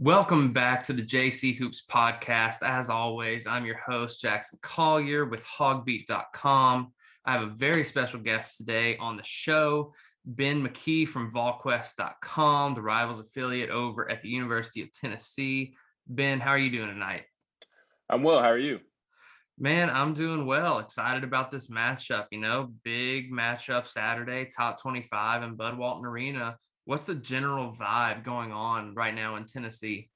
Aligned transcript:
Welcome 0.00 0.52
back 0.52 0.84
to 0.84 0.92
the 0.92 1.02
JC 1.02 1.56
Hoops 1.56 1.84
podcast. 1.84 2.62
As 2.62 2.88
always, 2.88 3.48
I'm 3.48 3.66
your 3.66 3.78
host, 3.78 4.20
Jackson 4.20 4.60
Collier 4.62 5.24
with 5.24 5.42
hogbeat.com. 5.42 6.92
I 7.24 7.32
have 7.32 7.42
a 7.42 7.52
very 7.52 7.82
special 7.82 8.20
guest 8.20 8.58
today 8.58 8.96
on 8.98 9.16
the 9.16 9.24
show, 9.24 9.92
Ben 10.24 10.64
McKee 10.64 11.08
from 11.08 11.32
VolQuest.com, 11.32 12.74
the 12.74 12.80
Rivals 12.80 13.18
affiliate 13.18 13.70
over 13.70 14.08
at 14.08 14.22
the 14.22 14.28
University 14.28 14.82
of 14.82 14.92
Tennessee. 14.92 15.74
Ben, 16.06 16.38
how 16.38 16.52
are 16.52 16.58
you 16.58 16.70
doing 16.70 16.90
tonight? 16.90 17.24
I'm 18.08 18.22
well. 18.22 18.38
How 18.38 18.50
are 18.50 18.56
you? 18.56 18.78
Man, 19.58 19.90
I'm 19.90 20.14
doing 20.14 20.46
well. 20.46 20.78
Excited 20.78 21.24
about 21.24 21.50
this 21.50 21.70
matchup. 21.70 22.26
You 22.30 22.38
know, 22.38 22.72
big 22.84 23.32
matchup 23.32 23.88
Saturday, 23.88 24.44
top 24.44 24.80
25 24.80 25.42
in 25.42 25.56
Bud 25.56 25.76
Walton 25.76 26.06
Arena 26.06 26.56
what's 26.88 27.02
the 27.02 27.14
general 27.14 27.70
vibe 27.70 28.24
going 28.24 28.50
on 28.50 28.94
right 28.94 29.14
now 29.14 29.36
in 29.36 29.44
Tennessee? 29.44 30.08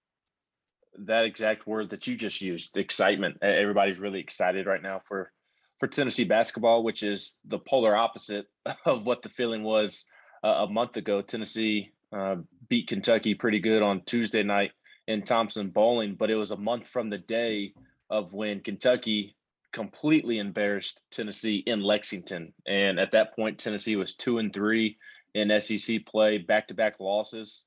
That 1.00 1.26
exact 1.26 1.66
word 1.66 1.90
that 1.90 2.06
you 2.06 2.16
just 2.16 2.40
used, 2.40 2.78
excitement. 2.78 3.36
Everybody's 3.42 3.98
really 3.98 4.20
excited 4.20 4.66
right 4.66 4.82
now 4.82 5.02
for 5.04 5.30
for 5.78 5.86
Tennessee 5.86 6.24
basketball, 6.24 6.82
which 6.82 7.02
is 7.02 7.38
the 7.44 7.58
polar 7.58 7.94
opposite 7.94 8.46
of 8.86 9.04
what 9.04 9.20
the 9.20 9.28
feeling 9.28 9.62
was 9.64 10.06
uh, 10.42 10.64
a 10.66 10.66
month 10.66 10.96
ago. 10.96 11.20
Tennessee 11.20 11.92
uh, 12.10 12.36
beat 12.70 12.88
Kentucky 12.88 13.34
pretty 13.34 13.58
good 13.58 13.82
on 13.82 14.00
Tuesday 14.06 14.42
night 14.42 14.70
in 15.06 15.22
Thompson-Boling, 15.22 16.14
but 16.14 16.30
it 16.30 16.36
was 16.36 16.52
a 16.52 16.56
month 16.56 16.88
from 16.88 17.10
the 17.10 17.18
day 17.18 17.74
of 18.08 18.32
when 18.32 18.60
Kentucky 18.60 19.36
completely 19.72 20.38
embarrassed 20.38 21.02
Tennessee 21.10 21.62
in 21.66 21.82
Lexington. 21.82 22.54
And 22.66 22.98
at 22.98 23.10
that 23.10 23.34
point, 23.34 23.58
Tennessee 23.58 23.96
was 23.96 24.14
two 24.14 24.38
and 24.38 24.52
three 24.52 24.96
in 25.34 25.60
SEC 25.60 26.04
play, 26.06 26.38
back 26.38 26.68
to 26.68 26.74
back 26.74 27.00
losses 27.00 27.64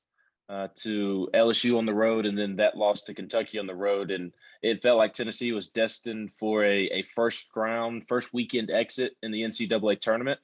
uh, 0.48 0.68
to 0.76 1.28
LSU 1.34 1.76
on 1.76 1.86
the 1.86 1.94
road, 1.94 2.26
and 2.26 2.38
then 2.38 2.56
that 2.56 2.76
loss 2.76 3.02
to 3.02 3.14
Kentucky 3.14 3.58
on 3.58 3.66
the 3.66 3.74
road. 3.74 4.10
And 4.10 4.32
it 4.62 4.82
felt 4.82 4.98
like 4.98 5.12
Tennessee 5.12 5.52
was 5.52 5.68
destined 5.68 6.32
for 6.32 6.64
a, 6.64 6.84
a 6.86 7.02
first 7.02 7.48
round, 7.56 8.06
first 8.08 8.32
weekend 8.32 8.70
exit 8.70 9.16
in 9.22 9.30
the 9.30 9.42
NCAA 9.42 10.00
tournament. 10.00 10.38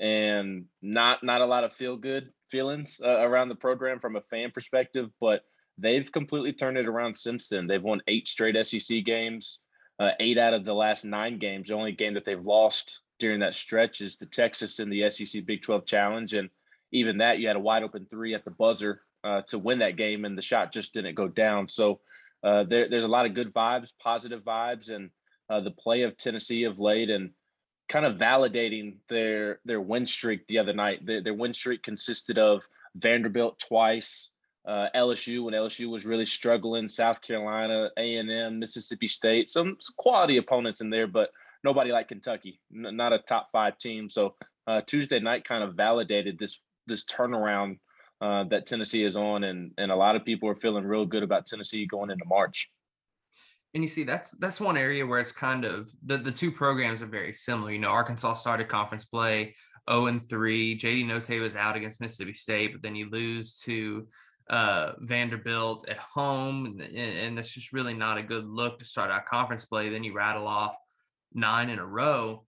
And 0.00 0.66
not 0.80 1.24
not 1.24 1.40
a 1.40 1.46
lot 1.46 1.64
of 1.64 1.72
feel 1.72 1.96
good 1.96 2.30
feelings 2.50 3.00
uh, 3.04 3.20
around 3.20 3.48
the 3.48 3.56
program 3.56 3.98
from 3.98 4.14
a 4.14 4.20
fan 4.20 4.52
perspective, 4.52 5.10
but 5.20 5.42
they've 5.76 6.10
completely 6.10 6.52
turned 6.52 6.78
it 6.78 6.86
around 6.86 7.18
since 7.18 7.48
then. 7.48 7.66
They've 7.66 7.82
won 7.82 8.00
eight 8.06 8.28
straight 8.28 8.64
SEC 8.64 9.04
games, 9.04 9.64
uh, 9.98 10.10
eight 10.20 10.38
out 10.38 10.54
of 10.54 10.64
the 10.64 10.74
last 10.74 11.04
nine 11.04 11.38
games. 11.38 11.66
The 11.68 11.74
only 11.74 11.92
game 11.92 12.14
that 12.14 12.24
they've 12.24 12.40
lost 12.40 13.00
during 13.18 13.40
that 13.40 13.54
stretch 13.54 14.00
is 14.00 14.16
the 14.16 14.26
Texas 14.26 14.78
in 14.78 14.88
the 14.88 15.10
SEC 15.10 15.44
Big 15.44 15.62
12 15.62 15.84
Challenge, 15.84 16.34
and 16.34 16.50
even 16.92 17.18
that, 17.18 17.38
you 17.38 17.48
had 17.48 17.56
a 17.56 17.60
wide 17.60 17.82
open 17.82 18.06
three 18.08 18.34
at 18.34 18.44
the 18.44 18.50
buzzer 18.50 19.02
uh, 19.24 19.42
to 19.48 19.58
win 19.58 19.80
that 19.80 19.96
game, 19.96 20.24
and 20.24 20.36
the 20.36 20.42
shot 20.42 20.72
just 20.72 20.94
didn't 20.94 21.14
go 21.14 21.28
down. 21.28 21.68
So 21.68 22.00
uh, 22.42 22.64
there, 22.64 22.88
there's 22.88 23.04
a 23.04 23.08
lot 23.08 23.26
of 23.26 23.34
good 23.34 23.52
vibes, 23.52 23.92
positive 24.00 24.42
vibes, 24.42 24.90
and 24.90 25.10
uh, 25.50 25.60
the 25.60 25.70
play 25.70 26.02
of 26.02 26.16
Tennessee 26.16 26.64
of 26.64 26.78
late, 26.78 27.10
and 27.10 27.30
kind 27.88 28.04
of 28.04 28.16
validating 28.16 28.96
their 29.08 29.60
their 29.64 29.80
win 29.80 30.06
streak 30.06 30.46
the 30.46 30.58
other 30.58 30.72
night. 30.72 31.04
Their, 31.04 31.22
their 31.22 31.34
win 31.34 31.52
streak 31.52 31.82
consisted 31.82 32.38
of 32.38 32.66
Vanderbilt 32.94 33.58
twice, 33.58 34.30
uh, 34.66 34.88
LSU 34.94 35.44
when 35.44 35.54
LSU 35.54 35.88
was 35.88 36.04
really 36.04 36.26
struggling, 36.26 36.88
South 36.88 37.22
Carolina, 37.22 37.90
A 37.96 38.16
and 38.16 38.30
M, 38.30 38.58
Mississippi 38.58 39.06
State, 39.06 39.50
some, 39.50 39.78
quality 39.96 40.36
opponents 40.36 40.80
in 40.80 40.90
there, 40.90 41.06
but 41.06 41.30
nobody 41.64 41.90
like 41.90 42.08
Kentucky, 42.08 42.60
N- 42.74 42.96
not 42.96 43.14
a 43.14 43.18
top 43.18 43.50
five 43.50 43.78
team. 43.78 44.10
So 44.10 44.34
uh, 44.66 44.82
Tuesday 44.82 45.20
night 45.20 45.44
kind 45.44 45.64
of 45.64 45.74
validated 45.74 46.38
this 46.38 46.60
this 46.88 47.04
turnaround 47.04 47.78
uh, 48.20 48.44
that 48.44 48.66
Tennessee 48.66 49.04
is 49.04 49.16
on, 49.16 49.44
and 49.44 49.72
and 49.78 49.92
a 49.92 49.96
lot 49.96 50.16
of 50.16 50.24
people 50.24 50.48
are 50.48 50.56
feeling 50.56 50.84
real 50.84 51.06
good 51.06 51.22
about 51.22 51.46
Tennessee 51.46 51.86
going 51.86 52.10
into 52.10 52.24
March. 52.26 52.70
And 53.74 53.82
you 53.82 53.88
see, 53.88 54.02
that's 54.02 54.32
that's 54.32 54.60
one 54.60 54.76
area 54.76 55.06
where 55.06 55.20
it's 55.20 55.32
kind 55.32 55.64
of 55.64 55.90
the 56.04 56.16
the 56.16 56.32
two 56.32 56.50
programs 56.50 57.02
are 57.02 57.06
very 57.06 57.32
similar. 57.32 57.70
You 57.70 57.78
know, 57.78 57.90
Arkansas 57.90 58.34
started 58.34 58.68
conference 58.68 59.04
play 59.04 59.54
0 59.90 60.06
and 60.06 60.28
3. 60.28 60.78
JD 60.78 61.06
Notae 61.06 61.40
was 61.40 61.56
out 61.56 61.76
against 61.76 62.00
Mississippi 62.00 62.32
State, 62.32 62.72
but 62.72 62.82
then 62.82 62.94
you 62.94 63.08
lose 63.10 63.60
to 63.60 64.06
uh, 64.50 64.92
Vanderbilt 65.00 65.88
at 65.88 65.98
home, 65.98 66.66
and, 66.66 66.80
and 66.80 67.38
it's 67.38 67.52
just 67.52 67.72
really 67.72 67.94
not 67.94 68.18
a 68.18 68.22
good 68.22 68.46
look 68.46 68.78
to 68.78 68.84
start 68.84 69.10
out 69.10 69.26
conference 69.26 69.64
play. 69.64 69.88
Then 69.88 70.04
you 70.04 70.14
rattle 70.14 70.46
off 70.46 70.76
nine 71.34 71.70
in 71.70 71.78
a 71.78 71.86
row. 71.86 72.44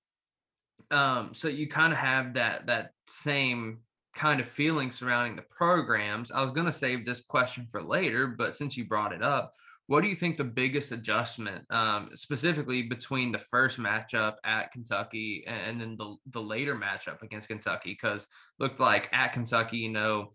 Um, 0.90 1.34
so 1.34 1.48
you 1.48 1.68
kind 1.68 1.92
of 1.92 1.98
have 1.98 2.34
that 2.34 2.66
that 2.66 2.92
same 3.06 3.80
kind 4.14 4.40
of 4.40 4.48
feeling 4.48 4.90
surrounding 4.90 5.36
the 5.36 5.42
programs. 5.42 6.30
I 6.30 6.42
was 6.42 6.50
going 6.50 6.66
to 6.66 6.72
save 6.72 7.04
this 7.04 7.24
question 7.24 7.66
for 7.70 7.82
later, 7.82 8.26
but 8.26 8.56
since 8.56 8.76
you 8.76 8.84
brought 8.84 9.12
it 9.12 9.22
up, 9.22 9.52
what 9.86 10.04
do 10.04 10.08
you 10.08 10.14
think 10.14 10.36
the 10.36 10.44
biggest 10.44 10.92
adjustment, 10.92 11.64
um, 11.70 12.10
specifically 12.14 12.82
between 12.82 13.32
the 13.32 13.40
first 13.40 13.78
matchup 13.78 14.36
at 14.44 14.70
Kentucky 14.70 15.44
and, 15.48 15.80
then 15.80 15.96
the, 15.96 16.14
the 16.30 16.40
later 16.40 16.76
matchup 16.76 17.22
against 17.22 17.48
Kentucky? 17.48 17.90
Because 17.90 18.26
looked 18.60 18.78
like 18.78 19.08
at 19.12 19.32
Kentucky, 19.32 19.78
you 19.78 19.90
know, 19.90 20.30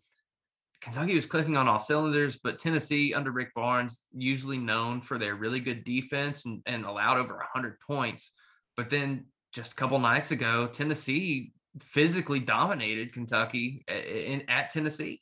Kentucky 0.82 1.16
was 1.16 1.26
clicking 1.26 1.56
on 1.56 1.70
all 1.70 1.80
cylinders, 1.80 2.36
but 2.36 2.60
Tennessee 2.60 3.14
under 3.14 3.32
Rick 3.32 3.54
Barnes, 3.56 4.02
usually 4.14 4.58
known 4.58 5.00
for 5.00 5.18
their 5.18 5.36
really 5.36 5.62
good 5.62 5.86
defense 5.86 6.46
and, 6.46 6.62
and 6.66 6.86
allowed 6.86 7.18
over 7.18 7.36
100 7.36 7.80
points. 7.80 8.34
But 8.76 8.90
then 8.90 9.26
just 9.54 9.72
a 9.72 9.76
couple 9.76 9.98
nights 10.00 10.32
ago, 10.32 10.68
Tennessee 10.68 11.54
physically 11.80 12.40
dominated 12.40 13.14
Kentucky 13.14 13.84
in, 13.88 14.44
at 14.48 14.70
Tennessee. 14.70 15.22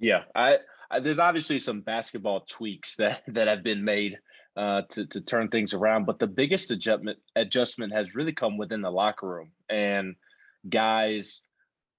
Yeah, 0.00 0.22
I, 0.34 0.58
I, 0.90 1.00
there's 1.00 1.18
obviously 1.18 1.58
some 1.58 1.80
basketball 1.80 2.40
tweaks 2.48 2.96
that 2.96 3.22
that 3.28 3.48
have 3.48 3.62
been 3.62 3.84
made 3.84 4.18
uh, 4.56 4.82
to 4.90 5.06
to 5.06 5.20
turn 5.20 5.48
things 5.48 5.74
around, 5.74 6.06
but 6.06 6.18
the 6.18 6.26
biggest 6.26 6.70
adjustment 6.70 7.18
adjustment 7.36 7.92
has 7.92 8.14
really 8.14 8.32
come 8.32 8.56
within 8.56 8.82
the 8.82 8.90
locker 8.90 9.28
room 9.28 9.50
and 9.68 10.14
guys 10.68 11.42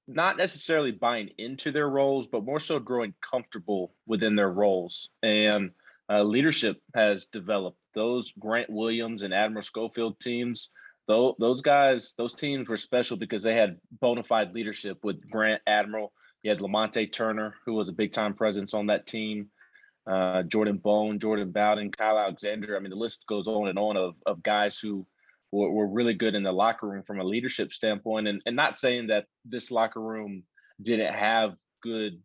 not 0.08 0.38
necessarily 0.38 0.92
buying 0.92 1.30
into 1.38 1.72
their 1.72 1.88
roles, 1.88 2.28
but 2.28 2.44
more 2.44 2.60
so 2.60 2.80
growing 2.80 3.14
comfortable 3.22 3.94
within 4.08 4.36
their 4.36 4.50
roles 4.50 5.12
and 5.22 5.70
uh, 6.10 6.24
leadership 6.24 6.82
has 6.96 7.28
developed. 7.32 7.78
Those 7.94 8.34
Grant 8.40 8.72
Williams 8.72 9.22
and 9.22 9.34
Admiral 9.34 9.62
Schofield 9.62 10.20
teams 10.20 10.72
those, 11.10 11.34
those 11.40 11.62
guys, 11.62 12.14
those 12.20 12.36
teams 12.36 12.70
were 12.70 12.78
special 12.78 13.18
because 13.18 13.42
they 13.42 13.56
had 13.56 13.78
bona 14.00 14.22
fide 14.22 14.54
leadership 14.54 15.00
with 15.04 15.28
Grant 15.30 15.60
Admiral. 15.66 16.14
You 16.44 16.52
had 16.52 16.60
Lamonte 16.60 17.12
Turner, 17.12 17.56
who 17.66 17.74
was 17.74 17.90
a 17.90 17.94
big 17.94 18.14
time 18.14 18.36
presence 18.36 18.76
on 18.76 18.86
that 18.88 19.08
team. 19.08 19.48
Uh, 20.10 20.44
Jordan 20.44 20.78
Bone, 20.78 21.20
Jordan 21.20 21.52
Bowden, 21.52 21.92
Kyle 21.92 22.20
Alexander. 22.20 22.78
I 22.78 22.80
mean, 22.80 22.92
the 22.92 22.96
list 22.96 23.26
goes 23.28 23.48
on 23.48 23.70
and 23.70 23.80
on 23.80 23.98
of, 23.98 24.16
of 24.28 24.44
guys 24.44 24.78
who 24.78 25.08
were, 25.52 25.72
were 25.72 25.88
really 25.88 26.14
good 26.14 26.36
in 26.36 26.44
the 26.44 26.52
locker 26.52 26.88
room 26.88 27.02
from 27.02 27.20
a 27.20 27.24
leadership 27.24 27.74
standpoint. 27.74 28.28
And, 28.28 28.44
and 28.46 28.56
not 28.56 28.78
saying 28.78 29.08
that 29.08 29.26
this 29.46 29.72
locker 29.72 30.02
room 30.02 30.44
didn't 30.80 31.14
have 31.14 31.56
good 31.82 32.22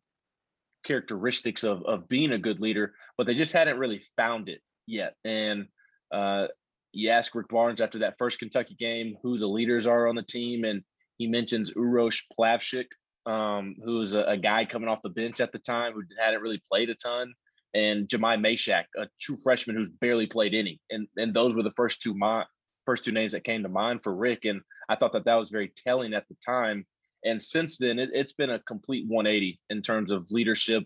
characteristics 0.85 1.65
of, 1.65 1.83
of 1.87 2.07
being 2.07 2.33
a 2.33 2.39
good 2.39 2.61
leader, 2.61 2.93
but 3.17 3.27
they 3.27 3.35
just 3.35 3.55
hadn't 3.55 3.79
really 3.79 4.03
found 4.15 4.51
it 4.51 4.61
yet. 4.87 5.15
And 5.25 5.69
uh, 6.13 6.49
you 6.95 7.11
ask 7.11 7.35
Rick 7.35 7.49
Barnes 7.49 7.81
after 7.81 8.01
that 8.01 8.19
first 8.19 8.39
Kentucky 8.39 8.75
game 8.79 9.17
who 9.23 9.39
the 9.39 9.47
leaders 9.47 9.87
are 9.87 10.09
on 10.09 10.15
the 10.15 10.23
team, 10.23 10.65
and 10.65 10.83
he 11.19 11.27
mentions 11.27 11.73
Uros 11.75 12.23
Plavsic, 12.39 12.87
um, 13.27 13.77
who 13.85 13.99
was 13.99 14.15
a, 14.15 14.23
a, 14.23 14.37
guy 14.37 14.65
coming 14.65 14.89
off 14.89 15.03
the 15.03 15.09
bench 15.09 15.41
at 15.41 15.53
the 15.53 15.59
time 15.59 15.93
who 15.93 16.03
hadn't 16.19 16.43
really 16.43 16.63
played 16.71 16.91
a 16.91 16.95
ton, 16.95 17.33
and 17.73 18.07
Jahmai 18.07 18.37
Mashack, 18.37 18.85
a 18.97 19.09
true 19.21 19.37
freshman 19.43 19.77
who's 19.77 19.91
barely 19.91 20.27
played 20.27 20.55
any, 20.55 20.81
and 20.91 21.09
and 21.17 21.33
those 21.33 21.55
were 21.55 21.63
the 21.63 21.73
first 21.73 22.03
two 22.03 22.15
my 22.15 22.45
first 22.85 23.05
two 23.05 23.13
names 23.13 23.33
that 23.33 23.45
came 23.45 23.63
to 23.63 23.69
mind 23.69 24.03
for 24.03 24.15
Rick, 24.15 24.45
and 24.45 24.61
I 24.89 24.97
thought 24.97 25.13
that 25.15 25.25
that 25.25 25.37
was 25.37 25.51
very 25.51 25.73
telling 25.85 26.15
at 26.15 26.29
the 26.29 26.37
time. 26.45 26.87
And 27.25 27.43
since 27.43 27.79
then, 27.79 27.99
it, 27.99 28.15
has 28.15 28.35
been 28.35 28.51
a 28.51 28.59
complete 28.59 29.07
180 29.09 29.59
in 29.71 29.81
terms 29.81 30.11
of 30.11 30.31
leadership 30.31 30.85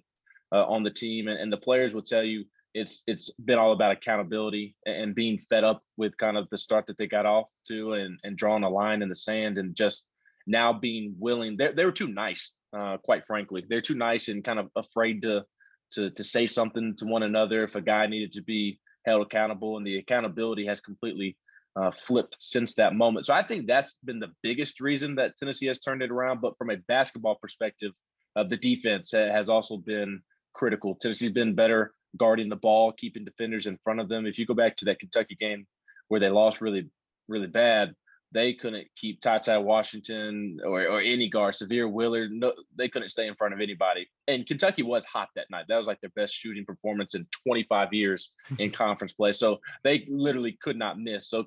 uh, 0.52 0.64
on 0.64 0.84
the 0.84 0.90
team, 0.90 1.26
and, 1.26 1.38
and 1.38 1.52
the 1.52 1.56
players 1.56 1.92
will 1.92 2.02
tell 2.02 2.22
you 2.22 2.44
it's 2.78 3.02
it's 3.06 3.30
been 3.44 3.58
all 3.58 3.72
about 3.72 3.92
accountability 3.92 4.74
and 4.86 5.14
being 5.14 5.38
fed 5.38 5.64
up 5.64 5.82
with 5.96 6.16
kind 6.16 6.36
of 6.36 6.48
the 6.50 6.58
start 6.58 6.86
that 6.86 6.96
they 6.98 7.06
got 7.06 7.26
off 7.26 7.50
to 7.66 7.94
and 7.94 8.18
and 8.24 8.36
drawing 8.36 8.64
a 8.64 8.68
line 8.68 9.02
in 9.02 9.08
the 9.08 9.14
sand 9.14 9.58
and 9.58 9.74
just 9.74 10.06
now 10.46 10.72
being 10.72 11.14
willing 11.18 11.56
they 11.56 11.72
they 11.72 11.84
were 11.84 11.92
too 11.92 12.08
nice 12.08 12.56
uh, 12.76 12.98
quite 12.98 13.26
frankly. 13.26 13.64
They're 13.68 13.80
too 13.80 13.94
nice 13.94 14.28
and 14.28 14.44
kind 14.44 14.58
of 14.58 14.68
afraid 14.76 15.22
to 15.22 15.44
to 15.92 16.10
to 16.10 16.24
say 16.24 16.46
something 16.46 16.94
to 16.98 17.06
one 17.06 17.22
another 17.22 17.64
if 17.64 17.74
a 17.74 17.80
guy 17.80 18.06
needed 18.06 18.32
to 18.32 18.42
be 18.42 18.80
held 19.06 19.26
accountable 19.26 19.76
and 19.76 19.86
the 19.86 19.98
accountability 19.98 20.66
has 20.66 20.80
completely 20.80 21.36
uh, 21.76 21.90
flipped 21.90 22.36
since 22.40 22.74
that 22.74 22.94
moment. 22.94 23.26
So 23.26 23.34
i 23.34 23.42
think 23.42 23.66
that's 23.66 23.98
been 24.04 24.18
the 24.18 24.32
biggest 24.42 24.80
reason 24.80 25.14
that 25.14 25.36
tennessee 25.38 25.68
has 25.68 25.78
turned 25.78 26.02
it 26.02 26.10
around 26.10 26.40
but 26.40 26.58
from 26.58 26.70
a 26.70 26.76
basketball 26.88 27.36
perspective 27.40 27.92
uh, 28.36 28.44
the 28.44 28.56
defense 28.56 29.12
has 29.12 29.48
also 29.48 29.76
been 29.78 30.20
critical. 30.58 30.96
Tennessee's 30.96 31.30
been 31.30 31.54
better 31.54 31.92
guarding 32.16 32.48
the 32.48 32.56
ball, 32.56 32.92
keeping 32.92 33.24
defenders 33.24 33.66
in 33.66 33.78
front 33.84 34.00
of 34.00 34.08
them. 34.08 34.26
If 34.26 34.38
you 34.38 34.46
go 34.46 34.54
back 34.54 34.76
to 34.78 34.86
that 34.86 35.00
Kentucky 35.00 35.36
game 35.38 35.66
where 36.08 36.20
they 36.20 36.28
lost 36.28 36.60
really, 36.60 36.88
really 37.28 37.46
bad, 37.46 37.94
they 38.32 38.52
couldn't 38.52 38.88
keep 38.94 39.20
Ty 39.20 39.38
Ty 39.38 39.58
Washington 39.58 40.58
or, 40.64 40.82
or 40.82 41.00
any 41.00 41.30
guard, 41.30 41.54
Sahvir 41.54 41.90
Wheeler. 41.90 42.28
No, 42.28 42.52
they 42.76 42.88
couldn't 42.88 43.08
stay 43.08 43.26
in 43.26 43.34
front 43.34 43.54
of 43.54 43.60
anybody. 43.60 44.08
And 44.26 44.46
Kentucky 44.46 44.82
was 44.82 45.04
hot 45.06 45.28
that 45.34 45.50
night. 45.50 45.64
That 45.68 45.78
was 45.78 45.86
like 45.86 46.00
their 46.00 46.10
best 46.14 46.34
shooting 46.34 46.66
performance 46.66 47.14
in 47.14 47.26
25 47.44 47.92
years 47.94 48.30
in 48.58 48.70
conference 48.70 49.14
play. 49.14 49.32
So 49.32 49.60
they 49.82 50.06
literally 50.08 50.52
could 50.60 50.76
not 50.76 50.98
miss. 50.98 51.28
So 51.28 51.46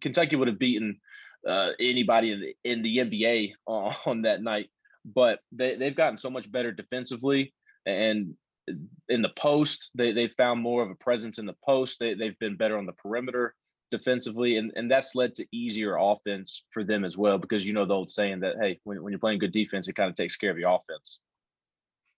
Kentucky 0.00 0.36
would 0.36 0.48
have 0.48 0.58
beaten 0.58 0.98
uh, 1.46 1.70
anybody 1.78 2.32
in 2.32 2.40
the, 2.40 2.56
in 2.64 2.82
the 2.82 2.98
NBA 2.98 3.52
on, 3.66 3.94
on 4.06 4.22
that 4.22 4.42
night. 4.42 4.70
But 5.04 5.40
they, 5.52 5.76
they've 5.76 5.94
gotten 5.94 6.16
so 6.16 6.30
much 6.30 6.50
better 6.50 6.72
defensively 6.72 7.52
and 7.84 8.34
in 9.08 9.22
the 9.22 9.32
post, 9.36 9.90
they, 9.94 10.12
they 10.12 10.28
found 10.28 10.60
more 10.60 10.82
of 10.82 10.90
a 10.90 10.94
presence 10.94 11.38
in 11.38 11.46
the 11.46 11.56
post. 11.64 11.98
They, 11.98 12.14
they've 12.14 12.38
been 12.38 12.56
better 12.56 12.78
on 12.78 12.86
the 12.86 12.92
perimeter 12.92 13.54
defensively, 13.90 14.56
and, 14.56 14.72
and 14.76 14.90
that's 14.90 15.14
led 15.14 15.34
to 15.36 15.46
easier 15.52 15.96
offense 15.96 16.64
for 16.70 16.84
them 16.84 17.04
as 17.04 17.16
well. 17.16 17.38
Because 17.38 17.64
you 17.64 17.72
know 17.72 17.84
the 17.84 17.94
old 17.94 18.10
saying 18.10 18.40
that 18.40 18.56
hey, 18.60 18.80
when, 18.84 19.02
when 19.02 19.12
you're 19.12 19.20
playing 19.20 19.38
good 19.38 19.52
defense, 19.52 19.88
it 19.88 19.94
kind 19.94 20.10
of 20.10 20.16
takes 20.16 20.36
care 20.36 20.50
of 20.50 20.58
your 20.58 20.70
offense. 20.70 21.20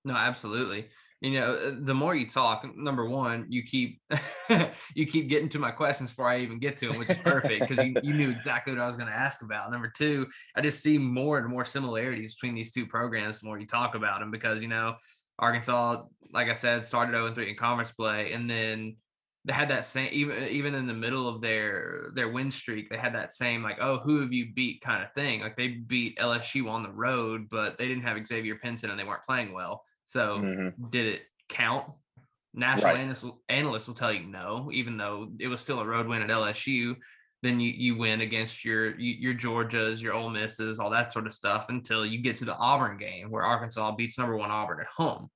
No, 0.04 0.14
absolutely. 0.14 0.88
You 1.22 1.30
know, 1.32 1.54
uh, 1.54 1.74
the 1.78 1.94
more 1.94 2.14
you 2.14 2.28
talk, 2.28 2.76
number 2.76 3.08
one, 3.08 3.46
you 3.48 3.62
keep 3.62 4.00
you 4.94 5.06
keep 5.06 5.28
getting 5.28 5.48
to 5.48 5.58
my 5.58 5.70
questions 5.70 6.10
before 6.10 6.28
I 6.28 6.40
even 6.40 6.58
get 6.58 6.76
to 6.78 6.88
them, 6.88 6.98
which 6.98 7.08
is 7.08 7.18
perfect 7.18 7.66
because 7.66 7.84
you, 7.84 7.94
you 8.02 8.12
knew 8.12 8.30
exactly 8.30 8.74
what 8.74 8.82
I 8.82 8.86
was 8.86 8.96
going 8.96 9.08
to 9.08 9.14
ask 9.14 9.42
about. 9.42 9.70
Number 9.70 9.88
two, 9.88 10.26
I 10.54 10.60
just 10.60 10.82
see 10.82 10.98
more 10.98 11.38
and 11.38 11.48
more 11.48 11.64
similarities 11.64 12.34
between 12.34 12.54
these 12.54 12.70
two 12.70 12.86
programs 12.86 13.40
the 13.40 13.46
more 13.46 13.58
you 13.58 13.66
talk 13.66 13.94
about 13.94 14.20
them 14.20 14.30
because 14.30 14.60
you 14.60 14.68
know 14.68 14.94
Arkansas, 15.38 16.04
like 16.32 16.48
I 16.48 16.54
said, 16.54 16.84
started 16.84 17.12
0 17.12 17.32
3 17.32 17.50
in 17.50 17.56
conference 17.56 17.92
play, 17.92 18.32
and 18.32 18.48
then 18.48 18.96
they 19.46 19.52
had 19.52 19.70
that 19.70 19.84
same 19.84 20.08
even 20.12 20.48
even 20.48 20.74
in 20.74 20.86
the 20.86 20.94
middle 20.94 21.28
of 21.28 21.40
their 21.40 22.10
their 22.14 22.28
win 22.28 22.50
streak 22.50 22.90
they 22.90 22.96
had 22.96 23.14
that 23.14 23.32
same 23.32 23.62
like 23.62 23.78
oh 23.80 23.98
who 23.98 24.20
have 24.20 24.32
you 24.32 24.52
beat? 24.52 24.80
kind 24.80 25.02
of 25.02 25.12
thing. 25.12 25.40
Like 25.40 25.56
they 25.56 25.68
beat 25.68 26.18
lsu 26.18 26.68
on 26.68 26.82
the 26.82 26.90
road 26.90 27.46
but 27.48 27.78
they 27.78 27.86
didn't 27.86 28.02
have 28.02 28.26
xavier 28.26 28.56
pinson 28.56 28.90
and 28.90 28.98
they 28.98 29.04
weren't 29.04 29.22
playing 29.22 29.52
well. 29.52 29.84
So 30.04 30.38
mm-hmm. 30.38 30.88
did 30.90 31.06
it 31.06 31.22
count? 31.48 31.86
National 32.54 32.94
right. 32.94 33.00
analysts, 33.00 33.24
analysts 33.48 33.86
will 33.86 33.94
tell 33.94 34.12
you 34.12 34.26
no 34.26 34.70
even 34.72 34.96
though 34.96 35.28
it 35.38 35.46
was 35.46 35.60
still 35.60 35.78
a 35.78 35.86
road 35.86 36.08
win 36.08 36.22
at 36.22 36.28
lsu 36.28 36.96
then 37.42 37.60
you 37.60 37.70
you 37.70 37.96
win 37.96 38.20
against 38.20 38.64
your 38.64 38.98
your 38.98 39.34
georgias 39.34 40.00
your 40.00 40.14
Ole 40.14 40.30
misses 40.30 40.78
all 40.78 40.90
that 40.90 41.12
sort 41.12 41.26
of 41.26 41.34
stuff 41.34 41.66
until 41.68 42.04
you 42.04 42.20
get 42.20 42.36
to 42.36 42.44
the 42.44 42.56
auburn 42.56 42.96
game 42.96 43.30
where 43.30 43.44
arkansas 43.44 43.92
beats 43.92 44.18
number 44.18 44.36
one 44.36 44.50
auburn 44.50 44.80
at 44.80 44.86
home 44.86 45.28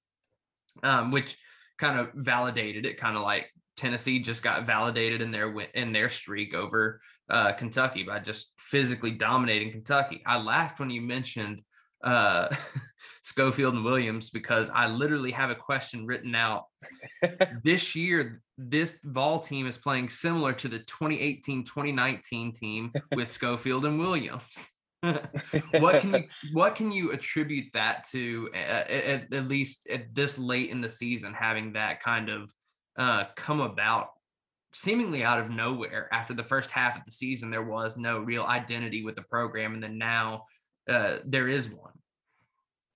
um, 0.83 1.11
which 1.11 1.37
kind 1.79 1.99
of 1.99 2.11
validated 2.15 2.87
it 2.87 2.97
kind 2.97 3.17
of 3.17 3.23
like 3.23 3.51
Tennessee 3.77 4.21
just 4.21 4.43
got 4.43 4.67
validated 4.67 5.23
in 5.23 5.31
their 5.31 5.59
in 5.75 5.93
their 5.93 6.11
streak 6.11 6.55
over 6.55 7.01
uh, 7.31 7.53
Kentucky 7.53 8.03
by 8.03 8.19
just 8.19 8.53
physically 8.59 9.13
dominating 9.13 9.73
Kentucky. 9.73 10.23
I 10.27 10.39
laughed 10.39 10.81
when 10.81 10.91
you 10.91 11.01
mentioned 11.01 11.63
uh, 12.05 12.55
Schofield 13.23 13.75
and 13.75 13.85
Williams 13.85 14.31
because 14.31 14.71
I 14.71 14.89
literally 14.89 15.31
have 15.33 15.51
a 15.51 15.55
question 15.55 16.07
written 16.07 16.35
out. 16.35 16.65
this 17.65 17.95
year, 17.95 18.41
this 18.57 19.01
Vol 19.05 19.41
team 19.41 19.67
is 19.67 19.77
playing 19.77 20.09
similar 20.09 20.53
to 20.55 20.69
the 20.69 20.81
2018-2019 20.81 22.55
team 22.55 22.93
with 23.15 23.31
Schofield 23.31 23.85
and 23.85 23.99
Williams. 23.99 24.71
what 25.79 26.03
can 26.03 26.13
you 26.13 26.25
what 26.53 26.75
can 26.75 26.93
you 26.93 27.11
attribute 27.13 27.65
that 27.73 28.05
to 28.05 28.51
at, 28.55 28.91
at, 28.91 29.33
at 29.33 29.49
least 29.49 29.89
at 29.89 30.15
this 30.15 30.39
late 30.39 30.69
in 30.69 30.83
the 30.83 30.91
season 30.91 31.33
having 31.33 31.73
that 31.73 32.01
kind 32.01 32.29
of 32.29 32.53
uh, 32.99 33.25
come 33.35 33.61
about 33.61 34.11
seemingly 34.75 35.25
out 35.25 35.41
of 35.41 35.49
nowhere 35.49 36.07
after 36.13 36.35
the 36.35 36.45
first 36.45 36.71
half 36.71 36.99
of 36.99 37.05
the 37.07 37.11
season 37.11 37.51
there 37.51 37.63
was 37.63 37.97
no 37.97 38.19
real 38.19 38.45
identity 38.45 39.03
with 39.03 39.17
the 39.17 39.23
program 39.23 39.73
and 39.73 39.83
then 39.83 39.97
now 39.97 40.45
uh, 40.87 41.17
there 41.25 41.49
is 41.49 41.71
one 41.71 41.95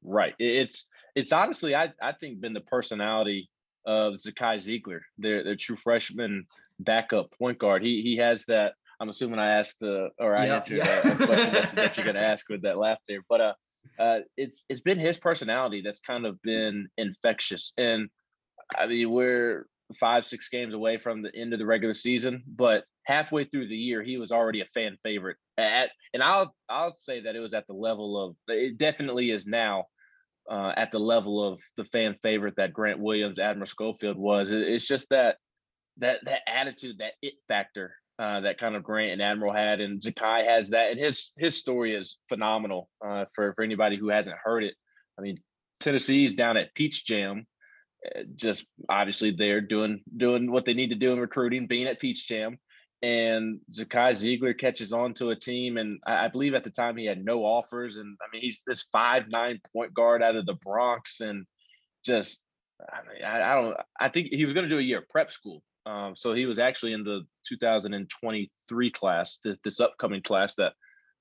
right 0.04 0.34
it's 0.38 0.86
it's 1.14 1.32
honestly 1.32 1.74
i 1.74 1.90
i 2.02 2.12
think 2.12 2.40
been 2.40 2.52
the 2.52 2.60
personality 2.60 3.48
of 3.86 4.14
zakai 4.14 4.56
zeigler 4.56 5.00
their, 5.18 5.44
their 5.44 5.56
true 5.56 5.76
freshman 5.76 6.44
backup 6.80 7.30
point 7.38 7.58
guard 7.58 7.82
he 7.82 8.02
he 8.02 8.16
has 8.16 8.44
that 8.46 8.74
i'm 9.00 9.08
assuming 9.08 9.38
i 9.38 9.50
asked 9.58 9.80
the 9.80 10.08
or 10.18 10.36
i 10.36 10.46
answered 10.46 10.78
yeah. 10.78 10.98
a 11.00 11.16
question 11.16 11.74
that 11.74 11.96
you're 11.96 12.04
going 12.04 12.14
to 12.22 12.22
ask 12.22 12.48
with 12.48 12.62
that 12.62 12.78
laugh 12.78 12.98
there 13.08 13.24
but 13.28 13.40
uh 13.40 13.54
uh 13.98 14.18
it's 14.36 14.64
it's 14.68 14.80
been 14.80 14.98
his 14.98 15.18
personality 15.18 15.82
that's 15.84 16.00
kind 16.00 16.26
of 16.26 16.40
been 16.42 16.88
infectious 16.96 17.72
and 17.78 18.08
i 18.78 18.86
mean 18.86 19.10
we're 19.10 19.66
five, 19.98 20.24
six 20.24 20.48
games 20.48 20.74
away 20.74 20.98
from 20.98 21.22
the 21.22 21.34
end 21.34 21.52
of 21.52 21.58
the 21.58 21.66
regular 21.66 21.94
season, 21.94 22.42
but 22.46 22.84
halfway 23.04 23.44
through 23.44 23.68
the 23.68 23.76
year, 23.76 24.02
he 24.02 24.16
was 24.16 24.32
already 24.32 24.60
a 24.60 24.66
fan 24.66 24.96
favorite. 25.02 25.36
At 25.58 25.90
and 26.12 26.22
I'll 26.22 26.54
I'll 26.68 26.96
say 26.96 27.20
that 27.22 27.36
it 27.36 27.40
was 27.40 27.54
at 27.54 27.66
the 27.66 27.74
level 27.74 28.22
of 28.22 28.36
it 28.48 28.78
definitely 28.78 29.30
is 29.30 29.46
now 29.46 29.84
uh, 30.50 30.72
at 30.76 30.92
the 30.92 30.98
level 30.98 31.42
of 31.42 31.60
the 31.76 31.84
fan 31.84 32.16
favorite 32.22 32.56
that 32.56 32.72
Grant 32.72 33.00
Williams, 33.00 33.38
Admiral 33.38 33.66
Schofield 33.66 34.16
was. 34.16 34.50
it's 34.50 34.86
just 34.86 35.08
that 35.10 35.36
that 35.98 36.18
that 36.24 36.40
attitude, 36.46 36.98
that 36.98 37.12
it 37.22 37.34
factor 37.48 37.94
uh, 38.18 38.40
that 38.40 38.58
kind 38.58 38.76
of 38.76 38.82
Grant 38.82 39.12
and 39.12 39.22
Admiral 39.22 39.52
had, 39.52 39.80
and 39.80 40.00
Zakai 40.00 40.46
has 40.46 40.70
that, 40.70 40.90
and 40.90 41.00
his 41.00 41.32
his 41.36 41.56
story 41.56 41.94
is 41.94 42.18
phenomenal 42.28 42.88
uh, 43.04 43.24
for 43.34 43.54
for 43.54 43.62
anybody 43.62 43.96
who 43.96 44.08
hasn't 44.08 44.36
heard 44.42 44.64
it. 44.64 44.74
I 45.18 45.22
mean, 45.22 45.38
Tennessee's 45.80 46.34
down 46.34 46.56
at 46.56 46.74
Peach 46.74 47.04
Jam 47.04 47.46
just 48.36 48.66
obviously 48.88 49.30
they're 49.30 49.60
doing 49.60 50.02
doing 50.16 50.50
what 50.50 50.64
they 50.64 50.74
need 50.74 50.90
to 50.90 50.98
do 50.98 51.12
in 51.12 51.18
recruiting, 51.18 51.66
being 51.66 51.86
at 51.86 52.00
Peach 52.00 52.26
Jam. 52.26 52.58
And 53.02 53.60
Zakai 53.70 54.12
Zeigler 54.12 54.58
catches 54.58 54.92
on 54.92 55.12
to 55.14 55.30
a 55.30 55.36
team, 55.36 55.76
and 55.76 56.00
I, 56.06 56.28
believe 56.28 56.54
at 56.54 56.64
the 56.64 56.70
time 56.70 56.96
he 56.96 57.04
had 57.04 57.22
no 57.22 57.44
offers. 57.44 57.96
And 57.96 58.16
I 58.22 58.26
mean, 58.32 58.40
he's 58.40 58.62
this 58.66 58.88
five 58.92 59.24
nine 59.28 59.60
point 59.74 59.92
guard 59.92 60.22
out 60.22 60.36
of 60.36 60.46
the 60.46 60.54
Bronx, 60.54 61.20
and 61.20 61.44
just 62.02 62.42
I 62.80 63.00
mean, 63.02 63.24
I, 63.24 63.42
I 63.42 63.54
don't. 63.54 63.76
I 64.00 64.08
think 64.08 64.28
he 64.30 64.44
was 64.44 64.54
going 64.54 64.64
to 64.64 64.74
do 64.74 64.78
a 64.78 64.82
year 64.82 64.98
of 64.98 65.08
prep 65.08 65.30
school. 65.30 65.62
Um, 65.86 66.16
so 66.16 66.32
he 66.32 66.46
was 66.46 66.58
actually 66.58 66.94
in 66.94 67.04
the 67.04 67.26
2023 67.46 68.90
class, 68.90 69.38
this, 69.44 69.58
this 69.64 69.80
upcoming 69.80 70.22
class 70.22 70.54
that 70.54 70.72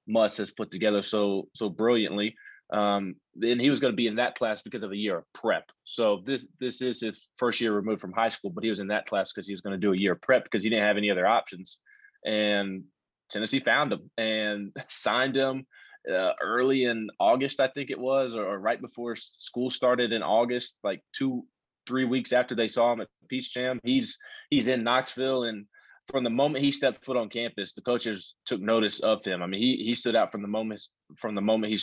Muss 0.08 0.38
has 0.38 0.52
put 0.52 0.72
together 0.72 1.02
so 1.02 1.50
so 1.54 1.70
brilliantly. 1.70 2.36
Um, 2.72 3.16
and 3.42 3.62
he 3.62 3.70
was 3.70 3.80
going 3.80 3.92
to 3.92 3.98
be 3.98 4.08
in 4.08 4.16
that 4.16 4.36
class 4.36 4.62
because 4.62 4.84
of 4.84 4.92
a 4.92 4.98
year 4.98 5.18
of 5.18 5.26
prep. 5.34 5.66
So 5.84 6.22
this 6.26 6.48
this 6.60 6.82
is 6.82 7.02
his 7.02 7.28
first 7.38 7.62
year 7.62 7.74
removed 7.74 8.02
from 8.02 8.14
high 8.14 8.30
school, 8.30 8.52
but 8.52 8.64
he 8.64 8.70
was 8.70 8.80
in 8.80 8.88
that 8.88 9.06
class 9.06 9.32
because 9.32 9.48
he 9.48 9.54
was 9.54 9.62
going 9.62 9.74
to 9.74 9.80
do 9.80 9.94
a 9.94 9.98
year 9.98 10.14
of 10.14 10.22
prep 10.22 10.44
because 10.44 10.64
he 10.64 10.70
didn't 10.70 10.86
have 10.86 10.98
any 10.98 11.12
other 11.12 11.28
options. 11.28 11.78
And 12.26 12.84
Tennessee 13.30 13.60
found 13.60 13.92
him 13.92 14.10
and 14.18 14.72
signed 14.90 15.36
him 15.36 15.66
uh, 16.10 16.34
early 16.42 16.86
in 16.86 17.10
August, 17.20 17.60
I 17.60 17.68
think 17.68 17.90
it 17.90 18.00
was, 18.00 18.36
or, 18.36 18.46
or, 18.46 18.60
right 18.60 18.82
before 18.82 19.16
school 19.16 19.70
started 19.70 20.12
in 20.12 20.22
August, 20.22 20.78
like 20.84 21.02
two, 21.16 21.46
three 21.88 22.06
weeks 22.06 22.34
after 22.34 22.56
they 22.56 22.68
saw 22.68 22.92
him 22.92 23.02
at 23.02 23.08
Peach 23.30 23.54
Jam. 23.54 23.80
He's 23.84 24.18
he's 24.50 24.68
in 24.68 24.84
Knoxville, 24.84 25.44
and 25.44 25.66
from 26.08 26.24
the 26.24 26.30
moment 26.30 26.64
he 26.64 26.72
stepped 26.72 27.06
foot 27.06 27.18
on 27.18 27.30
campus, 27.30 27.74
the 27.74 27.82
coaches 27.82 28.36
took 28.46 28.62
notice 28.62 29.00
of 29.00 29.24
him. 29.24 29.42
I 29.42 29.48
mean, 29.48 29.62
he 29.62 29.78
he 29.78 29.96
stood 29.96 30.16
out 30.16 30.32
from 30.32 30.42
the 30.42 30.48
moment 30.48 30.82
from 31.18 31.34
the 31.34 31.42
moment 31.42 31.72
he 31.72 31.80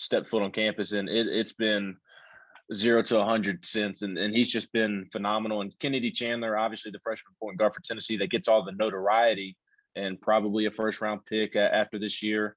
stepped 0.00 0.30
foot 0.30 0.42
on 0.42 0.52
campus, 0.52 0.92
and 0.92 1.08
it, 1.08 1.26
it's 1.28 1.52
been 1.52 1.96
zero 2.72 3.02
to 3.02 3.18
100 3.18 3.64
since. 3.64 4.02
And, 4.02 4.16
and 4.18 4.34
he's 4.34 4.50
just 4.50 4.72
been 4.72 5.06
phenomenal. 5.12 5.60
And 5.60 5.76
Kennedy 5.78 6.10
Chandler, 6.10 6.56
obviously 6.56 6.90
the 6.90 7.00
freshman 7.00 7.34
point 7.40 7.58
guard 7.58 7.74
for 7.74 7.82
Tennessee, 7.82 8.16
that 8.18 8.30
gets 8.30 8.48
all 8.48 8.64
the 8.64 8.72
notoriety 8.72 9.56
and 9.96 10.20
probably 10.20 10.66
a 10.66 10.70
first 10.70 11.00
round 11.00 11.26
pick 11.26 11.56
after 11.56 11.98
this 11.98 12.22
year. 12.22 12.56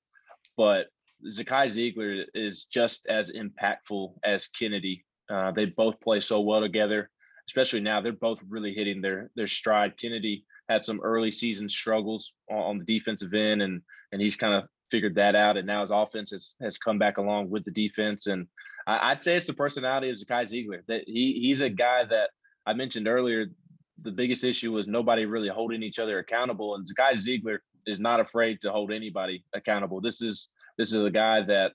But 0.56 0.88
Zakai 1.26 1.68
Zeigler 1.68 2.26
is 2.34 2.66
just 2.66 3.08
as 3.08 3.32
impactful 3.32 4.14
as 4.24 4.48
Kennedy. 4.48 5.06
Uh, 5.30 5.52
they 5.52 5.66
both 5.66 6.00
play 6.02 6.20
so 6.20 6.42
well 6.42 6.62
together, 6.62 7.10
especially 7.48 7.80
now. 7.80 8.02
They're 8.02 8.12
both 8.12 8.42
really 8.48 8.74
hitting 8.74 9.02
their 9.02 9.32
their 9.36 9.48
stride. 9.48 9.98
Kennedy 9.98 10.46
had 10.70 10.86
some 10.86 11.00
early 11.02 11.32
season 11.32 11.70
struggles 11.70 12.34
on, 12.52 12.58
on 12.58 12.78
the 12.78 12.86
defensive 12.86 13.34
end, 13.34 13.62
and 13.62 13.82
and 14.12 14.22
he's 14.22 14.36
kind 14.36 14.54
of 14.54 14.66
figured 14.94 15.16
that 15.16 15.36
out, 15.36 15.58
and 15.58 15.66
now 15.66 15.82
his 15.82 15.90
offense 15.90 16.30
has, 16.30 16.56
has 16.62 16.78
come 16.78 17.00
back 17.00 17.18
along 17.18 17.50
with 17.50 17.66
the 17.66 17.72
defense. 17.72 18.28
And 18.28 18.46
I, 18.86 19.12
would 19.12 19.24
say 19.24 19.36
it's 19.36 19.48
the 19.48 19.54
personality 19.54 20.12
of 20.12 20.18
Zakai 20.18 20.44
Zeigler 20.44 20.82
That 20.88 21.02
he 21.08 21.40
he's 21.42 21.62
a 21.62 21.70
guy 21.70 22.06
that 22.06 22.30
I 22.68 22.74
mentioned 22.74 23.08
earlier. 23.08 23.48
The 24.04 24.12
biggest 24.12 24.44
issue 24.44 24.72
was 24.72 24.88
nobody 24.88 25.26
really 25.26 25.50
holding 25.50 25.82
each 25.82 25.98
other 25.98 26.20
accountable, 26.20 26.76
and 26.76 26.86
Zakai 26.86 27.14
Zeigler 27.14 27.58
is 27.88 28.00
not 28.00 28.20
afraid 28.20 28.62
to 28.62 28.72
hold 28.72 28.92
anybody 28.92 29.44
accountable. 29.56 30.00
This 30.00 30.22
is 30.22 30.50
this 30.78 30.94
is 30.94 31.02
a 31.04 31.10
guy 31.10 31.42
that 31.42 31.72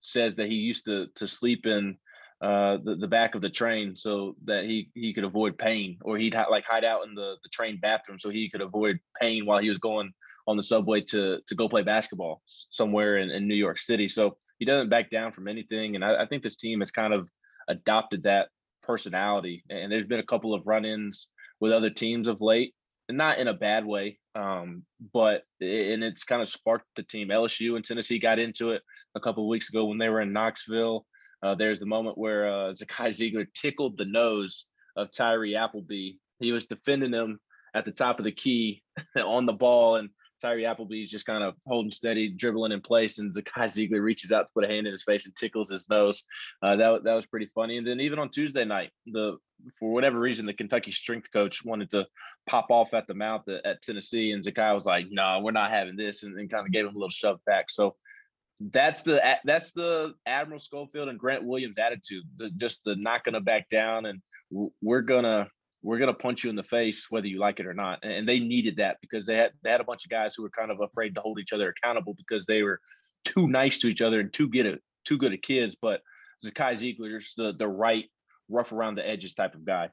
says 0.00 0.34
that 0.34 0.48
he 0.48 0.56
used 0.56 0.86
to 0.86 1.06
to 1.14 1.28
sleep 1.28 1.64
in 1.64 1.96
uh, 2.40 2.78
the, 2.82 2.96
the 2.96 3.06
back 3.06 3.36
of 3.36 3.42
the 3.42 3.50
train 3.50 3.94
so 3.94 4.34
that 4.46 4.64
he 4.64 4.90
he 4.94 5.14
could 5.14 5.24
avoid 5.24 5.56
pain 5.56 5.96
or 6.02 6.18
he'd 6.18 6.34
ha- 6.34 6.50
like 6.50 6.64
hide 6.64 6.84
out 6.84 7.06
in 7.06 7.14
the, 7.14 7.36
the 7.44 7.48
train 7.50 7.78
bathroom 7.80 8.18
so 8.18 8.30
he 8.30 8.50
could 8.50 8.62
avoid 8.62 8.98
pain 9.20 9.46
while 9.46 9.60
he 9.60 9.68
was 9.68 9.78
going 9.78 10.12
on 10.46 10.56
the 10.56 10.62
subway 10.62 11.00
to 11.02 11.40
to 11.46 11.54
go 11.54 11.68
play 11.68 11.82
basketball 11.82 12.42
somewhere 12.46 13.18
in, 13.18 13.30
in 13.30 13.48
New 13.48 13.54
York 13.54 13.78
City. 13.78 14.08
So 14.08 14.36
he 14.58 14.64
doesn't 14.64 14.90
back 14.90 15.10
down 15.10 15.32
from 15.32 15.48
anything, 15.48 15.94
and 15.94 16.04
I, 16.04 16.22
I 16.22 16.26
think 16.26 16.42
this 16.42 16.56
team 16.56 16.80
has 16.80 16.90
kind 16.90 17.14
of 17.14 17.28
adopted 17.68 18.24
that 18.24 18.48
personality. 18.82 19.64
And 19.70 19.90
there's 19.90 20.06
been 20.06 20.20
a 20.20 20.24
couple 20.24 20.54
of 20.54 20.66
run-ins 20.66 21.28
with 21.60 21.72
other 21.72 21.90
teams 21.90 22.28
of 22.28 22.40
late, 22.40 22.74
not 23.08 23.38
in 23.38 23.48
a 23.48 23.54
bad 23.54 23.84
way, 23.86 24.18
um, 24.34 24.84
but 25.12 25.42
and 25.60 26.02
it's 26.04 26.24
kind 26.24 26.42
of 26.42 26.48
sparked 26.48 26.86
the 26.96 27.02
team. 27.02 27.28
LSU 27.28 27.76
and 27.76 27.84
Tennessee 27.84 28.18
got 28.18 28.38
into 28.38 28.70
it 28.70 28.82
a 29.14 29.20
couple 29.20 29.48
weeks 29.48 29.68
ago 29.68 29.86
when 29.86 29.98
they 29.98 30.08
were 30.08 30.20
in 30.20 30.32
Knoxville. 30.32 31.06
Uh, 31.42 31.54
there's 31.54 31.80
the 31.80 31.86
moment 31.86 32.18
where 32.18 32.48
uh, 32.48 32.72
Zakai 32.72 33.08
Zeigler 33.08 33.46
tickled 33.54 33.96
the 33.96 34.04
nose 34.04 34.66
of 34.96 35.12
Tyree 35.12 35.56
Appleby. 35.56 36.12
He 36.38 36.52
was 36.52 36.66
defending 36.66 37.12
him 37.12 37.38
at 37.74 37.84
the 37.84 37.92
top 37.92 38.18
of 38.18 38.24
the 38.24 38.32
key 38.32 38.82
on 39.16 39.46
the 39.46 39.52
ball, 39.52 39.96
and 39.96 40.10
Tyree 40.40 40.66
Appleby's 40.66 41.10
just 41.10 41.26
kind 41.26 41.44
of 41.44 41.54
holding 41.66 41.90
steady, 41.90 42.30
dribbling 42.30 42.72
in 42.72 42.80
place, 42.80 43.18
and 43.18 43.34
Zakai 43.34 43.64
Zeigler 43.64 44.02
reaches 44.02 44.32
out 44.32 44.46
to 44.46 44.52
put 44.52 44.64
a 44.64 44.68
hand 44.68 44.86
in 44.86 44.92
his 44.92 45.04
face 45.04 45.26
and 45.26 45.36
tickles 45.36 45.70
his 45.70 45.88
nose. 45.88 46.24
Uh, 46.62 46.76
that 46.76 47.04
that 47.04 47.14
was 47.14 47.26
pretty 47.26 47.50
funny. 47.54 47.78
And 47.78 47.86
then 47.86 48.00
even 48.00 48.18
on 48.18 48.30
Tuesday 48.30 48.64
night, 48.64 48.90
the 49.06 49.36
for 49.78 49.92
whatever 49.92 50.18
reason, 50.18 50.46
the 50.46 50.54
Kentucky 50.54 50.90
strength 50.90 51.30
coach 51.32 51.64
wanted 51.64 51.90
to 51.90 52.06
pop 52.46 52.70
off 52.70 52.94
at 52.94 53.06
the 53.06 53.14
mouth 53.14 53.46
at, 53.48 53.64
at 53.66 53.82
Tennessee, 53.82 54.32
and 54.32 54.44
Zakai 54.44 54.74
was 54.74 54.86
like, 54.86 55.06
"No, 55.10 55.40
we're 55.42 55.50
not 55.52 55.70
having 55.70 55.96
this," 55.96 56.22
and, 56.22 56.38
and 56.38 56.50
kind 56.50 56.66
of 56.66 56.72
gave 56.72 56.86
him 56.86 56.94
a 56.94 56.98
little 56.98 57.10
shove 57.10 57.40
back. 57.46 57.70
So 57.70 57.96
that's 58.60 59.02
the 59.02 59.20
that's 59.44 59.72
the 59.72 60.14
Admiral 60.26 60.60
Schofield 60.60 61.08
and 61.08 61.18
Grant 61.18 61.44
Williams 61.44 61.78
attitude. 61.78 62.24
The, 62.36 62.50
just 62.50 62.84
the 62.84 62.96
not 62.96 63.24
going 63.24 63.34
to 63.34 63.40
back 63.40 63.68
down, 63.70 64.06
and 64.06 64.20
we're 64.82 65.02
gonna 65.02 65.48
we're 65.82 65.98
gonna 65.98 66.14
punch 66.14 66.44
you 66.44 66.50
in 66.50 66.56
the 66.56 66.62
face 66.62 67.10
whether 67.10 67.26
you 67.26 67.38
like 67.38 67.60
it 67.60 67.66
or 67.66 67.74
not. 67.74 68.04
And 68.04 68.28
they 68.28 68.38
needed 68.38 68.76
that 68.76 68.98
because 69.00 69.26
they 69.26 69.36
had 69.36 69.52
they 69.62 69.70
had 69.70 69.80
a 69.80 69.84
bunch 69.84 70.04
of 70.04 70.10
guys 70.10 70.34
who 70.34 70.42
were 70.42 70.50
kind 70.50 70.70
of 70.70 70.80
afraid 70.80 71.14
to 71.14 71.20
hold 71.20 71.38
each 71.38 71.52
other 71.52 71.68
accountable 71.70 72.14
because 72.14 72.44
they 72.46 72.62
were 72.62 72.80
too 73.24 73.48
nice 73.48 73.78
to 73.78 73.88
each 73.88 74.02
other 74.02 74.20
and 74.20 74.32
too 74.32 74.48
good 74.48 74.66
at 74.66 74.80
too 75.04 75.18
good 75.18 75.32
at 75.32 75.42
kids. 75.42 75.76
But 75.80 76.02
Zakai 76.44 76.74
Zeigler's 76.74 77.34
the 77.36 77.54
the 77.58 77.68
right 77.68 78.04
rough 78.48 78.72
around 78.72 78.96
the 78.96 79.08
edges 79.08 79.34
type 79.34 79.54
of 79.54 79.64
guy. 79.64 79.90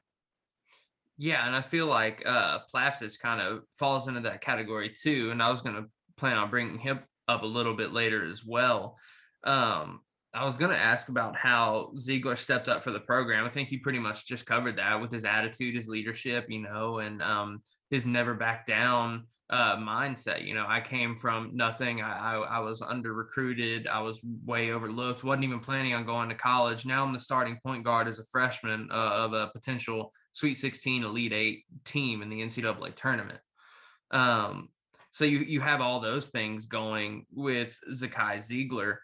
Yeah, 1.16 1.46
and 1.46 1.56
I 1.56 1.62
feel 1.62 1.86
like 1.86 2.22
uh 2.26 2.60
Plavsic 2.72 3.18
kind 3.18 3.40
of 3.40 3.62
falls 3.72 4.08
into 4.08 4.20
that 4.20 4.40
category 4.40 4.90
too. 4.90 5.30
And 5.30 5.42
I 5.42 5.50
was 5.50 5.62
gonna 5.62 5.86
plan 6.16 6.36
on 6.36 6.50
bringing 6.50 6.78
him 6.78 7.00
up 7.28 7.42
a 7.42 7.46
little 7.46 7.74
bit 7.74 7.92
later 7.92 8.24
as 8.24 8.44
well. 8.44 8.96
Um, 9.44 10.00
I 10.38 10.44
was 10.44 10.56
going 10.56 10.70
to 10.70 10.78
ask 10.78 11.08
about 11.08 11.36
how 11.36 11.90
Zeigler 11.96 12.38
stepped 12.38 12.68
up 12.68 12.84
for 12.84 12.92
the 12.92 13.00
program. 13.00 13.44
I 13.44 13.48
think 13.48 13.68
he 13.68 13.76
pretty 13.76 13.98
much 13.98 14.26
just 14.26 14.46
covered 14.46 14.76
that 14.76 15.00
with 15.00 15.10
his 15.10 15.24
attitude, 15.24 15.74
his 15.74 15.88
leadership, 15.88 16.46
you 16.48 16.60
know, 16.60 16.98
and 16.98 17.20
um, 17.22 17.60
his 17.90 18.06
never 18.06 18.34
back 18.34 18.64
down 18.64 19.26
uh, 19.50 19.76
mindset. 19.76 20.44
You 20.44 20.54
know, 20.54 20.66
I 20.68 20.80
came 20.80 21.16
from 21.16 21.50
nothing. 21.54 22.02
I, 22.02 22.34
I, 22.34 22.36
I 22.36 22.58
was 22.60 22.82
under 22.82 23.14
recruited. 23.14 23.88
I 23.88 24.00
was 24.00 24.20
way 24.44 24.70
overlooked. 24.70 25.24
wasn't 25.24 25.44
even 25.44 25.60
planning 25.60 25.94
on 25.94 26.06
going 26.06 26.28
to 26.28 26.34
college. 26.34 26.86
Now 26.86 27.04
I'm 27.04 27.12
the 27.12 27.20
starting 27.20 27.58
point 27.64 27.84
guard 27.84 28.06
as 28.06 28.20
a 28.20 28.24
freshman 28.26 28.88
uh, 28.92 28.94
of 28.94 29.32
a 29.32 29.48
potential 29.48 30.12
Sweet 30.32 30.54
16 30.54 31.02
Elite 31.02 31.32
Eight 31.32 31.64
team 31.84 32.22
in 32.22 32.28
the 32.28 32.42
NCAA 32.42 32.94
tournament. 32.94 33.40
Um, 34.12 34.68
so 35.10 35.24
you 35.24 35.38
you 35.40 35.60
have 35.60 35.80
all 35.80 35.98
those 35.98 36.28
things 36.28 36.66
going 36.66 37.26
with 37.32 37.76
Zakai 37.92 38.38
Zeigler. 38.38 38.98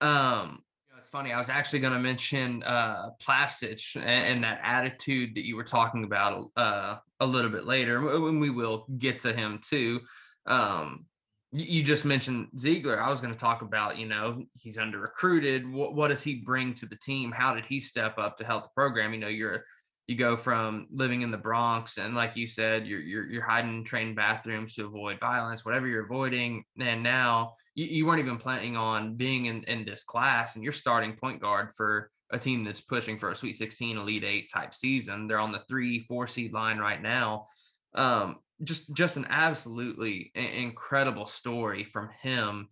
Um, 0.00 0.62
you 0.62 0.67
it's 0.98 1.08
funny. 1.08 1.32
I 1.32 1.38
was 1.38 1.48
actually 1.48 1.78
going 1.78 1.92
to 1.92 1.98
mention 1.98 2.62
uh, 2.64 3.10
and, 3.28 4.04
and, 4.04 4.44
that 4.44 4.60
attitude 4.62 5.34
that 5.36 5.46
you 5.46 5.56
were 5.56 5.64
talking 5.64 6.04
about 6.04 6.50
uh, 6.56 6.96
a 7.20 7.26
little 7.26 7.50
bit 7.50 7.64
later, 7.64 8.00
when 8.20 8.40
we 8.40 8.50
will 8.50 8.86
get 8.98 9.18
to 9.20 9.32
him 9.32 9.60
too. 9.62 10.00
Um, 10.46 11.06
you 11.52 11.82
just 11.82 12.04
mentioned 12.04 12.48
Zeigler. 12.56 12.98
I 12.98 13.08
was 13.08 13.20
going 13.20 13.32
to 13.32 13.38
talk 13.38 13.62
about, 13.62 13.96
you 13.96 14.06
know, 14.06 14.44
he's 14.52 14.76
under 14.76 14.98
recruited. 14.98 15.70
What, 15.70 15.94
what 15.94 16.08
does 16.08 16.22
he 16.22 16.34
bring 16.34 16.74
to 16.74 16.86
the 16.86 16.96
team? 16.96 17.32
How 17.32 17.54
did 17.54 17.64
he 17.64 17.80
step 17.80 18.18
up 18.18 18.36
to 18.38 18.44
help 18.44 18.64
the 18.64 18.70
program? 18.74 19.14
You 19.14 19.20
know, 19.20 19.28
you're 19.28 19.64
you 20.08 20.16
go 20.16 20.36
from 20.36 20.86
living 20.90 21.20
in 21.20 21.30
the 21.30 21.38
Bronx 21.38 21.98
and 21.98 22.14
like 22.14 22.34
you 22.34 22.46
said, 22.46 22.86
you're 22.86 23.00
you're, 23.00 23.24
you're 23.24 23.44
hiding 23.44 23.78
in 23.78 23.84
train 23.84 24.14
bathrooms 24.14 24.74
to 24.74 24.86
avoid 24.86 25.20
violence, 25.20 25.64
whatever 25.64 25.86
you're 25.86 26.04
avoiding. 26.04 26.64
And 26.78 27.02
now 27.02 27.54
you, 27.78 27.86
you 27.86 28.06
weren't 28.06 28.18
even 28.18 28.38
planning 28.38 28.76
on 28.76 29.14
being 29.14 29.46
in, 29.46 29.62
in 29.64 29.84
this 29.84 30.02
class 30.02 30.56
and 30.56 30.64
you're 30.64 30.72
starting 30.72 31.14
point 31.14 31.40
guard 31.40 31.70
for 31.76 32.10
a 32.32 32.38
team 32.38 32.64
that's 32.64 32.80
pushing 32.80 33.16
for 33.16 33.30
a 33.30 33.36
Sweet 33.36 33.54
16 33.54 33.96
Elite 33.96 34.24
Eight 34.24 34.50
type 34.52 34.74
season. 34.74 35.28
They're 35.28 35.38
on 35.38 35.52
the 35.52 35.62
three, 35.68 36.00
four 36.00 36.26
seed 36.26 36.52
line 36.52 36.78
right 36.78 37.00
now. 37.00 37.46
Um, 37.94 38.40
just 38.64 38.92
just 38.92 39.16
an 39.16 39.26
absolutely 39.30 40.32
incredible 40.34 41.26
story 41.26 41.84
from 41.84 42.10
him. 42.20 42.68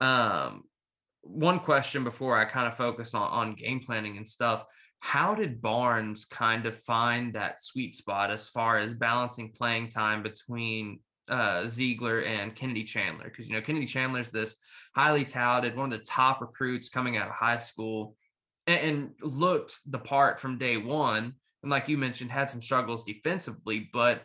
Um, 0.00 0.62
one 1.22 1.58
question 1.58 2.04
before 2.04 2.36
I 2.38 2.44
kind 2.44 2.68
of 2.68 2.76
focus 2.76 3.12
on, 3.14 3.28
on 3.30 3.54
game 3.54 3.80
planning 3.80 4.16
and 4.16 4.28
stuff 4.28 4.64
how 5.00 5.34
did 5.34 5.60
Barnes 5.60 6.24
kind 6.24 6.64
of 6.64 6.74
find 6.74 7.34
that 7.34 7.62
sweet 7.62 7.94
spot 7.94 8.30
as 8.30 8.48
far 8.48 8.78
as 8.78 8.94
balancing 8.94 9.52
playing 9.52 9.90
time 9.90 10.22
between 10.22 10.98
uh, 11.28 11.62
Zeigler 11.64 12.26
and 12.26 12.54
Kennedy 12.54 12.84
Chandler? 12.84 13.24
Because, 13.24 13.46
you 13.46 13.52
know, 13.52 13.60
Kennedy 13.60 13.86
Chandler 13.86 14.20
is 14.20 14.30
this 14.30 14.56
highly 14.94 15.24
touted, 15.24 15.76
one 15.76 15.92
of 15.92 15.98
the 15.98 16.04
top 16.04 16.40
recruits 16.40 16.88
coming 16.88 17.16
out 17.16 17.28
of 17.28 17.34
high 17.34 17.58
school 17.58 18.16
and, 18.66 18.80
and 18.80 19.10
looked 19.22 19.74
the 19.90 19.98
part 19.98 20.40
from 20.40 20.58
day 20.58 20.76
one. 20.76 21.34
And 21.62 21.70
like 21.70 21.88
you 21.88 21.96
mentioned, 21.96 22.30
had 22.30 22.50
some 22.50 22.60
struggles 22.60 23.04
defensively, 23.04 23.88
but 23.92 24.22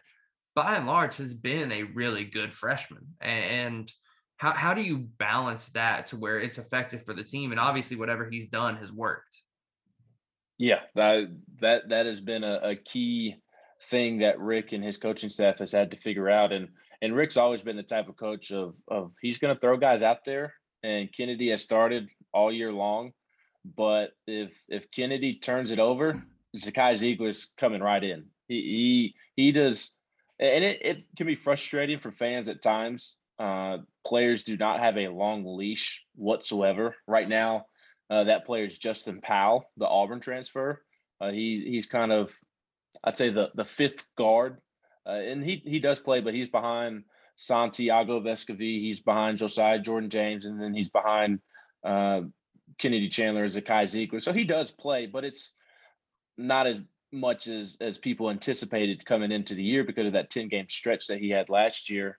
by 0.56 0.76
and 0.76 0.88
large 0.88 1.16
has 1.18 1.34
been 1.34 1.72
a 1.72 1.84
really 1.84 2.26
good 2.26 2.54
freshman. 2.54 3.08
And 3.22 3.92
how, 4.38 4.52
how 4.52 4.74
do 4.74 4.82
you 4.82 4.98
balance 5.18 5.68
that 5.68 6.08
to 6.08 6.18
where 6.18 6.40
it's 6.40 6.58
effective 6.58 7.04
for 7.06 7.14
the 7.14 7.24
team? 7.24 7.52
And 7.52 7.60
obviously, 7.60 7.98
whatever 7.98 8.30
he's 8.30 8.48
done 8.48 8.76
has 8.78 8.92
worked. 8.92 9.38
Yeah, 10.58 10.82
that 10.96 11.30
that 11.62 11.90
that 11.90 12.06
has 12.06 12.20
been 12.20 12.44
a, 12.44 12.60
a 12.64 12.76
key 12.76 13.36
thing 13.84 14.18
that 14.18 14.40
Rick 14.40 14.74
and 14.74 14.84
his 14.84 14.98
coaching 14.98 15.30
staff 15.30 15.60
has 15.60 15.72
had 15.72 15.92
to 15.92 15.98
figure 15.98 16.30
out. 16.30 16.52
And 16.52 16.70
and 17.02 17.16
Rick's 17.16 17.38
always 17.38 17.62
been 17.62 17.78
the 17.78 17.84
type 17.84 18.10
of 18.10 18.18
coach 18.18 18.52
of 18.52 18.76
of 18.88 19.14
he's 19.22 19.38
going 19.38 19.54
to 19.54 19.60
throw 19.60 19.78
guys 19.78 20.04
out 20.04 20.26
there. 20.26 20.54
And 20.82 21.12
Kennedy 21.12 21.50
has 21.50 21.62
started 21.62 22.08
all 22.34 22.52
year 22.52 22.72
long, 22.72 23.12
but 23.66 24.12
if 24.28 24.62
if 24.70 24.90
Kennedy 24.92 25.34
turns 25.34 25.72
it 25.72 25.80
over, 25.80 26.24
Zakai 26.56 26.96
Zeigler's 26.96 27.52
coming 27.58 27.82
right 27.82 28.04
in. 28.04 28.28
He 28.48 29.14
he, 29.36 29.44
he 29.44 29.52
does, 29.52 29.92
and 30.40 30.64
it, 30.64 30.80
it 30.82 31.04
can 31.18 31.28
be 31.28 31.36
frustrating 31.36 32.00
for 32.00 32.12
fans 32.12 32.48
at 32.48 32.62
times. 32.62 33.18
Uh, 33.38 33.80
players 34.06 34.44
do 34.44 34.58
not 34.58 34.80
have 34.80 34.98
a 34.98 35.08
long 35.08 35.46
leash 35.58 36.06
whatsoever 36.16 36.96
right 37.08 37.28
now. 37.28 37.66
Uh, 38.10 38.24
that 38.26 38.46
player 38.46 38.64
is 38.64 38.78
Justin 38.78 39.22
Powell, 39.22 39.70
the 39.78 39.88
Auburn 39.88 40.20
transfer. 40.20 40.82
Uh, 41.22 41.32
he 41.32 41.64
he's 41.68 41.86
kind 41.86 42.12
of, 42.12 42.34
I'd 43.04 43.18
say 43.18 43.30
the 43.30 43.52
the 43.54 43.66
fifth 43.66 44.06
guard, 44.16 44.58
uh, 45.06 45.12
and 45.12 45.44
he 45.44 45.62
he 45.66 45.80
does 45.80 46.00
play, 46.00 46.22
but 46.22 46.34
he's 46.34 46.48
behind 46.48 47.04
Santiago 47.36 48.20
Vescovi. 48.20 48.80
He's 48.80 49.00
behind 49.00 49.38
Josiah 49.38 49.80
Jordan 49.80 50.10
James, 50.10 50.46
and 50.46 50.62
then 50.62 50.74
he's 50.74 50.90
behind 50.90 51.40
uh, 51.84 52.22
Kennedy 52.78 53.08
Chandler 53.08 53.44
as 53.44 53.56
Zakai 53.56 53.84
Zeigler. 53.84 54.22
So 54.22 54.34
he 54.34 54.44
does 54.44 54.72
play, 54.72 55.06
but 55.06 55.24
it's 55.24 55.52
not 56.38 56.68
as 56.68 56.82
much 57.12 57.48
as 57.48 57.78
as 57.82 57.98
people 57.98 58.30
anticipated 58.30 59.06
coming 59.06 59.32
into 59.32 59.56
the 59.56 59.64
year 59.64 59.84
because 59.84 60.08
of 60.08 60.14
that 60.14 60.30
10 60.30 60.48
game 60.48 60.68
stretch 60.70 61.08
that 61.08 61.20
he 61.20 61.30
had 61.30 61.50
last 61.50 61.90
year. 61.90 62.18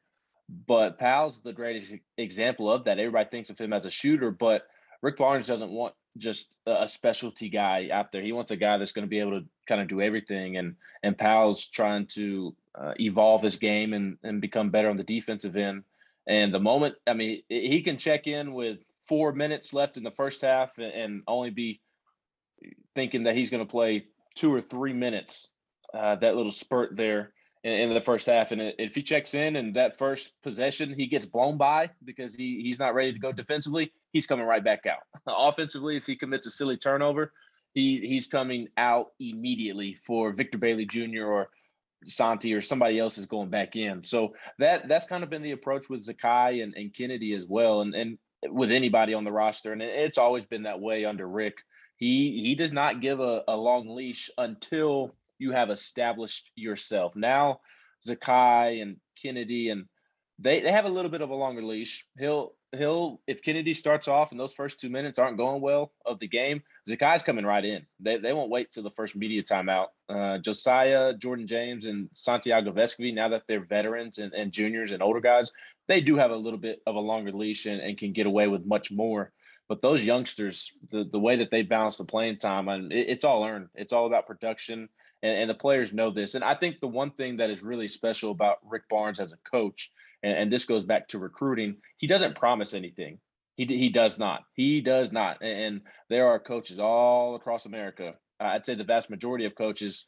But 0.67 0.99
Powell's 0.99 1.41
the 1.41 1.53
greatest 1.53 1.95
example 2.19 2.73
of 2.73 2.85
that. 2.85 2.99
Everybody 2.99 3.29
thinks 3.29 3.51
of 3.51 3.59
him 3.59 3.73
as 3.73 3.87
a 3.87 3.91
shooter, 3.91 4.33
but 4.33 4.67
Rick 5.01 5.17
Barnes 5.17 5.47
doesn't 5.47 5.71
want 5.71 5.95
just 6.17 6.59
a 6.67 6.89
specialty 6.89 7.49
guy 7.49 7.89
out 7.93 8.11
there. 8.11 8.23
He 8.23 8.33
wants 8.33 8.51
a 8.51 8.57
guy 8.57 8.79
that's 8.79 8.93
going 8.93 9.07
to 9.07 9.11
be 9.11 9.21
able 9.21 9.41
to 9.41 9.47
kind 9.69 9.81
of 9.81 9.87
do 9.87 10.01
everything. 10.01 10.57
And 10.57 10.77
and 11.03 11.17
Powell's 11.17 11.69
trying 11.69 12.07
to 12.15 12.57
uh, 12.75 12.95
evolve 12.99 13.43
his 13.43 13.57
game 13.57 13.93
and 13.93 14.19
and 14.23 14.41
become 14.41 14.71
better 14.71 14.89
on 14.89 14.97
the 14.97 15.05
defensive 15.05 15.57
end. 15.57 15.85
And 16.27 16.53
the 16.53 16.61
moment, 16.61 16.97
I 17.07 17.15
mean, 17.15 17.43
he 17.49 17.83
can 17.83 17.97
check 17.97 18.27
in 18.27 18.53
with 18.53 18.79
four 19.05 19.33
minutes 19.33 19.73
left 19.73 19.97
in 19.97 20.05
the 20.05 20.11
first 20.11 20.43
half 20.43 20.79
and, 20.79 20.93
and 20.93 21.23
only 21.27 21.51
be 21.51 21.81
thinking 22.95 23.25
that 23.25 23.35
he's 23.35 23.51
going 23.51 23.65
to 23.65 23.71
play 23.71 24.07
two 24.35 24.55
or 24.55 24.61
three 24.61 24.93
minutes. 24.93 25.49
Uh, 25.93 26.15
that 26.17 26.37
little 26.37 26.53
spurt 26.53 26.95
there 26.95 27.33
in, 27.65 27.73
in, 27.73 27.95
the 27.95 28.01
first 28.01 28.27
half, 28.27 28.53
and 28.53 28.75
if 28.79 28.95
he 28.95 29.03
checks 29.03 29.35
in 29.35 29.57
and 29.57 29.75
that 29.75 29.99
first 29.99 30.41
possession 30.41 30.95
he 30.97 31.09
gets 31.09 31.27
blown 31.27 31.57
by 31.57 31.91
because 32.05 32.33
he 32.33 32.63
he's 32.63 32.79
not 32.79 32.95
ready 32.95 33.13
to 33.13 33.19
go 33.19 33.33
defensively, 33.33 33.93
he's 34.13 34.27
coming 34.27 34.47
right 34.47 34.63
back 34.63 34.87
out. 34.87 35.01
Offensively, 35.27 35.97
if 35.97 36.07
he 36.07 36.15
commits 36.15 36.47
a 36.47 36.51
silly 36.53 36.77
turnover, 36.77 37.33
he 37.75 37.99
he's 37.99 38.29
coming 38.29 38.69
out 38.77 39.09
immediately 39.19 39.95
for 40.07 40.33
Victor 40.33 40.59
Bailey 40.59 40.87
Jr. 40.87 41.25
or 41.25 41.51
Santi 42.05 42.55
or 42.55 42.61
somebody 42.61 42.99
else 42.99 43.19
is 43.19 43.27
going 43.27 43.51
back 43.51 43.77
in. 43.77 44.05
So 44.05 44.35
that 44.59 44.89
that's 44.89 45.07
kind 45.07 45.23
of 45.23 45.31
been 45.31 45.43
the 45.43 45.53
approach 45.53 45.89
with 45.89 46.07
Zakai 46.07 46.63
and, 46.63 46.75
and 46.75 46.95
Kennedy 46.95 47.35
as 47.35 47.47
well, 47.47 47.83
and 47.83 47.95
and 47.95 48.19
with 48.49 48.71
anybody 48.71 49.15
on 49.15 49.25
the 49.25 49.33
roster, 49.33 49.73
and 49.73 49.83
it's 49.83 50.19
always 50.19 50.45
been 50.45 50.63
that 50.63 50.81
way 50.81 51.05
under 51.05 51.29
Rick. 51.29 51.59
He 51.97 52.43
he 52.43 52.55
does 52.55 52.73
not 52.73 53.01
give 53.01 53.21
a, 53.21 53.45
a 53.47 53.57
long 53.57 53.95
leash 53.95 54.31
until 54.39 55.15
you 55.39 55.53
have 55.53 55.71
established 55.71 56.51
yourself. 56.57 57.17
Now 57.17 57.61
Zakai 58.07 58.81
and 58.81 58.97
Kennedy 59.21 59.69
and 59.71 59.87
they, 60.39 60.61
they 60.61 60.73
have 60.73 60.87
a 60.87 60.91
little 60.91 61.11
bit 61.11 61.21
of 61.21 61.31
a 61.31 61.35
longer 61.35 61.63
leash. 61.63 62.07
He'll 62.19 62.55
he'll 62.77 63.21
if 63.27 63.43
Kennedy 63.43 63.73
starts 63.73 64.07
off 64.07 64.31
and 64.31 64.39
those 64.41 64.53
first 64.53 64.81
two 64.81 64.91
minutes 64.91 65.19
aren't 65.19 65.37
going 65.37 65.61
well 65.61 65.93
of 66.07 66.19
the 66.19 66.29
game, 66.29 66.63
Zakai's 66.89 67.23
coming 67.23 67.45
right 67.45 67.65
in. 67.65 67.85
They, 67.99 68.19
they 68.19 68.33
won't 68.33 68.51
wait 68.51 68.71
till 68.71 68.83
the 68.83 68.91
first 68.91 69.17
media 69.17 69.43
timeout. 69.43 69.89
Uh, 70.09 70.39
Josiah, 70.39 71.15
Jordan 71.15 71.47
James, 71.47 71.85
and 71.85 72.09
Santiago 72.13 72.73
Vescovi, 72.73 73.13
now 73.13 73.29
that 73.29 73.43
they're 73.49 73.65
veterans 73.65 74.19
and, 74.19 74.33
and 74.33 74.53
juniors 74.53 74.93
and 74.93 75.03
older 75.03 75.21
guys, 75.21 75.51
they 75.89 76.01
do 76.01 76.17
have 76.17 76.31
a 76.31 76.37
little 76.37 76.59
bit 76.59 76.81
of 76.87 76.95
a 76.95 77.01
longer 77.01 77.33
leash 77.33 77.67
and, 77.67 77.81
and 77.81 77.99
can 77.99 78.13
get 78.13 78.27
away 78.27 78.47
with 78.47 78.65
much 78.65 78.93
more. 78.93 79.33
But 79.69 79.83
those 79.83 80.05
youngsters, 80.05 80.73
the, 80.91 81.05
the 81.05 81.21
way 81.21 81.37
that 81.37 81.51
they 81.51 81.63
balance 81.63 81.97
the 81.97 82.05
playing 82.05 82.39
time, 82.39 82.69
and 82.69 82.93
it, 82.93 83.09
it's 83.09 83.25
all 83.25 83.45
earned. 83.45 83.69
It's 83.75 83.93
all 83.93 84.07
about 84.07 84.27
production, 84.27 84.89
and, 85.23 85.33
and 85.33 85.51
the 85.51 85.55
players 85.55 85.93
know 85.93 86.11
this. 86.11 86.35
And 86.35 86.45
I 86.45 86.55
think 86.55 86.81
the 86.81 86.89
one 86.89 87.11
thing 87.13 87.37
that 87.37 87.51
is 87.51 87.63
really 87.63 87.89
special 87.89 88.31
about 88.31 88.59
Rick 88.65 88.89
Barnes 88.89 89.21
as 89.21 89.33
a 89.33 89.37
coach 89.49 89.93
and, 90.23 90.33
and 90.33 90.53
this 90.53 90.65
goes 90.65 90.85
back 90.85 91.09
to 91.09 91.19
recruiting. 91.19 91.77
He 91.97 92.07
doesn't 92.07 92.37
promise 92.37 92.75
anything. 92.75 93.19
He 93.57 93.65
he 93.67 93.91
does 93.91 94.19
not. 94.19 94.43
He 94.55 94.81
does 94.81 95.13
not. 95.13 95.43
And 95.43 95.83
there 96.09 96.29
are 96.29 96.39
coaches 96.39 96.79
all 96.79 97.35
across 97.35 97.67
America. 97.67 98.15
I'd 98.39 98.65
say 98.65 98.75
the 98.75 98.85
vast 98.85 99.11
majority 99.11 99.45
of 99.45 99.55
coaches 99.55 100.07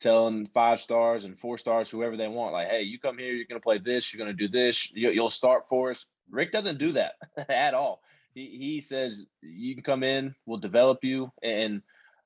telling 0.00 0.46
five 0.46 0.80
stars 0.80 1.24
and 1.24 1.38
four 1.38 1.58
stars, 1.58 1.90
whoever 1.90 2.16
they 2.16 2.28
want, 2.28 2.52
like, 2.52 2.68
hey, 2.68 2.82
you 2.82 2.98
come 2.98 3.18
here, 3.18 3.32
you're 3.32 3.46
going 3.46 3.60
to 3.60 3.64
play 3.64 3.78
this, 3.78 4.12
you're 4.12 4.24
going 4.24 4.34
to 4.34 4.46
do 4.46 4.50
this, 4.50 4.90
you, 4.92 5.20
will 5.20 5.28
start 5.28 5.68
for 5.68 5.90
us. 5.90 6.06
Rick 6.30 6.52
doesn't 6.52 6.78
do 6.78 6.92
that 6.92 7.12
at 7.48 7.74
all. 7.74 8.00
He, 8.34 8.56
he 8.58 8.80
says, 8.80 9.24
you 9.42 9.74
can 9.74 9.82
come 9.82 10.02
in, 10.02 10.34
we'll 10.46 10.58
develop 10.58 11.04
you, 11.04 11.30
and 11.42 11.82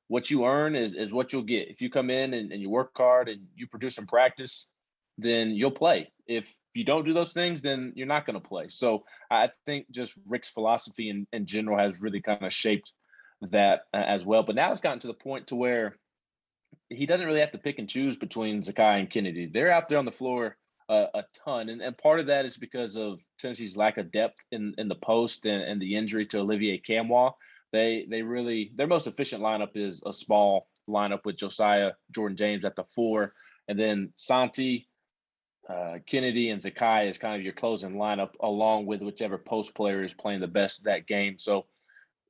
what 0.09 0.31
you 0.31 0.45
earn 0.45 0.77
is, 0.77 0.95
is 0.95 1.13
what 1.13 1.33
you'll 1.33 1.43
get. 1.43 1.69
If 1.69 1.83
you 1.83 1.91
come 1.91 2.11
in 2.11 2.35
and, 2.35 2.53
and 2.53 2.61
you 2.61 2.71
work 2.71 2.93
hard 2.97 3.29
and 3.29 3.47
you 3.57 3.67
produce 3.67 3.99
in 3.99 4.07
practice, 4.07 4.69
then 5.19 5.51
you'll 5.51 5.71
play. 5.71 6.13
If 6.27 6.53
you 6.75 6.85
don't 6.85 7.05
do 7.05 7.13
those 7.13 7.33
things, 7.33 7.61
then 7.61 7.93
you're 7.95 8.07
not 8.07 8.27
going 8.27 8.41
to 8.41 8.49
play. 8.49 8.69
So 8.69 9.05
I 9.31 9.51
think 9.67 9.91
just 9.91 10.19
Rick's 10.27 10.51
philosophy 10.51 11.11
in, 11.11 11.27
in 11.33 11.47
general 11.47 11.79
has 11.79 12.01
really 12.01 12.21
kind 12.21 12.45
of 12.45 12.53
shaped 12.53 12.93
that 13.43 13.83
uh, 13.93 13.99
as 13.99 14.25
well. 14.25 14.43
But 14.43 14.57
now 14.57 14.73
it's 14.73 14.81
gotten 14.81 15.01
to 15.01 15.07
the 15.07 15.15
point 15.15 15.49
to 15.49 15.57
where 15.57 15.97
he 16.89 17.07
doesn't 17.07 17.27
really 17.27 17.41
have 17.41 17.53
to 17.53 17.59
pick 17.59 17.79
and 17.79 17.89
choose 17.89 18.17
between 18.17 18.63
Zakai 18.63 19.01
and 19.01 19.11
Kennedy. 19.11 19.51
They're 19.53 19.73
out 19.73 19.89
there 19.89 19.99
on 19.99 20.05
the 20.05 20.13
floor 20.13 20.57
uh, 20.89 21.07
a 21.15 21.25
ton. 21.45 21.69
And, 21.69 21.81
and 21.81 21.97
part 21.97 22.21
of 22.21 22.27
that 22.27 22.45
is 22.45 22.57
because 22.57 22.97
of 22.97 23.21
Tennessee's 23.39 23.77
lack 23.77 23.99
of 23.99 24.13
depth 24.13 24.45
in, 24.53 24.75
in 24.79 24.89
the 24.89 24.95
post 24.95 25.47
and, 25.47 25.63
and 25.63 25.81
the 25.81 25.97
injury 25.97 26.27
to 26.27 26.41
Olivier 26.41 26.81
Nkamhoua. 26.81 27.33
They 27.73 28.07
they 28.09 28.23
really 28.23 28.71
their 28.77 28.87
most 28.87 29.09
efficient 29.09 29.43
lineup 29.43 29.77
is 29.77 30.01
a 30.07 30.13
small 30.13 30.69
lineup 30.89 31.25
with 31.25 31.37
Josiah 31.37 31.93
Jordan 32.13 32.37
James 32.37 32.65
at 32.65 32.77
the 32.77 32.85
four, 32.85 33.35
and 33.67 33.77
then 33.77 34.13
Santi, 34.15 34.87
uh, 35.69 35.99
Kennedy 36.07 36.51
and 36.51 36.61
Zakai 36.61 37.09
is 37.09 37.19
kind 37.19 37.37
of 37.37 37.43
your 37.43 37.53
closing 37.53 37.95
lineup, 37.95 38.31
along 38.41 38.87
with 38.87 39.03
whichever 39.03 39.39
post 39.39 39.75
player 39.75 40.03
is 40.03 40.13
playing 40.13 40.41
the 40.41 40.47
best 40.47 40.85
that 40.85 41.07
game. 41.07 41.39
So 41.39 41.67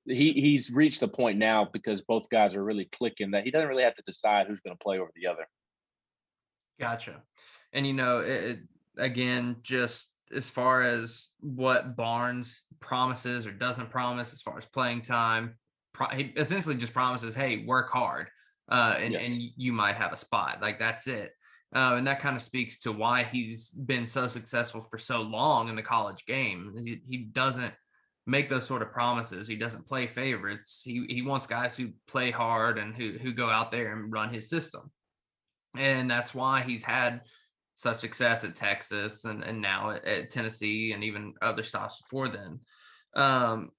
he 0.06 0.32
he's 0.32 0.70
reached 0.70 1.00
the 1.00 1.08
point 1.08 1.38
now 1.38 1.64
because 1.64 2.00
both 2.02 2.28
guys 2.28 2.54
are 2.54 2.64
really 2.64 2.84
clicking 2.84 3.32
that 3.32 3.44
he 3.44 3.50
doesn't 3.50 3.68
really 3.68 3.82
have 3.82 3.94
to 3.94 4.02
decide 4.02 4.46
who's 4.46 4.60
going 4.60 4.76
to 4.76 4.82
play 4.82 4.98
over 4.98 5.10
the 5.16 5.26
other. 5.26 5.46
Gotcha. 6.78 7.22
And 7.72 7.86
you 7.86 7.92
know, 7.92 8.20
it, 8.20 8.58
again, 8.98 9.56
just 9.62 10.14
as 10.32 10.50
far 10.50 10.82
as 10.82 11.28
what 11.40 11.96
Barnes 11.96 12.64
promises 12.80 13.46
or 13.46 13.52
doesn't 13.52 13.90
promise 13.90 14.32
as 14.32 14.42
far 14.42 14.58
as 14.58 14.64
playing 14.66 15.02
time, 15.02 15.56
pro- 15.92 16.08
he 16.08 16.32
essentially 16.36 16.76
just 16.76 16.92
promises, 16.92 17.34
"Hey, 17.34 17.64
work 17.64 17.90
hard, 17.90 18.28
uh, 18.68 18.96
and 19.00 19.14
yes. 19.14 19.26
and 19.26 19.40
you 19.56 19.72
might 19.72 19.96
have 19.96 20.12
a 20.12 20.16
spot." 20.16 20.60
Like 20.60 20.78
that's 20.78 21.06
it. 21.06 21.32
Uh, 21.74 21.96
and 21.96 22.06
that 22.06 22.20
kind 22.20 22.36
of 22.36 22.42
speaks 22.42 22.78
to 22.78 22.92
why 22.92 23.24
he's 23.24 23.70
been 23.70 24.06
so 24.06 24.28
successful 24.28 24.80
for 24.80 24.98
so 24.98 25.20
long 25.20 25.68
in 25.68 25.74
the 25.74 25.82
college 25.82 26.24
game. 26.24 26.72
He, 26.84 27.00
he 27.08 27.18
doesn't 27.24 27.72
make 28.26 28.48
those 28.48 28.66
sort 28.66 28.82
of 28.82 28.92
promises. 28.92 29.48
He 29.48 29.56
doesn't 29.56 29.86
play 29.86 30.06
favorites. 30.06 30.82
He 30.84 31.04
he 31.08 31.22
wants 31.22 31.46
guys 31.46 31.76
who 31.76 31.90
play 32.06 32.30
hard 32.30 32.78
and 32.78 32.94
who 32.94 33.18
who 33.20 33.32
go 33.32 33.48
out 33.48 33.72
there 33.72 33.92
and 33.92 34.12
run 34.12 34.32
his 34.32 34.48
system. 34.48 34.90
And 35.76 36.08
that's 36.08 36.34
why 36.34 36.62
he's 36.62 36.82
had 36.82 37.22
such 37.74 37.98
success 37.98 38.44
at 38.44 38.54
Texas 38.54 39.24
and, 39.24 39.42
and 39.42 39.60
now 39.60 39.90
at, 39.90 40.04
at 40.04 40.30
Tennessee 40.30 40.92
and 40.92 41.02
even 41.02 41.34
other 41.42 41.64
stops 41.64 42.00
before 42.00 42.28
then. 42.28 42.60
Um, 43.16 43.70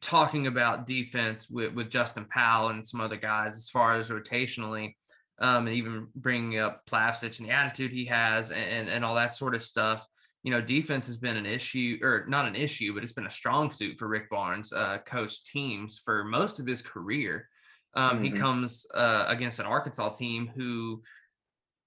talking 0.00 0.48
about 0.48 0.86
defense 0.86 1.48
with, 1.48 1.72
with 1.74 1.90
Justin 1.90 2.26
Powell 2.30 2.68
and 2.68 2.86
some 2.86 3.00
other 3.00 3.16
guys 3.16 3.56
as 3.56 3.70
far 3.70 3.94
as 3.94 4.10
rotationally, 4.10 4.94
um, 5.40 5.66
and 5.66 5.76
even 5.76 6.08
bringing 6.14 6.58
up 6.58 6.84
Plavsic 6.86 7.38
and 7.38 7.48
the 7.48 7.52
attitude 7.52 7.92
he 7.92 8.04
has 8.06 8.50
and, 8.50 8.88
and 8.88 9.04
all 9.04 9.14
that 9.14 9.34
sort 9.34 9.54
of 9.54 9.62
stuff. 9.62 10.06
You 10.42 10.52
know, 10.52 10.60
defense 10.60 11.06
has 11.06 11.16
been 11.16 11.36
an 11.36 11.46
issue, 11.46 11.98
or 12.02 12.24
not 12.28 12.46
an 12.46 12.54
issue, 12.54 12.94
but 12.94 13.02
it's 13.02 13.12
been 13.12 13.26
a 13.26 13.30
strong 13.30 13.70
suit 13.70 13.98
for 13.98 14.08
Rick 14.08 14.30
Barnes, 14.30 14.72
uh, 14.72 14.98
coach 15.04 15.44
teams 15.44 15.98
for 15.98 16.24
most 16.24 16.58
of 16.58 16.66
his 16.66 16.80
career. 16.80 17.48
Um, 17.94 18.16
mm-hmm. 18.16 18.24
He 18.24 18.30
comes 18.30 18.86
uh, 18.94 19.24
against 19.28 19.58
an 19.58 19.66
Arkansas 19.66 20.10
team 20.10 20.50
who 20.54 21.02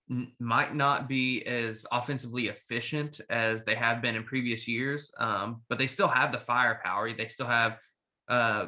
n- 0.10 0.34
might 0.40 0.76
not 0.76 1.08
be 1.08 1.44
as 1.44 1.86
offensively 1.92 2.48
efficient 2.48 3.22
as 3.30 3.64
they 3.64 3.76
have 3.76 4.02
been 4.02 4.16
in 4.16 4.24
previous 4.24 4.68
years, 4.68 5.12
um, 5.18 5.62
but 5.70 5.78
they 5.78 5.88
still 5.88 6.10
have 6.10 6.32
the 6.32 6.38
firepower. 6.38 7.12
They 7.12 7.28
still 7.28 7.48
have 7.48 7.78
uh, 8.28 8.68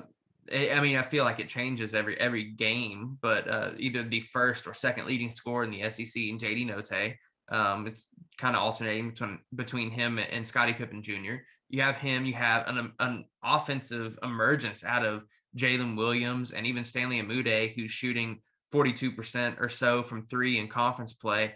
I 0.52 0.80
mean, 0.82 0.98
I 0.98 1.04
feel 1.04 1.24
like 1.24 1.40
it 1.40 1.48
changes 1.48 1.94
every 1.96 2.20
every 2.20 2.44
game, 2.52 3.18
but 3.22 3.48
uh, 3.48 3.72
either 3.78 4.04
the 4.04 4.20
first 4.20 4.68
or 4.68 4.74
second 4.74 5.06
leading 5.08 5.32
scorer 5.32 5.64
in 5.64 5.72
the 5.72 5.84
SEC 5.84 6.22
and 6.24 6.40
JD 6.40 6.68
Notae. 6.68 7.16
Um, 7.50 7.88
it's 7.88 8.08
kind 8.38 8.56
of 8.56 8.62
alternating 8.62 9.10
between 9.10 9.40
between 9.56 9.92
him 9.92 10.20
and 10.20 10.46
Scottie 10.46 10.74
Pippen 10.74 11.02
Jr. 11.02 11.36
You 11.70 11.82
have 11.82 11.98
him. 11.98 12.26
You 12.26 12.34
have 12.34 12.68
an 12.68 12.94
an 13.00 13.26
offensive 13.44 14.18
emergence 14.22 14.84
out 14.84 15.06
of 15.06 15.24
Jalen 15.58 15.96
Williams 15.96 16.52
and 16.52 16.66
even 16.66 16.84
Stanley 16.84 17.22
Umude, 17.22 17.74
who's 17.74 17.92
shooting 17.92 18.42
42% 18.74 19.62
or 19.62 19.70
so 19.70 20.02
from 20.02 20.26
three 20.26 20.58
in 20.58 20.68
conference 20.68 21.14
play. 21.14 21.54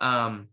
Um, 0.00 0.48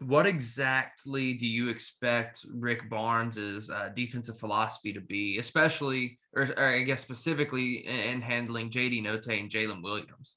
what 0.00 0.26
exactly 0.26 1.34
do 1.34 1.46
you 1.46 1.68
expect 1.68 2.46
Rick 2.50 2.88
Barnes's 2.88 3.70
uh, 3.70 3.90
defensive 3.94 4.38
philosophy 4.38 4.92
to 4.94 5.00
be, 5.00 5.38
especially, 5.38 6.18
or, 6.34 6.48
or 6.56 6.64
I 6.64 6.82
guess 6.82 7.00
specifically 7.00 7.86
in, 7.86 8.00
in 8.00 8.20
handling 8.22 8.70
JD 8.70 9.04
Notae 9.04 9.40
and 9.40 9.50
Jalen 9.50 9.82
Williams? 9.82 10.36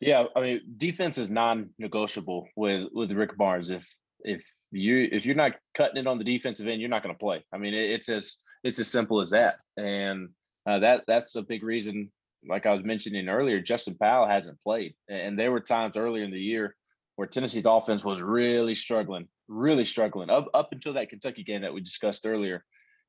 Yeah, 0.00 0.24
I 0.34 0.40
mean, 0.40 0.60
defense 0.78 1.18
is 1.18 1.30
non-negotiable 1.30 2.48
with 2.56 2.88
with 2.92 3.12
Rick 3.12 3.36
Barnes. 3.36 3.70
If 3.70 3.86
if 4.20 4.44
you 4.70 5.08
if 5.12 5.26
you're 5.26 5.34
not 5.34 5.52
cutting 5.74 5.98
it 5.98 6.06
on 6.06 6.18
the 6.18 6.24
defensive 6.24 6.66
end, 6.66 6.80
you're 6.80 6.90
not 6.90 7.02
going 7.02 7.14
to 7.14 7.18
play. 7.18 7.44
I 7.52 7.58
mean, 7.58 7.74
it, 7.74 7.90
it's 7.90 8.08
as 8.08 8.38
it's 8.62 8.78
as 8.78 8.88
simple 8.88 9.20
as 9.20 9.30
that, 9.30 9.56
and 9.76 10.30
uh, 10.66 10.78
that 10.80 11.04
that's 11.06 11.36
a 11.36 11.42
big 11.42 11.62
reason. 11.62 12.10
Like 12.46 12.66
I 12.66 12.72
was 12.72 12.84
mentioning 12.84 13.28
earlier, 13.28 13.60
Justin 13.60 13.96
Powell 13.96 14.28
hasn't 14.28 14.60
played, 14.62 14.94
and 15.08 15.38
there 15.38 15.52
were 15.52 15.60
times 15.60 15.96
earlier 15.96 16.24
in 16.24 16.30
the 16.30 16.40
year 16.40 16.74
where 17.16 17.28
Tennessee's 17.28 17.66
offense 17.66 18.04
was 18.04 18.20
really 18.20 18.74
struggling, 18.74 19.28
really 19.48 19.84
struggling 19.84 20.30
up 20.30 20.48
up 20.54 20.72
until 20.72 20.94
that 20.94 21.10
Kentucky 21.10 21.44
game 21.44 21.62
that 21.62 21.74
we 21.74 21.80
discussed 21.80 22.26
earlier. 22.26 22.64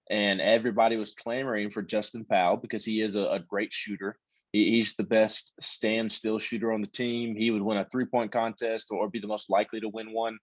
And 0.09 0.39
everybody 0.39 0.97
was 0.97 1.15
clamoring 1.15 1.71
for 1.71 1.81
Justin 1.81 2.25
Powell 2.25 2.57
because 2.57 2.85
he 2.85 3.01
is 3.01 3.15
a, 3.15 3.23
a 3.23 3.39
great 3.39 3.73
shooter. 3.73 4.17
He, 4.53 4.71
he's 4.71 4.95
the 4.95 5.03
best 5.03 5.53
standstill 5.59 6.37
shooter 6.37 6.71
on 6.71 6.81
the 6.81 6.87
team. 6.87 7.35
He 7.35 7.49
would 7.49 7.63
win 7.63 7.77
a 7.77 7.85
three 7.85 8.05
point 8.05 8.31
contest 8.31 8.87
or 8.91 9.09
be 9.09 9.19
the 9.19 9.27
most 9.27 9.49
likely 9.49 9.79
to 9.79 9.89
win 9.89 10.13
one. 10.13 10.37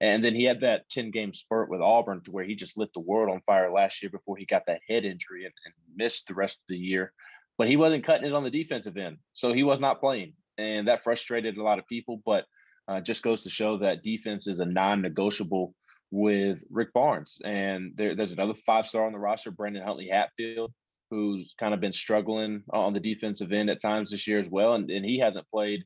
And 0.00 0.22
then 0.22 0.34
he 0.34 0.44
had 0.44 0.60
that 0.60 0.88
10 0.90 1.10
game 1.10 1.32
spurt 1.32 1.70
with 1.70 1.80
Auburn 1.80 2.20
to 2.24 2.30
where 2.30 2.44
he 2.44 2.54
just 2.54 2.76
lit 2.76 2.92
the 2.92 3.00
world 3.00 3.30
on 3.30 3.40
fire 3.46 3.72
last 3.72 4.02
year 4.02 4.10
before 4.10 4.36
he 4.36 4.44
got 4.44 4.66
that 4.66 4.82
head 4.86 5.06
injury 5.06 5.44
and, 5.44 5.54
and 5.64 5.74
missed 5.96 6.28
the 6.28 6.34
rest 6.34 6.58
of 6.58 6.66
the 6.68 6.76
year. 6.76 7.14
But 7.56 7.68
he 7.68 7.78
wasn't 7.78 8.04
cutting 8.04 8.26
it 8.26 8.34
on 8.34 8.44
the 8.44 8.50
defensive 8.50 8.98
end. 8.98 9.16
So 9.32 9.54
he 9.54 9.62
was 9.62 9.80
not 9.80 10.00
playing. 10.00 10.34
And 10.58 10.88
that 10.88 11.02
frustrated 11.02 11.56
a 11.56 11.62
lot 11.62 11.78
of 11.78 11.86
people. 11.86 12.20
But 12.26 12.44
uh, 12.88 13.00
just 13.00 13.22
goes 13.22 13.42
to 13.42 13.50
show 13.50 13.78
that 13.78 14.02
defense 14.02 14.46
is 14.46 14.60
a 14.60 14.66
non-negotiable 14.66 15.74
with 16.10 16.62
Rick 16.70 16.92
Barnes. 16.92 17.38
And 17.44 17.92
there, 17.96 18.14
there's 18.14 18.32
another 18.32 18.54
five-star 18.54 19.06
on 19.06 19.12
the 19.12 19.18
roster, 19.18 19.50
Brandon 19.50 19.82
Huntley 19.82 20.08
Hatfield, 20.08 20.72
who's 21.10 21.54
kind 21.58 21.74
of 21.74 21.80
been 21.80 21.92
struggling 21.92 22.62
on 22.70 22.92
the 22.92 23.00
defensive 23.00 23.52
end 23.52 23.70
at 23.70 23.80
times 23.80 24.10
this 24.10 24.26
year 24.26 24.38
as 24.38 24.48
well, 24.48 24.74
and, 24.74 24.90
and 24.90 25.04
he 25.04 25.18
hasn't 25.18 25.48
played 25.50 25.84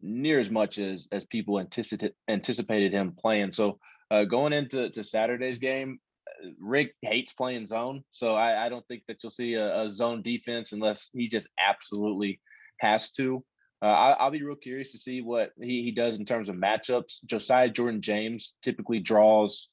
near 0.00 0.38
as 0.38 0.50
much 0.50 0.78
as 0.78 1.08
as 1.12 1.24
people 1.24 1.58
anticipated 1.58 2.14
anticipated 2.28 2.92
him 2.92 3.14
playing. 3.18 3.52
So 3.52 3.78
uh, 4.10 4.24
going 4.24 4.52
into 4.52 4.90
to 4.90 5.02
Saturday's 5.02 5.58
game, 5.58 5.98
uh, 6.28 6.50
Rick 6.60 6.94
hates 7.02 7.32
playing 7.32 7.66
zone, 7.66 8.04
so 8.10 8.34
I, 8.34 8.66
I 8.66 8.68
don't 8.68 8.86
think 8.86 9.02
that 9.08 9.22
you'll 9.22 9.30
see 9.30 9.54
a, 9.54 9.82
a, 9.82 9.88
zone 9.88 10.22
defense 10.22 10.72
unless 10.72 11.10
he 11.12 11.28
just 11.28 11.48
absolutely 11.58 12.40
has 12.78 13.10
to. 13.12 13.44
Uh, 13.82 13.86
I, 13.86 14.24
will 14.24 14.30
be 14.30 14.42
real 14.42 14.56
curious 14.56 14.92
to 14.92 14.98
see 14.98 15.20
what 15.20 15.50
he, 15.60 15.82
he 15.82 15.90
does 15.90 16.18
in 16.18 16.24
terms 16.24 16.48
of 16.48 16.56
matchups. 16.56 17.24
Josiah 17.26 17.68
Jordan 17.68 18.00
James 18.00 18.56
typically 18.62 19.00
draws 19.00 19.68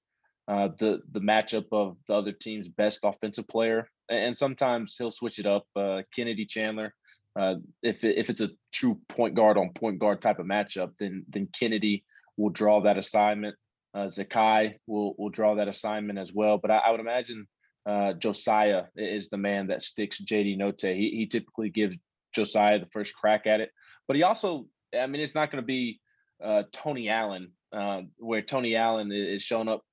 uh, 0.48 0.70
the 0.80 1.02
the 1.12 1.20
matchup 1.20 1.66
of 1.72 1.98
the 2.08 2.14
other 2.14 2.32
team's 2.32 2.68
best 2.68 3.00
offensive 3.04 3.48
player, 3.48 3.88
and 4.10 4.36
sometimes 4.36 4.96
he'll 4.98 5.12
switch 5.12 5.40
it 5.40 5.46
up. 5.46 5.66
Uh, 5.76 6.02
Kennedy 6.14 6.46
Chandler, 6.46 6.94
uh, 7.40 7.56
if 7.82 8.04
if 8.04 8.30
it's 8.30 8.42
a 8.42 8.50
true 8.74 9.00
point 9.08 9.36
guard 9.36 9.58
on 9.58 9.72
point 9.74 10.00
guard 10.00 10.22
type 10.22 10.40
of 10.40 10.46
matchup, 10.46 10.92
then 11.00 11.26
then 11.30 11.48
Kennedy 11.58 12.04
will 12.38 12.50
draw 12.50 12.82
that 12.82 12.98
assignment. 12.98 13.56
Uh, 13.94 14.06
Zakai 14.06 14.76
will 14.88 15.16
will 15.18 15.30
draw 15.30 15.56
that 15.56 15.68
assignment 15.68 16.20
as 16.20 16.34
well. 16.34 16.58
But 16.58 16.72
I, 16.72 16.78
I 16.80 16.92
would 16.92 17.00
imagine 17.00 17.48
uh, 17.86 18.14
Josiah 18.14 18.86
is 18.96 19.30
the 19.30 19.38
man 19.38 19.68
that 19.68 19.82
sticks 19.82 20.22
JD 20.22 20.58
Notae. 20.58 20.96
He, 20.96 21.12
he 21.12 21.28
typically 21.28 21.70
gives 21.70 21.98
Josiah 22.34 22.80
the 22.80 22.88
first 22.88 23.16
crack 23.16 23.48
at 23.48 23.62
it, 23.62 23.72
but 24.12 24.18
he 24.18 24.24
also, 24.24 24.66
I 24.94 25.08
mean, 25.08 25.22
it's 25.22 25.36
not 25.36 25.52
going 25.52 25.64
to 25.64 25.66
be 25.66 26.02
uh, 26.44 26.64
Tony 26.74 27.08
Allen, 27.08 27.54
uh, 27.72 28.02
where 28.18 28.42
Tony 28.42 28.76
Allen 28.76 29.10
is 29.10 29.42
showing 29.42 29.70
up 29.70 29.86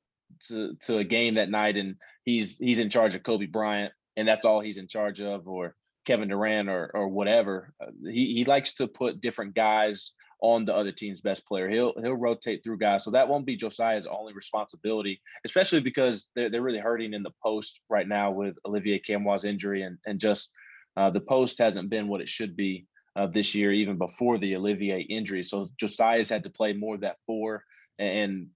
to, 0.48 0.74
to 0.87 0.98
a 0.98 1.04
game 1.04 1.37
that 1.37 1.48
night 1.48 1.76
and 1.76 1.94
he's 2.24 2.59
he's 2.59 2.81
in 2.81 2.90
charge 2.90 3.14
of 3.14 3.22
Kobe 3.22 3.46
Bryant 3.46 3.92
and 4.16 4.26
that's 4.26 4.44
all 4.44 4.59
he's 4.59 4.76
in 4.76 4.88
charge 4.88 5.20
of, 5.20 5.46
or 5.46 5.76
Kevin 6.04 6.31
Durant 6.31 6.68
or 6.68 6.90
or 6.92 7.07
whatever. 7.07 7.72
Uh, 7.81 7.92
he 8.11 8.35
he 8.35 8.44
likes 8.44 8.74
to 8.74 8.88
put 8.88 9.20
different 9.20 9.54
guys 9.54 10.14
on 10.42 10.64
the 10.64 10.74
other 10.74 10.90
team's 10.90 11.20
best 11.20 11.46
player. 11.46 11.70
He'll 11.70 11.94
he'll 12.02 12.14
rotate 12.14 12.64
through 12.64 12.78
guys, 12.78 13.04
so 13.04 13.12
that 13.12 13.28
won't 13.28 13.46
be 13.46 13.54
Josiah's 13.54 14.07
only 14.07 14.33
responsibility, 14.33 15.20
especially 15.44 15.81
because 15.81 16.28
they're 16.35 16.50
they're 16.50 16.61
really 16.61 16.81
hurting 16.81 17.14
in 17.14 17.22
the 17.22 17.35
post 17.40 17.83
right 17.88 18.09
now 18.09 18.33
with 18.33 18.57
Olivier 18.66 18.98
Nkamhoua's 18.98 19.44
injury 19.44 19.83
and 19.83 19.98
and 20.07 20.18
just 20.18 20.50
uh, 20.96 21.09
the 21.09 21.20
post 21.20 21.61
hasn't 21.61 21.88
been 21.88 22.09
what 22.09 22.20
it 22.20 22.28
should 22.28 22.57
be 22.57 22.88
uh, 23.18 23.26
this 23.26 23.54
year, 23.54 23.72
even 23.72 23.98
before 23.98 24.38
the 24.38 24.54
Olivier 24.54 25.00
injury. 25.00 25.42
So 25.42 25.68
Josiah's 25.76 26.28
had 26.28 26.44
to 26.44 26.50
play 26.50 26.72
more 26.72 26.94
of 26.94 27.00
that 27.00 27.16
four, 27.26 27.64
and 27.98 28.48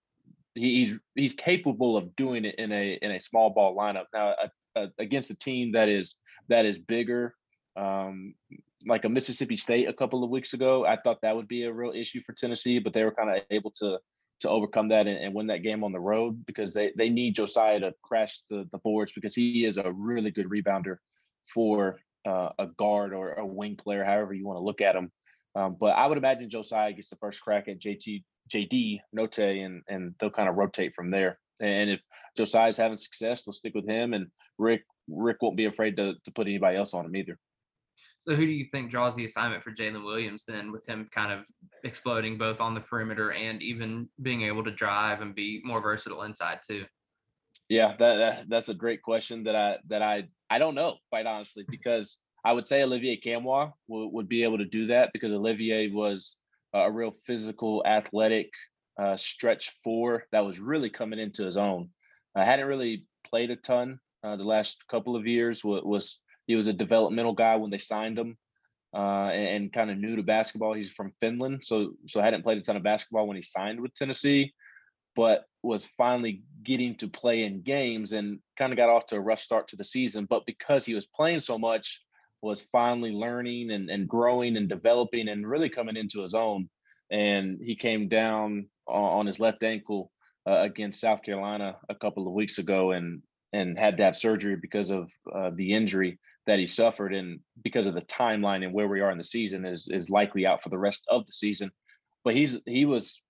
he's 0.55 1.01
he's 1.16 1.35
capable 1.35 1.96
of 1.96 2.14
doing 2.14 2.44
it 2.44 2.55
in 2.57 2.70
a 2.70 2.98
in 3.03 3.11
a 3.11 3.20
small 3.20 3.51
ball 3.51 3.77
lineup. 3.77 4.07
Now 4.14 4.35
against 4.98 5.31
a 5.31 5.37
team 5.37 5.72
that 5.72 5.88
is 5.88 6.14
that 6.48 6.64
is 6.64 6.79
bigger 6.79 7.35
um, 7.77 8.35
like 8.87 9.05
a 9.05 9.09
Mississippi 9.09 9.57
State 9.57 9.88
a 9.88 9.92
couple 9.92 10.25
of 10.25 10.31
weeks 10.31 10.53
ago. 10.53 10.85
I 10.87 10.96
thought 10.96 11.20
that 11.22 11.37
would 11.37 11.48
be 11.48 11.64
a 11.64 11.72
real 11.72 11.92
issue 11.92 12.20
for 12.20 12.33
Tennessee, 12.33 12.79
but 12.79 12.92
they 12.92 13.05
were 13.05 13.12
kind 13.12 13.31
of 13.31 13.42
able 13.51 13.72
to 13.79 13.98
to 14.40 14.48
overcome 14.48 14.88
that 14.88 15.07
and, 15.07 15.16
and, 15.18 15.35
win 15.35 15.46
that 15.46 15.62
game 15.62 15.85
on 15.85 15.92
the 15.92 16.01
road 16.01 16.44
because 16.46 16.75
they 16.75 16.92
they 16.96 17.09
need 17.09 17.35
Josiah 17.35 17.81
to 17.81 17.94
crash 18.03 18.42
the 18.51 18.68
the 18.72 18.79
boards 18.79 19.12
because 19.12 19.35
he 19.35 19.64
is 19.64 19.77
a 19.77 19.92
really 19.92 20.31
good 20.31 20.48
rebounder 20.48 20.96
for 21.53 21.98
uh, 22.27 22.51
a 22.59 22.67
guard 22.79 23.13
or 23.13 23.33
a 23.35 23.47
wing 23.47 23.77
player, 23.77 24.05
however 24.05 24.35
you 24.35 24.47
want 24.47 24.59
to 24.59 24.65
look 24.65 24.81
at 24.81 24.97
him. 24.97 25.11
Um, 25.55 25.77
but 25.79 25.97
I 25.97 26.07
would 26.07 26.19
imagine 26.19 26.49
Josiah 26.49 26.93
gets 26.93 27.11
the 27.11 27.17
first 27.17 27.41
crack 27.43 27.69
at 27.69 27.81
JT 27.81 28.25
JD 28.53 29.01
Notae, 29.17 29.65
and 29.65 29.83
and 29.89 30.15
they'll 30.19 30.31
kind 30.31 30.49
of 30.49 30.57
rotate 30.57 30.95
from 30.95 31.11
there. 31.11 31.39
And 31.61 31.91
if 31.91 32.03
Josiah's 32.37 32.77
having 32.77 32.97
success, 32.97 33.45
they'll 33.45 33.53
stick 33.53 33.75
with 33.75 33.89
him. 33.89 34.15
And 34.15 34.29
Rick 34.59 34.85
Rick 35.09 35.39
won't 35.43 35.57
be 35.57 35.67
afraid 35.67 35.97
to 35.97 36.15
to 36.25 36.33
put 36.33 36.47
anybody 36.47 36.77
else 36.77 36.95
on 36.95 37.05
him 37.05 37.17
either. 37.17 37.39
So 38.23 38.37
who 38.37 38.47
do 38.47 38.53
you 38.53 38.67
think 38.71 38.91
draws 38.91 39.17
the 39.17 39.25
assignment 39.25 39.65
for 39.65 39.73
Jalen 39.73 40.05
Williams 40.05 40.45
then, 40.47 40.71
with 40.71 40.87
him 40.89 41.09
kind 41.11 41.33
of 41.33 41.45
exploding 41.83 42.39
both 42.39 42.61
on 42.61 42.73
the 42.73 42.81
perimeter 42.81 43.33
and 43.33 43.61
even 43.63 44.09
being 44.23 44.43
able 44.43 44.63
to 44.63 44.71
drive 44.71 45.23
and 45.23 45.35
be 45.35 45.61
more 45.65 45.83
versatile 45.83 46.23
inside 46.23 46.61
too? 46.67 46.85
Yeah, 47.68 47.94
that, 47.98 48.16
that 48.16 48.48
that's 48.48 48.68
a 48.68 48.75
great 48.75 49.03
question 49.03 49.44
that 49.44 49.57
I 49.57 49.79
that 49.88 50.03
I 50.03 50.29
I 50.51 50.59
don't 50.59 50.75
know 50.75 50.96
quite 51.11 51.27
honestly 51.27 51.64
because 51.68 52.18
I 52.44 52.53
would 52.53 52.66
say 52.66 52.83
Olivier 52.83 53.20
Nkamhoua 53.20 53.72
would, 53.88 54.09
would 54.09 54.29
be 54.29 54.42
able 54.42 54.59
to 54.59 54.64
do 54.64 54.87
that 54.87 55.11
because 55.12 55.33
Olivier 55.33 55.88
was 55.88 56.37
a 56.75 56.90
real 56.90 57.11
physical, 57.11 57.83
athletic 57.87 58.53
uh, 58.98 59.16
stretch 59.16 59.70
four 59.83 60.25
that 60.33 60.44
was 60.44 60.61
really 60.61 60.90
coming 60.90 61.18
into 61.18 61.44
his 61.44 61.57
own. 61.57 61.90
I 62.35 62.44
hadn't 62.44 62.66
really 62.66 63.07
played 63.25 63.51
a 63.51 63.57
ton 63.57 64.01
uh, 64.25 64.37
the 64.37 64.44
last 64.44 64.87
couple 64.88 65.16
of 65.16 65.27
years. 65.27 65.64
Was, 65.64 65.83
was 65.85 66.20
he 66.46 66.57
was 66.57 66.66
a 66.66 66.72
developmental 66.72 67.33
guy 67.35 67.57
when 67.57 67.70
they 67.70 67.79
signed 67.79 68.18
him, 68.18 68.37
uh, 68.94 69.29
and, 69.29 69.48
and 69.64 69.72
kind 69.72 69.90
of 69.90 69.98
new 69.98 70.16
to 70.16 70.22
basketball. 70.22 70.75
He's 70.75 70.90
from 70.90 71.12
Finland, 71.20 71.61
so 71.64 71.92
so 72.07 72.20
hadn't 72.20 72.42
played 72.42 72.59
a 72.59 72.62
ton 72.62 72.77
of 72.77 72.83
basketball 72.83 73.27
when 73.27 73.37
he 73.37 73.42
signed 73.42 73.81
with 73.81 73.94
Tennessee, 73.94 74.53
but 75.14 75.44
was 75.62 75.87
finally 75.96 76.42
getting 76.62 76.96
to 76.96 77.09
play 77.09 77.44
in 77.44 77.62
games 77.62 78.12
and 78.12 78.40
kind 78.57 78.72
of 78.72 78.77
got 78.77 78.88
off 78.88 79.07
to 79.07 79.16
a 79.16 79.20
rough 79.20 79.40
start 79.40 79.68
to 79.68 79.77
the 79.77 79.85
season. 79.85 80.27
But 80.29 80.46
because 80.46 80.85
he 80.85 80.94
was 80.94 81.07
playing 81.07 81.40
so 81.40 81.59
much, 81.59 82.05
was 82.42 82.61
finally 82.72 83.12
learning 83.12 83.70
and, 83.70 83.88
and 83.88 84.09
growing 84.09 84.57
and 84.57 84.68
developing 84.68 85.29
and 85.29 85.48
really 85.48 85.68
coming 85.68 85.96
into 85.96 86.22
his 86.22 86.35
own. 86.35 86.68
And 87.11 87.59
he 87.62 87.77
came 87.77 88.09
down 88.09 88.66
on 88.88 89.27
his 89.27 89.38
left 89.38 89.62
ankle 89.62 90.11
uh, 90.46 90.62
against 90.62 91.01
South 91.01 91.22
Carolina 91.22 91.77
a 91.88 91.94
couple 91.94 92.27
of 92.27 92.35
weeks 92.35 92.59
ago 92.59 92.92
and 92.92 93.22
and 93.53 93.79
had 93.79 93.98
to 93.98 94.03
have 94.03 94.16
surgery 94.16 94.57
because 94.57 94.90
of 94.90 95.12
uh, 95.35 95.51
the 95.55 95.75
injury 95.75 96.18
that 96.46 96.59
he 96.59 96.66
suffered 96.66 97.14
and 97.14 97.40
because 97.62 97.87
of 97.87 97.94
the 97.94 98.01
timeline 98.03 98.64
and 98.64 98.72
where 98.72 98.88
we 98.88 99.01
are 99.01 99.11
in 99.11 99.18
the 99.18 99.25
season 99.25 99.64
is 99.64 99.88
is 99.90 100.11
likely 100.11 100.46
out 100.46 100.62
for 100.62 100.70
the 100.70 100.79
rest 100.79 101.05
of 101.09 101.27
the 101.27 101.33
season 101.33 101.70
but 102.25 102.35
he's 102.35 102.59
he 102.66 102.85
was 102.85 103.22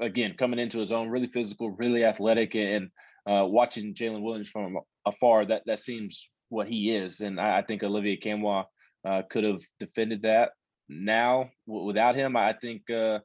again 0.00 0.34
coming 0.38 0.58
into 0.58 0.78
his 0.78 0.92
own 0.92 1.08
really 1.08 1.26
physical 1.26 1.70
really 1.70 2.04
athletic 2.04 2.54
and 2.54 2.90
uh, 3.28 3.44
watching 3.44 3.94
Jalen 3.94 4.22
Williams 4.22 4.48
from 4.48 4.78
afar 5.06 5.44
that 5.46 5.62
that 5.66 5.78
seems 5.78 6.30
what 6.48 6.68
he 6.68 6.94
is 6.96 7.20
and 7.20 7.40
I, 7.40 7.58
I 7.58 7.62
think 7.62 7.82
Olivier 7.82 8.18
Nkamhoua 8.18 8.64
uh, 9.06 9.22
could 9.30 9.44
have 9.44 9.60
defended 9.78 10.22
that 10.22 10.50
now 10.88 11.50
w- 11.66 11.86
without 11.86 12.16
him 12.16 12.36
I 12.36 12.54
think 12.54 12.88
uh, 12.90 13.18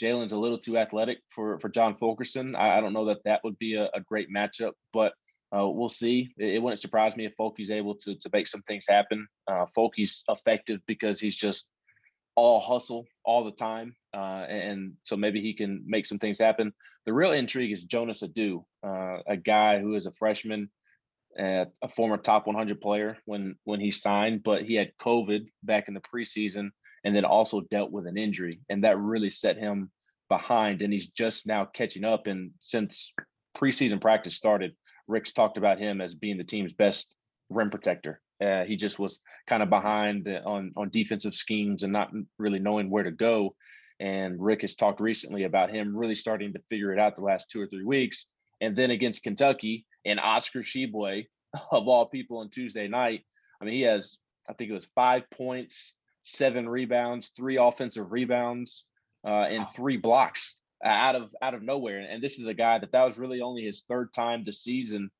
Jalen's 0.00 0.32
a 0.32 0.38
little 0.38 0.58
too 0.58 0.78
athletic 0.78 1.18
for 1.34 1.58
for 1.58 1.68
John 1.68 1.96
Fulkerson 1.96 2.54
I, 2.54 2.78
I 2.78 2.80
don't 2.80 2.92
know 2.92 3.06
that 3.06 3.24
that 3.24 3.40
would 3.42 3.58
be 3.58 3.74
a, 3.74 3.90
a 3.92 4.00
great 4.00 4.28
matchup 4.34 4.72
but 4.92 5.12
uh, 5.52 5.68
we'll 5.68 5.88
see. 5.88 6.32
It, 6.36 6.54
it, 6.54 6.62
wouldn't 6.62 6.80
surprise 6.80 7.16
me 7.16 7.26
if 7.26 7.34
Folky's 7.36 7.72
able 7.72 7.96
to 7.96 8.14
to 8.14 8.30
make 8.32 8.46
some 8.46 8.62
things 8.62 8.84
happen. 8.88 9.26
Uh, 9.48 9.66
Folky's 9.76 10.22
effective 10.28 10.80
because 10.86 11.18
he's 11.18 11.34
just 11.34 11.70
all 12.36 12.60
hustle 12.60 13.06
all 13.24 13.44
the 13.44 13.52
time, 13.52 13.94
uh, 14.14 14.44
and 14.48 14.94
so 15.04 15.16
maybe 15.16 15.40
he 15.40 15.54
can 15.54 15.82
make 15.86 16.06
some 16.06 16.18
things 16.18 16.38
happen. 16.38 16.72
The 17.06 17.12
real 17.12 17.32
intrigue 17.32 17.72
is 17.72 17.84
Jonas 17.84 18.22
Aidoo, 18.22 18.64
uh, 18.86 19.18
a 19.26 19.36
guy 19.36 19.80
who 19.80 19.94
is 19.94 20.06
a 20.06 20.12
freshman, 20.12 20.70
a 21.38 21.66
former 21.94 22.16
top 22.16 22.46
100 22.46 22.80
player 22.80 23.16
when 23.24 23.56
when 23.64 23.80
he 23.80 23.90
signed, 23.90 24.42
but 24.42 24.62
he 24.62 24.74
had 24.74 24.96
COVID 25.00 25.46
back 25.62 25.88
in 25.88 25.94
the 25.94 26.00
preseason, 26.00 26.70
and 27.04 27.14
then 27.14 27.24
also 27.24 27.62
dealt 27.62 27.92
with 27.92 28.06
an 28.06 28.18
injury, 28.18 28.60
and 28.68 28.84
that 28.84 28.98
really 28.98 29.30
set 29.30 29.56
him 29.56 29.90
behind. 30.28 30.82
And 30.82 30.92
he's 30.92 31.08
just 31.08 31.46
now 31.46 31.64
catching 31.64 32.04
up. 32.04 32.26
And 32.26 32.52
since 32.60 33.12
preseason 33.56 34.00
practice 34.00 34.36
started 34.36 34.74
Rick's 35.10 35.32
talked 35.32 35.58
about 35.58 35.78
him 35.78 36.00
as 36.00 36.14
being 36.14 36.38
the 36.38 36.44
team's 36.44 36.72
best 36.72 37.16
rim 37.50 37.68
protector. 37.68 38.20
Uh, 38.40 38.64
he 38.64 38.76
just 38.76 38.98
was 38.98 39.20
kind 39.46 39.62
of 39.62 39.68
behind 39.68 40.28
on 40.46 40.72
on 40.76 40.88
defensive 40.90 41.34
schemes 41.34 41.82
and 41.82 41.92
not 41.92 42.10
really 42.38 42.58
knowing 42.58 42.90
where 42.90 43.04
to 43.04 43.10
go. 43.10 43.54
And 43.98 44.42
Rick 44.42 44.62
has 44.62 44.74
talked 44.74 45.00
recently 45.00 45.44
about 45.44 45.70
him 45.70 45.94
really 45.94 46.14
starting 46.14 46.54
to 46.54 46.62
figure 46.70 46.92
it 46.92 46.98
out 46.98 47.16
the 47.16 47.22
last 47.22 47.50
two 47.50 47.60
or 47.60 47.66
three 47.66 47.84
weeks. 47.84 48.26
And 48.62 48.74
then 48.74 48.90
against 48.90 49.22
Kentucky 49.22 49.86
and 50.06 50.18
Oscar 50.18 50.60
Tshiebwe, 50.60 51.26
of 51.70 51.88
all 51.88 52.06
people, 52.06 52.38
on 52.38 52.48
Tuesday 52.48 52.88
night, 52.88 53.22
I 53.60 53.64
mean, 53.64 53.74
he 53.74 53.82
has 53.82 54.18
I 54.48 54.54
think 54.54 54.70
it 54.70 54.74
was 54.74 54.86
five 54.86 55.30
points, 55.30 55.96
seven 56.22 56.68
rebounds, 56.68 57.32
three 57.36 57.56
offensive 57.56 58.10
rebounds, 58.10 58.86
uh, 59.24 59.44
and 59.44 59.66
three 59.68 59.96
blocks 59.96 60.56
out 60.82 61.14
of 61.14 61.34
out 61.42 61.54
of 61.54 61.62
nowhere. 61.62 62.00
And 62.00 62.22
this 62.22 62.38
is 62.38 62.46
a 62.46 62.54
guy 62.54 62.78
that 62.78 62.92
that 62.92 63.04
was 63.04 63.18
really 63.18 63.42
only 63.42 63.62
his 63.62 63.82
third 63.82 64.12
time 64.12 64.42
this 64.42 64.62
season 64.62 65.10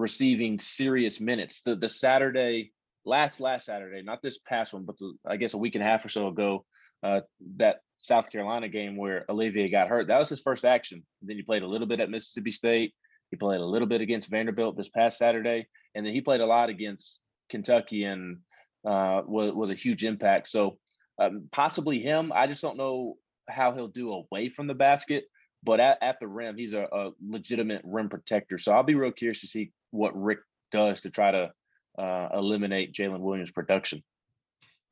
receiving 0.00 0.58
serious 0.58 1.20
minutes. 1.20 1.62
The 1.62 1.76
the 1.76 1.88
Saturday 1.88 2.72
last 3.04 3.40
last 3.40 3.66
Saturday, 3.66 4.02
not 4.02 4.22
this 4.22 4.38
past 4.38 4.74
one, 4.74 4.84
but 4.84 4.98
the, 4.98 5.14
I 5.26 5.36
guess 5.36 5.54
a 5.54 5.58
week 5.58 5.74
and 5.74 5.84
a 5.84 5.86
half 5.86 6.04
or 6.04 6.08
so 6.08 6.28
ago, 6.28 6.64
uh, 7.02 7.20
that 7.56 7.80
South 7.98 8.30
Carolina 8.30 8.68
game 8.68 8.96
where 8.96 9.24
Olivier 9.28 9.68
got 9.68 9.88
hurt. 9.88 10.08
That 10.08 10.18
was 10.18 10.28
his 10.28 10.40
first 10.40 10.64
action. 10.64 11.04
then 11.22 11.36
he 11.36 11.42
played 11.42 11.62
a 11.62 11.68
little 11.68 11.86
bit 11.86 12.00
at 12.00 12.10
Mississippi 12.10 12.50
State. 12.50 12.94
He 13.30 13.36
played 13.36 13.60
a 13.60 13.64
little 13.64 13.88
bit 13.88 14.00
against 14.00 14.30
Vanderbilt 14.30 14.76
this 14.76 14.88
past 14.88 15.18
Saturday, 15.18 15.66
and 15.94 16.04
then 16.04 16.12
he 16.12 16.20
played 16.20 16.40
a 16.40 16.46
lot 16.46 16.68
against 16.68 17.20
Kentucky 17.48 18.04
and 18.04 18.38
uh, 18.84 19.22
was 19.26 19.54
was 19.54 19.70
a 19.70 19.74
huge 19.74 20.04
impact. 20.04 20.48
So 20.48 20.78
um, 21.18 21.48
possibly 21.52 22.00
him. 22.00 22.32
I 22.34 22.46
just 22.46 22.62
don't 22.62 22.78
know 22.78 23.16
how 23.48 23.72
he'll 23.72 23.88
do 23.88 24.12
away 24.12 24.48
from 24.48 24.66
the 24.66 24.74
basket, 24.74 25.24
but 25.62 25.80
at, 25.80 25.98
at 26.02 26.18
the 26.20 26.28
rim, 26.28 26.56
he's 26.56 26.72
a, 26.72 26.84
a, 26.84 27.10
legitimate 27.20 27.82
rim 27.84 28.08
protector. 28.08 28.58
So 28.58 28.72
I'll 28.72 28.82
be 28.82 28.94
real 28.94 29.12
curious 29.12 29.40
to 29.42 29.46
see 29.46 29.72
what 29.90 30.20
Rick 30.20 30.40
does 30.72 31.00
to 31.02 31.10
try 31.10 31.30
to 31.30 31.50
uh, 31.98 32.28
eliminate 32.34 32.92
Jalen 32.92 33.20
Williams' 33.20 33.50
production. 33.50 34.02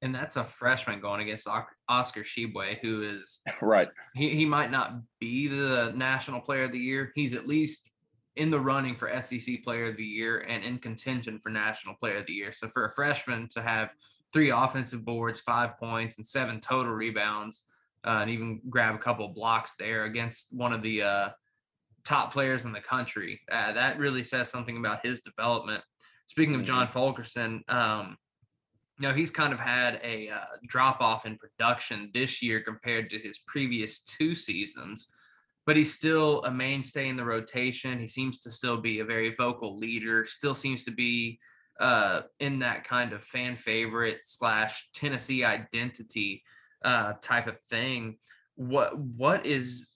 And 0.01 0.15
that's 0.15 0.37
a 0.37 0.45
freshman 0.45 1.01
going 1.01 1.23
against 1.23 1.49
Oscar 1.89 2.21
Tshiebwe, 2.23 2.79
who 2.81 3.03
is 3.03 3.41
right. 3.63 3.89
He, 4.15 4.31
he 4.31 4.45
might 4.45 4.71
not 4.71 4.93
be 5.19 5.49
the 5.49 5.93
national 5.97 6.41
player 6.41 6.65
of 6.65 6.73
the 6.73 6.79
year. 6.79 7.11
He's 7.15 7.35
at 7.35 7.49
least 7.49 7.89
in 8.37 8.51
the 8.51 8.61
running 8.61 8.95
for 8.95 9.11
SEC 9.23 9.65
player 9.65 9.87
of 9.87 9.97
the 9.97 10.05
year 10.05 10.45
and 10.49 10.63
in 10.65 10.79
contention 10.79 11.41
for 11.41 11.51
national 11.51 11.97
player 11.97 12.19
of 12.19 12.27
the 12.27 12.33
year. 12.33 12.53
So 12.53 12.69
for 12.69 12.85
a 12.85 12.91
freshman 12.93 13.49
to 13.49 13.61
have 13.61 13.93
three 14.33 14.51
offensive 14.51 15.05
boards, 15.05 15.41
five 15.41 15.77
points, 15.79 16.19
and 16.19 16.27
seven 16.27 16.61
total 16.61 16.93
rebounds 16.93 17.65
uh, 18.05 18.19
and 18.23 18.31
even 18.31 18.61
grab 18.69 18.95
a 18.95 18.99
couple 18.99 19.27
blocks 19.29 19.75
there 19.77 20.05
against 20.05 20.49
one 20.53 20.73
of 20.73 20.83
the 20.83 21.03
uh, 21.03 21.29
top 22.09 22.33
players 22.33 22.65
in 22.65 22.73
the 22.73 22.81
country. 22.81 23.41
Uh, 23.53 23.73
that 23.73 23.99
really 23.99 24.25
says 24.25 24.51
something 24.51 24.79
about 24.79 25.05
his 25.05 25.21
development. 25.21 25.83
Speaking 26.27 26.55
of 26.55 26.65
John 26.65 26.87
mm-hmm. 26.87 26.93
Fulkerson, 26.93 27.63
um, 27.69 28.17
you 28.99 29.07
know, 29.07 29.15
he's 29.15 29.31
kind 29.31 29.53
of 29.53 29.61
had 29.61 30.01
a 30.03 30.31
uh, 30.31 30.57
drop 30.67 31.01
off 31.01 31.27
in 31.27 31.37
production 31.37 32.11
this 32.15 32.43
year 32.43 32.61
compared 32.61 33.11
to 33.11 33.19
his 33.19 33.39
previous 33.47 34.01
two 34.01 34.35
seasons. 34.35 35.11
but 35.67 35.77
he's 35.77 35.93
still 35.93 36.43
a 36.45 36.51
mainstay 36.51 37.09
in 37.11 37.17
the 37.19 37.25
rotation. 37.25 38.01
He 38.01 38.09
seems 38.09 38.39
to 38.41 38.51
still 38.51 38.79
be 38.79 39.01
a 39.01 39.05
very 39.05 39.31
vocal 39.35 39.79
leader, 39.79 40.25
still 40.25 40.55
seems 40.55 40.83
to 40.85 40.91
be 40.91 41.39
uh, 41.79 42.23
in 42.41 42.59
that 42.61 42.85
kind 42.85 43.13
of 43.13 43.23
fan 43.23 43.55
favorite 43.55 44.21
slash 44.25 44.89
Tennessee 44.95 45.45
identity 45.45 46.43
uh, 46.83 47.13
type 47.21 47.47
of 47.49 47.61
thing. 47.61 48.17
What 48.55 48.99
what 48.99 49.45
is 49.45 49.91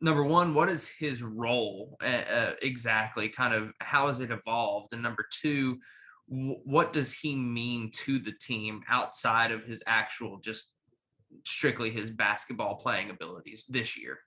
number 0.00 0.22
one? 0.22 0.54
What 0.54 0.68
is 0.68 0.88
his 0.88 1.22
role 1.22 1.96
uh, 2.00 2.52
exactly? 2.62 3.28
Kind 3.28 3.54
of 3.54 3.72
how 3.80 4.06
has 4.06 4.20
it 4.20 4.30
evolved? 4.30 4.92
And 4.92 5.02
number 5.02 5.26
two, 5.30 5.78
what 6.26 6.92
does 6.92 7.12
he 7.12 7.34
mean 7.34 7.90
to 8.04 8.18
the 8.18 8.32
team 8.32 8.82
outside 8.88 9.50
of 9.50 9.64
his 9.64 9.82
actual 9.86 10.38
just 10.38 10.72
strictly 11.44 11.90
his 11.90 12.10
basketball 12.10 12.76
playing 12.76 13.10
abilities 13.10 13.64
this 13.68 13.96
year? 13.96 14.18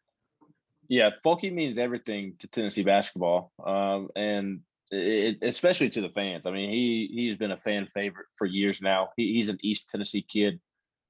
Yeah, 0.88 1.12
Fulky 1.24 1.54
means 1.54 1.78
everything 1.78 2.34
to 2.40 2.48
Tennessee 2.48 2.84
basketball, 2.84 3.54
um, 3.66 4.10
and 4.16 4.60
it, 4.90 5.38
especially 5.42 5.90
to 5.92 6.02
the 6.02 6.10
fans. 6.10 6.46
I 6.46 6.52
mean, 6.52 6.70
he 6.70 7.10
he's 7.14 7.38
been 7.38 7.52
a 7.52 7.58
fan 7.58 7.86
favorite 7.86 8.26
for 8.36 8.46
years 8.46 8.82
now. 8.82 9.10
He, 9.16 9.34
he's 9.34 9.48
an 9.48 9.58
East 9.62 9.90
Tennessee 9.90 10.24
kid 10.24 10.60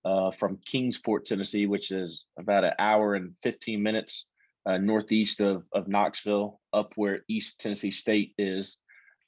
uh, 0.06 0.30
from 0.32 0.60
Kingsport, 0.66 1.26
Tennessee, 1.26 1.66
which 1.66 1.90
is 1.90 2.26
about 2.38 2.64
an 2.64 2.74
hour 2.78 3.16
and 3.16 3.36
15 3.42 3.82
minutes 3.82 4.28
uh, 4.66 4.78
northeast 4.78 5.42
of, 5.42 5.68
of 5.74 5.88
Knoxville, 5.88 6.60
up 6.74 6.94
where 6.96 7.22
East 7.28 7.60
Tennessee 7.60 7.92
State 7.92 8.34
is. 8.38 8.78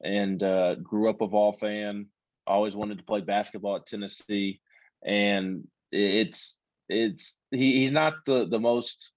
And 0.03 0.43
uh, 0.43 0.75
grew 0.75 1.09
up 1.09 1.21
a 1.21 1.27
Vol 1.27 1.53
fan, 1.53 2.07
always 2.45 2.75
wanted 2.75 2.97
to 2.97 3.05
play 3.05 3.21
basketball 3.21 3.77
at 3.77 3.85
Tennessee. 3.85 4.59
And 5.05 5.67
it's, 5.91 6.57
it's, 6.89 7.35
he, 7.51 7.79
he's 7.79 7.91
not 7.91 8.15
the, 8.25 8.45
the 8.45 8.59
most 8.59 9.11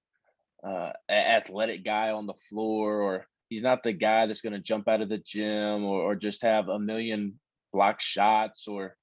uh, 0.65 0.93
athletic 1.09 1.85
guy 1.85 2.11
on 2.11 2.27
the 2.27 2.35
floor, 2.49 3.01
or 3.01 3.27
he's 3.49 3.63
not 3.63 3.83
the 3.83 3.93
guy 3.93 4.27
that's 4.27 4.43
going 4.43 4.53
to 4.53 4.61
jump 4.61 4.89
out 4.89 5.01
of 5.01 5.09
the 5.09 5.19
gym 5.19 5.85
or, 5.85 6.01
or 6.03 6.15
just 6.15 6.43
have 6.43 6.69
a 6.69 6.79
million 6.79 7.39
block 7.73 8.01
shots 8.01 8.69
or 8.69 8.97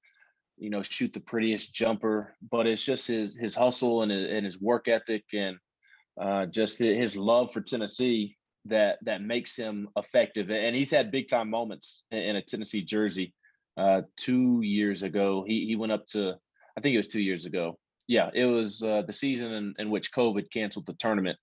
you 0.56 0.70
know 0.70 0.82
shoot 0.82 1.12
the 1.12 1.20
prettiest 1.20 1.74
jumper 1.74 2.34
but 2.50 2.66
it's 2.66 2.82
just 2.82 3.06
his 3.06 3.36
his 3.36 3.54
hustle 3.54 4.02
and 4.02 4.10
his, 4.10 4.30
and 4.30 4.44
his 4.44 4.60
work 4.60 4.88
ethic 4.88 5.24
and 5.32 5.58
uh, 6.20 6.46
just 6.46 6.78
his 6.78 7.16
love 7.16 7.52
for 7.52 7.60
tennessee 7.60 8.36
that 8.66 8.98
that 9.02 9.22
makes 9.22 9.54
him 9.56 9.88
effective. 9.96 10.50
And 10.50 10.74
he's 10.74 10.90
had 10.90 11.10
big 11.10 11.28
time 11.28 11.50
moments 11.50 12.06
in, 12.10 12.36
a 12.36 12.42
tennessee 12.42 12.82
jersey 12.82 13.34
uh, 13.76 14.02
two 14.16 14.60
years 14.62 15.02
ago. 15.02 15.44
He, 15.46 15.66
he 15.66 15.76
went 15.76 15.92
up 15.92 16.06
to 16.08 16.34
i 16.76 16.80
think 16.80 16.94
it 16.94 16.98
was 16.98 17.08
two 17.08 17.22
years 17.22 17.46
ago. 17.46 17.78
Yeah 18.08 18.30
it 18.34 18.46
was 18.46 18.82
uh, 18.82 19.02
the 19.06 19.12
season 19.12 19.52
in, 19.52 19.74
in 19.78 19.90
which 19.90 20.12
covid 20.12 20.50
canceled 20.50 20.86
the 20.86 20.94
tournament. 20.94 21.38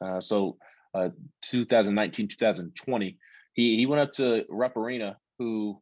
Uh, 0.00 0.20
so 0.20 0.56
uh, 0.94 1.08
2019 1.42 2.28
2020 2.28 3.18
he, 3.52 3.76
he 3.76 3.86
went 3.86 4.00
up 4.00 4.12
to 4.12 4.44
rupp 4.48 4.76
arena 4.76 5.16
who 5.38 5.80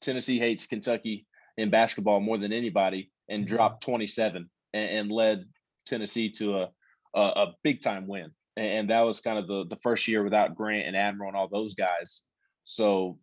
tennessee 0.00 0.38
hates 0.38 0.66
kentucky 0.66 1.26
in 1.56 1.70
basketball 1.70 2.20
more 2.20 2.38
than 2.38 2.52
anybody 2.52 3.10
and 3.28 3.46
dropped 3.46 3.82
27 3.82 4.48
and, 4.74 4.90
and 4.90 5.10
led 5.10 5.42
Tennessee 5.86 6.30
to 6.30 6.58
a, 6.58 6.68
a, 7.14 7.20
a 7.20 7.54
big 7.62 7.82
time 7.82 8.06
win. 8.06 8.30
And, 8.56 8.66
and, 8.66 8.90
that 8.90 9.00
was 9.00 9.20
kind 9.20 9.38
of 9.38 9.46
the, 9.46 9.64
the 9.68 9.80
first 9.82 10.08
year 10.08 10.22
without 10.22 10.54
Grant 10.54 10.86
and 10.86 10.96
Admiral 10.96 11.28
and 11.28 11.36
all 11.36 11.48
those 11.48 11.74
guys. 11.74 12.22
So 12.64 13.18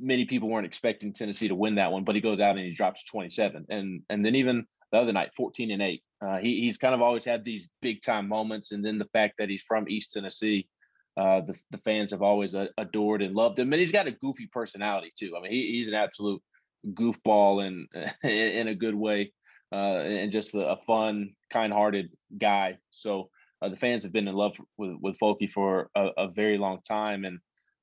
many 0.00 0.24
people 0.24 0.48
weren't 0.48 0.66
expecting 0.66 1.12
Tennessee 1.12 1.48
to 1.48 1.54
win 1.54 1.76
that 1.76 1.92
one, 1.92 2.04
but 2.04 2.14
he 2.14 2.20
goes 2.20 2.40
out 2.40 2.56
and 2.56 2.64
he 2.64 2.72
drops 2.72 3.04
27. 3.04 3.66
And 3.68 4.02
and 4.08 4.24
then 4.24 4.34
even 4.34 4.66
the 4.92 4.98
other 4.98 5.12
night, 5.12 5.34
14 5.34 5.70
and 5.70 5.82
8. 5.82 6.02
Uh, 6.24 6.38
he, 6.38 6.60
he's 6.60 6.76
kind 6.76 6.94
of 6.94 7.02
always 7.02 7.24
had 7.24 7.44
these 7.44 7.68
big 7.80 8.02
time 8.02 8.28
moments. 8.28 8.72
And 8.72 8.84
then 8.84 8.98
the 8.98 9.08
fact 9.12 9.34
that 9.38 9.48
he's 9.48 9.62
from 9.62 9.88
East 9.88 10.12
Tennessee, 10.12 10.68
uh, 11.16 11.40
the, 11.40 11.58
the 11.70 11.78
fans 11.78 12.12
have 12.12 12.22
always 12.22 12.54
adored 12.76 13.22
and 13.22 13.34
loved 13.34 13.58
him. 13.58 13.72
And 13.72 13.80
he's 13.80 13.90
got 13.90 14.06
a 14.06 14.12
goofy 14.12 14.46
personality 14.46 15.12
too. 15.18 15.34
I 15.36 15.40
mean, 15.40 15.50
he, 15.50 15.72
he's 15.72 15.88
an 15.88 15.94
absolute 15.94 16.42
goofball 16.86 17.66
and 17.66 17.88
in 18.30 18.68
a 18.68 18.74
good 18.74 18.94
way, 18.94 19.32
uh, 19.72 20.00
and 20.00 20.30
just 20.30 20.54
a, 20.54 20.76
fun, 20.86 21.34
kind-hearted 21.50 22.10
guy. 22.38 22.78
So 22.90 23.30
uh, 23.62 23.68
the 23.68 23.76
fans 23.76 24.02
have 24.02 24.12
been 24.12 24.28
in 24.28 24.34
love 24.34 24.56
with 24.76 24.96
with 25.00 25.18
Fulky 25.18 25.48
for 25.48 25.88
a, 25.94 26.08
a 26.18 26.28
very 26.28 26.58
long 26.58 26.80
time, 26.86 27.24
and 27.24 27.38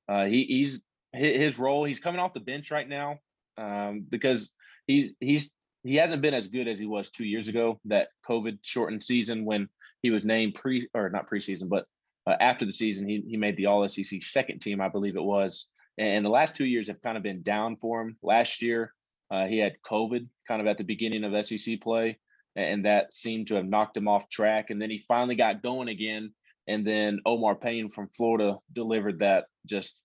uh, 0.08 0.26
he, 0.26 0.44
he's 0.44 0.82
his 1.12 1.58
role. 1.58 1.84
He's 1.84 2.00
coming 2.00 2.20
off 2.20 2.34
the 2.34 2.40
bench 2.40 2.70
right 2.70 2.88
now 2.88 3.18
um, 3.56 4.06
because 4.08 4.52
he's 4.86 5.12
he's 5.20 5.50
he 5.82 5.96
hasn't 5.96 6.22
been 6.22 6.34
as 6.34 6.48
good 6.48 6.68
as 6.68 6.78
he 6.78 6.86
was 6.86 7.10
two 7.10 7.24
years 7.24 7.48
ago. 7.48 7.80
That 7.86 8.08
COVID 8.28 8.58
shortened 8.62 9.02
season 9.02 9.44
when 9.44 9.68
he 10.02 10.10
was 10.10 10.24
named 10.24 10.54
pre 10.54 10.88
or 10.94 11.08
not 11.08 11.28
preseason, 11.28 11.68
but 11.68 11.86
uh, 12.26 12.36
after 12.40 12.64
the 12.64 12.72
season, 12.72 13.08
he 13.08 13.24
he 13.26 13.36
made 13.36 13.56
the 13.56 13.66
All 13.66 13.86
SEC 13.88 14.22
second 14.22 14.60
team, 14.60 14.80
I 14.80 14.88
believe 14.88 15.16
it 15.16 15.22
was. 15.22 15.68
And 15.98 16.24
the 16.24 16.30
last 16.30 16.54
two 16.54 16.66
years 16.66 16.88
have 16.88 17.02
kind 17.02 17.16
of 17.16 17.22
been 17.22 17.42
down 17.42 17.76
for 17.76 18.00
him. 18.00 18.16
Last 18.22 18.62
year, 18.62 18.94
uh, 19.30 19.46
he 19.46 19.58
had 19.58 19.80
COVID 19.86 20.26
kind 20.48 20.60
of 20.60 20.66
at 20.66 20.78
the 20.78 20.84
beginning 20.84 21.24
of 21.24 21.46
SEC 21.46 21.80
play, 21.80 22.18
and 22.56 22.84
that 22.84 23.14
seemed 23.14 23.46
to 23.48 23.54
have 23.54 23.66
knocked 23.66 23.96
him 23.96 24.08
off 24.08 24.28
track. 24.28 24.70
And 24.70 24.80
then 24.80 24.90
he 24.90 24.98
finally 24.98 25.36
got 25.36 25.62
going 25.62 25.88
again. 25.88 26.32
And 26.66 26.86
then 26.86 27.20
Omar 27.24 27.54
Payne 27.54 27.88
from 27.88 28.08
Florida 28.08 28.58
delivered 28.72 29.20
that 29.20 29.46
just 29.66 30.02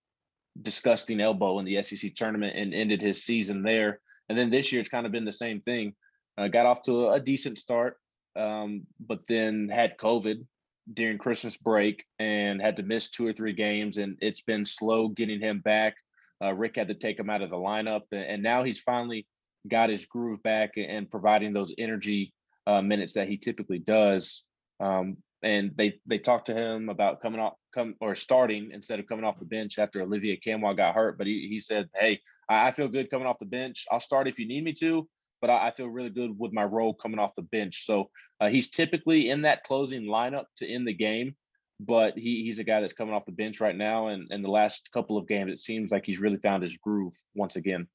disgusting 0.62 1.20
elbow 1.20 1.60
in 1.60 1.66
the 1.66 1.82
SEC 1.82 2.14
tournament 2.14 2.56
and 2.56 2.74
ended 2.74 3.02
his 3.02 3.24
season 3.24 3.64
there. 3.64 4.00
And 4.30 4.38
then 4.38 4.50
this 4.50 4.72
year 4.72 4.80
it's 4.80 4.90
kind 4.90 5.06
of 5.06 5.12
been 5.12 5.26
the 5.26 5.32
same 5.32 5.62
thing. 5.62 5.94
Uh, 6.38 6.48
got 6.48 6.66
off 6.66 6.82
to 6.84 7.10
a, 7.10 7.20
decent 7.20 7.58
start, 7.58 7.98
um, 8.36 8.86
but 9.00 9.20
then 9.28 9.70
had 9.70 9.98
COVID 9.98 10.46
during 10.94 11.18
Christmas 11.18 11.56
break 11.58 12.06
and 12.20 12.62
had 12.62 12.78
to 12.78 12.84
miss 12.84 13.10
two 13.10 13.26
or 13.26 13.34
three 13.34 13.54
games. 13.54 13.98
And 13.98 14.18
it's 14.22 14.42
been 14.42 14.66
slow 14.66 15.08
getting 15.08 15.40
him 15.40 15.60
back. 15.60 15.96
Uh, 16.44 16.54
Rick 16.54 16.76
had 16.76 16.90
to 16.90 16.94
take 16.94 17.20
him 17.20 17.30
out 17.30 17.42
of 17.42 17.50
the 17.50 17.56
lineup, 17.56 18.04
and 18.12 18.44
now 18.44 18.64
he's 18.64 18.80
finally 18.80 19.26
got 19.68 19.90
his 19.90 20.06
groove 20.06 20.44
back 20.44 20.74
and 20.78 21.10
providing 21.10 21.54
those 21.54 21.74
energy 21.78 22.34
uh, 22.68 22.82
minutes 22.82 23.14
that 23.14 23.28
he 23.28 23.38
typically 23.38 23.80
does. 23.80 24.46
Um, 24.80 25.18
and 25.44 25.72
they 25.78 26.00
they 26.08 26.18
talked 26.18 26.48
to 26.48 26.56
him 26.56 26.90
about 26.90 27.22
coming 27.22 27.40
off 27.40 27.54
come 27.74 27.96
or 28.02 28.16
starting 28.16 28.72
instead 28.74 29.00
of 29.00 29.06
coming 29.06 29.26
off 29.26 29.40
the 29.40 29.46
bench 29.46 29.78
after 29.78 30.02
Olivier 30.02 30.40
Nkamhoua 30.40 30.76
got 30.76 30.96
hurt. 30.96 31.18
But 31.18 31.28
he 31.28 31.48
he 31.50 31.60
said, 31.60 31.90
"Hey, 31.96 32.20
I, 32.50 32.68
I 32.68 32.72
feel 32.72 32.88
good 32.88 33.10
coming 33.10 33.28
off 33.28 33.40
the 33.40 33.46
bench. 33.46 33.86
I'll 33.92 34.00
start 34.00 34.28
if 34.28 34.40
you 34.40 34.48
need 34.48 34.64
me 34.64 34.74
to." 34.74 35.08
But 35.42 35.50
I, 35.50 35.68
I 35.68 35.72
feel 35.72 35.88
really 35.88 36.10
good 36.10 36.38
with 36.38 36.52
my 36.52 36.64
role 36.64 36.94
coming 36.94 37.20
off 37.20 37.36
the 37.36 37.44
bench. 37.44 37.86
So 37.86 38.10
uh, 38.40 38.50
he's 38.50 38.70
typically 38.70 39.30
in 39.30 39.44
that 39.44 39.64
closing 39.64 40.06
lineup 40.06 40.46
to 40.58 40.68
end 40.68 40.88
the 40.88 40.94
game 40.94 41.36
but 41.80 42.18
he, 42.18 42.44
he's 42.44 42.60
a 42.60 42.64
guy 42.64 42.82
that's 42.82 42.94
coming 42.94 43.14
off 43.14 43.26
the 43.26 43.32
bench 43.32 43.60
right 43.60 43.76
now. 43.76 44.08
And 44.08 44.32
in 44.32 44.42
the 44.42 44.50
last 44.50 44.92
couple 44.92 45.18
of 45.18 45.28
games, 45.28 45.52
it 45.52 45.60
seems 45.60 45.92
like 45.92 46.06
he's 46.06 46.22
really 46.22 46.38
found 46.38 46.64
his 46.64 46.78
groove 46.78 47.14
once 47.34 47.56
again. 47.56 47.88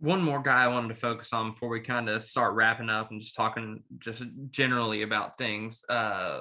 One 0.00 0.20
more 0.20 0.42
guy 0.42 0.64
I 0.64 0.68
wanted 0.68 0.88
to 0.88 0.94
focus 0.94 1.32
on 1.32 1.52
before 1.52 1.68
we 1.68 1.80
kind 1.80 2.08
of 2.08 2.24
start 2.24 2.54
wrapping 2.54 2.90
up 2.90 3.10
and 3.10 3.20
just 3.20 3.36
talking 3.36 3.84
just 3.98 4.24
generally 4.50 5.02
about 5.02 5.38
things. 5.38 5.82
Uh, 5.88 6.40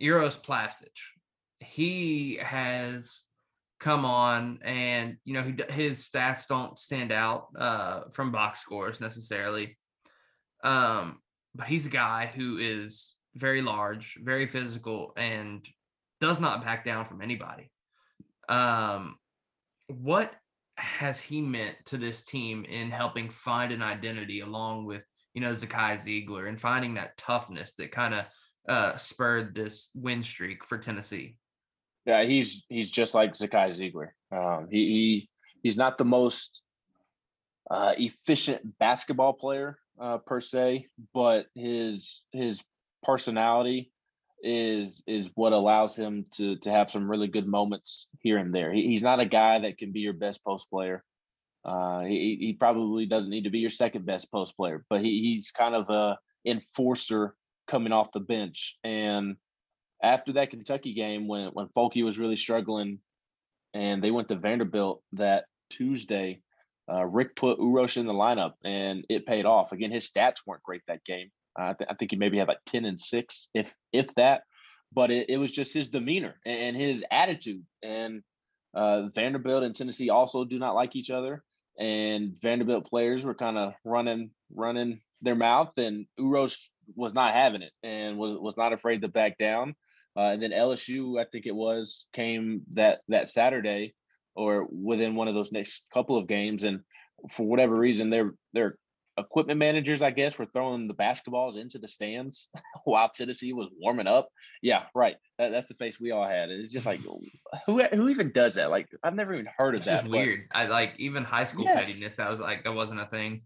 Uros 0.00 0.36
Plavsic. 0.36 0.94
He 1.60 2.36
has 2.36 3.22
come 3.80 4.04
on 4.04 4.58
and 4.64 5.16
you 5.24 5.34
know 5.34 5.42
he, 5.42 5.54
his 5.72 6.08
stats 6.08 6.46
don't 6.48 6.78
stand 6.78 7.12
out 7.12 7.46
uh, 7.56 8.02
from 8.10 8.32
box 8.32 8.60
scores 8.60 9.00
necessarily 9.00 9.78
um, 10.64 11.20
but 11.54 11.66
he's 11.66 11.86
a 11.86 11.90
guy 11.90 12.26
who 12.26 12.58
is 12.58 13.14
very 13.34 13.62
large, 13.62 14.18
very 14.22 14.46
physical, 14.46 15.12
and 15.16 15.66
does 16.20 16.40
not 16.40 16.64
back 16.64 16.84
down 16.84 17.04
from 17.04 17.20
anybody. 17.20 17.70
Um, 18.48 19.16
what 19.86 20.32
has 20.76 21.20
he 21.20 21.40
meant 21.40 21.76
to 21.86 21.96
this 21.96 22.24
team 22.24 22.64
in 22.64 22.90
helping 22.90 23.28
find 23.28 23.72
an 23.72 23.82
identity 23.82 24.40
along 24.40 24.86
with 24.86 25.02
you 25.34 25.40
know 25.40 25.52
Zakai 25.52 25.98
Zeigler 25.98 26.48
and 26.48 26.60
finding 26.60 26.94
that 26.94 27.16
toughness 27.16 27.74
that 27.74 27.92
kind 27.92 28.14
of 28.14 28.24
uh, 28.68 28.96
spurred 28.96 29.54
this 29.54 29.90
win 29.94 30.22
streak 30.22 30.64
for 30.64 30.78
Tennessee? 30.78 31.36
Yeah, 32.06 32.22
he's 32.24 32.64
he's 32.68 32.90
just 32.90 33.14
like 33.14 33.34
Zakai 33.34 33.70
Zeigler. 33.70 34.10
Um, 34.30 34.68
he, 34.70 34.78
he 34.78 35.30
he's 35.62 35.76
not 35.76 35.98
the 35.98 36.04
most 36.04 36.62
uh, 37.70 37.94
efficient 37.98 38.78
basketball 38.78 39.34
player 39.34 39.78
uh, 40.00 40.18
per 40.18 40.40
se, 40.40 40.86
but 41.12 41.46
his 41.54 42.24
his 42.32 42.62
personality 43.02 43.92
is 44.42 45.02
is 45.06 45.30
what 45.34 45.52
allows 45.52 45.96
him 45.96 46.24
to 46.32 46.56
to 46.58 46.70
have 46.70 46.90
some 46.90 47.10
really 47.10 47.26
good 47.26 47.46
moments 47.46 48.08
here 48.20 48.38
and 48.38 48.54
there. 48.54 48.72
He, 48.72 48.86
he's 48.86 49.02
not 49.02 49.20
a 49.20 49.26
guy 49.26 49.60
that 49.60 49.78
can 49.78 49.92
be 49.92 50.00
your 50.00 50.12
best 50.12 50.44
post 50.44 50.70
player. 50.70 51.04
Uh, 51.64 52.02
he 52.02 52.36
he 52.40 52.52
probably 52.52 53.06
doesn't 53.06 53.30
need 53.30 53.44
to 53.44 53.50
be 53.50 53.58
your 53.58 53.70
second 53.70 54.06
best 54.06 54.30
post 54.30 54.56
player, 54.56 54.84
but 54.88 55.00
he, 55.00 55.22
he's 55.22 55.50
kind 55.50 55.74
of 55.74 55.90
a 55.90 56.18
enforcer 56.46 57.34
coming 57.66 57.92
off 57.92 58.12
the 58.12 58.20
bench. 58.20 58.78
And 58.84 59.36
after 60.02 60.32
that 60.34 60.50
Kentucky 60.50 60.94
game, 60.94 61.26
when 61.26 61.48
when 61.48 61.68
Folky 61.68 62.04
was 62.04 62.18
really 62.18 62.36
struggling, 62.36 63.00
and 63.74 64.02
they 64.02 64.10
went 64.10 64.28
to 64.28 64.36
Vanderbilt 64.36 65.02
that 65.12 65.44
Tuesday, 65.68 66.40
uh, 66.90 67.04
Rick 67.06 67.36
put 67.36 67.58
Uros 67.58 67.96
in 67.96 68.06
the 68.06 68.14
lineup, 68.14 68.52
and 68.64 69.04
it 69.08 69.26
paid 69.26 69.44
off. 69.44 69.72
Again, 69.72 69.90
his 69.90 70.10
stats 70.10 70.46
weren't 70.46 70.62
great 70.62 70.82
that 70.86 71.04
game, 71.04 71.30
I, 71.58 71.72
th- 71.74 71.90
I 71.90 71.94
think 71.94 72.12
he 72.12 72.16
maybe 72.16 72.38
had 72.38 72.48
like 72.48 72.64
10 72.66 72.84
and 72.84 73.00
six, 73.00 73.48
if 73.54 73.74
if 73.92 74.14
that. 74.14 74.42
but 74.92 75.10
it, 75.10 75.28
it 75.28 75.38
was 75.38 75.52
just 75.52 75.74
his 75.74 75.88
demeanor 75.88 76.36
and, 76.46 76.76
his 76.76 77.04
attitude. 77.10 77.64
And 77.82 78.22
uh, 78.74 79.08
Vanderbilt 79.08 79.64
and 79.64 79.74
Tennessee 79.74 80.10
also 80.10 80.44
do 80.44 80.58
not 80.58 80.74
like 80.74 80.96
each 80.96 81.10
other. 81.10 81.42
And 81.78 82.36
Vanderbilt 82.40 82.88
players 82.88 83.24
were 83.24 83.34
kind 83.34 83.56
of 83.56 83.74
running 83.84 84.30
running 84.54 85.00
their 85.22 85.36
mouth, 85.36 85.76
and 85.78 86.06
Uros 86.18 86.70
was 86.96 87.14
not 87.14 87.34
having 87.34 87.62
it 87.62 87.72
and 87.82 88.18
was 88.18 88.38
was 88.38 88.56
not 88.56 88.72
afraid 88.72 89.02
to 89.02 89.08
back 89.08 89.38
down. 89.38 89.74
Uh, 90.16 90.30
and 90.32 90.42
then 90.42 90.50
LSU, 90.50 91.20
I 91.20 91.26
think 91.30 91.46
it 91.46 91.54
was, 91.54 92.08
came 92.12 92.62
that 92.70 93.00
that 93.08 93.28
Saturday 93.28 93.94
or 94.34 94.66
within 94.70 95.14
one 95.14 95.28
of 95.28 95.34
those 95.34 95.52
next 95.52 95.86
couple 95.92 96.16
of 96.16 96.26
games, 96.26 96.64
and 96.64 96.80
for 97.30 97.46
whatever 97.46 97.76
reason, 97.76 98.10
their 98.10 98.34
their 98.54 98.76
equipment 99.18 99.58
managers, 99.58 100.02
I 100.02 100.10
guess, 100.10 100.38
were 100.38 100.46
throwing 100.46 100.88
the 100.88 100.94
basketballs 100.94 101.56
into 101.56 101.78
the 101.78 101.88
stands 101.88 102.50
while 102.84 103.10
Tennessee 103.14 103.52
was 103.52 103.68
warming 103.78 104.06
up. 104.06 104.28
Yeah, 104.62 104.84
right. 104.94 105.16
That, 105.38 105.50
that's 105.50 105.68
the 105.68 105.74
face 105.74 106.00
we 106.00 106.10
all 106.10 106.26
had. 106.26 106.50
It's 106.50 106.72
just 106.72 106.86
like, 106.86 107.00
who 107.66 107.82
who 107.82 108.08
even 108.08 108.32
does 108.32 108.54
that? 108.54 108.70
Like, 108.70 108.88
I've 109.02 109.14
never 109.14 109.34
even 109.34 109.48
heard 109.56 109.74
of 109.74 109.80
it's 109.80 109.88
that. 109.88 110.02
Just 110.02 110.10
weird. 110.10 110.48
I 110.52 110.66
like 110.66 110.94
even 110.98 111.24
high 111.24 111.44
school 111.44 111.64
yes. 111.64 111.86
pettiness. 111.86 112.16
That 112.16 112.30
was 112.30 112.40
like 112.40 112.64
that 112.64 112.74
wasn't 112.74 113.00
a 113.00 113.06
thing. 113.06 113.42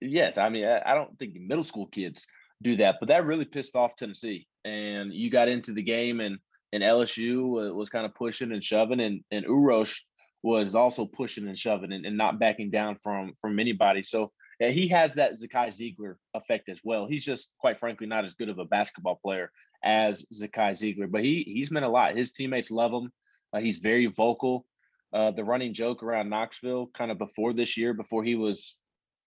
Yes, 0.00 0.36
I 0.38 0.50
mean, 0.50 0.66
I, 0.66 0.82
I 0.84 0.94
don't 0.94 1.18
think 1.18 1.34
middle 1.34 1.64
school 1.64 1.86
kids 1.86 2.26
do 2.62 2.76
that, 2.76 2.96
but 3.00 3.08
that 3.08 3.24
really 3.24 3.44
pissed 3.44 3.76
off 3.76 3.96
Tennessee. 3.96 4.46
And 4.64 5.12
you 5.12 5.30
got 5.30 5.48
into 5.48 5.72
the 5.72 5.82
game, 5.82 6.20
and 6.20 6.38
and 6.72 6.82
LSU 6.82 7.74
was 7.74 7.90
kind 7.90 8.04
of 8.04 8.14
pushing 8.14 8.52
and 8.52 8.62
shoving, 8.62 9.00
and 9.00 9.22
and 9.30 9.44
Uros 9.44 10.04
was 10.42 10.74
also 10.74 11.06
pushing 11.06 11.48
and 11.48 11.58
shoving 11.58 11.92
and, 11.92 12.06
and 12.06 12.16
not 12.16 12.38
backing 12.38 12.70
down 12.70 12.96
from 13.02 13.32
from 13.40 13.58
anybody. 13.58 14.02
So 14.02 14.32
yeah, 14.58 14.70
he 14.70 14.88
has 14.88 15.14
that 15.14 15.34
Zakai 15.34 15.68
Zeigler 15.68 16.16
effect 16.34 16.68
as 16.68 16.80
well. 16.82 17.06
He's 17.06 17.24
just 17.24 17.52
quite 17.58 17.78
frankly 17.78 18.06
not 18.06 18.24
as 18.24 18.34
good 18.34 18.48
of 18.48 18.58
a 18.58 18.64
basketball 18.64 19.16
player 19.16 19.50
as 19.84 20.24
Zakai 20.32 20.70
Zeigler, 20.70 21.10
but 21.10 21.22
he 21.22 21.42
he's 21.46 21.70
meant 21.70 21.84
a 21.84 21.90
lot. 21.90 22.16
His 22.16 22.32
teammates 22.32 22.70
love 22.70 22.92
him. 22.92 23.12
Uh, 23.52 23.60
he's 23.60 23.78
very 23.78 24.06
vocal. 24.06 24.66
Uh, 25.12 25.30
the 25.30 25.44
running 25.44 25.72
joke 25.72 26.02
around 26.02 26.30
Knoxville, 26.30 26.88
kind 26.88 27.10
of 27.10 27.18
before 27.18 27.52
this 27.52 27.76
year, 27.76 27.94
before 27.94 28.24
he 28.24 28.34
was 28.34 28.76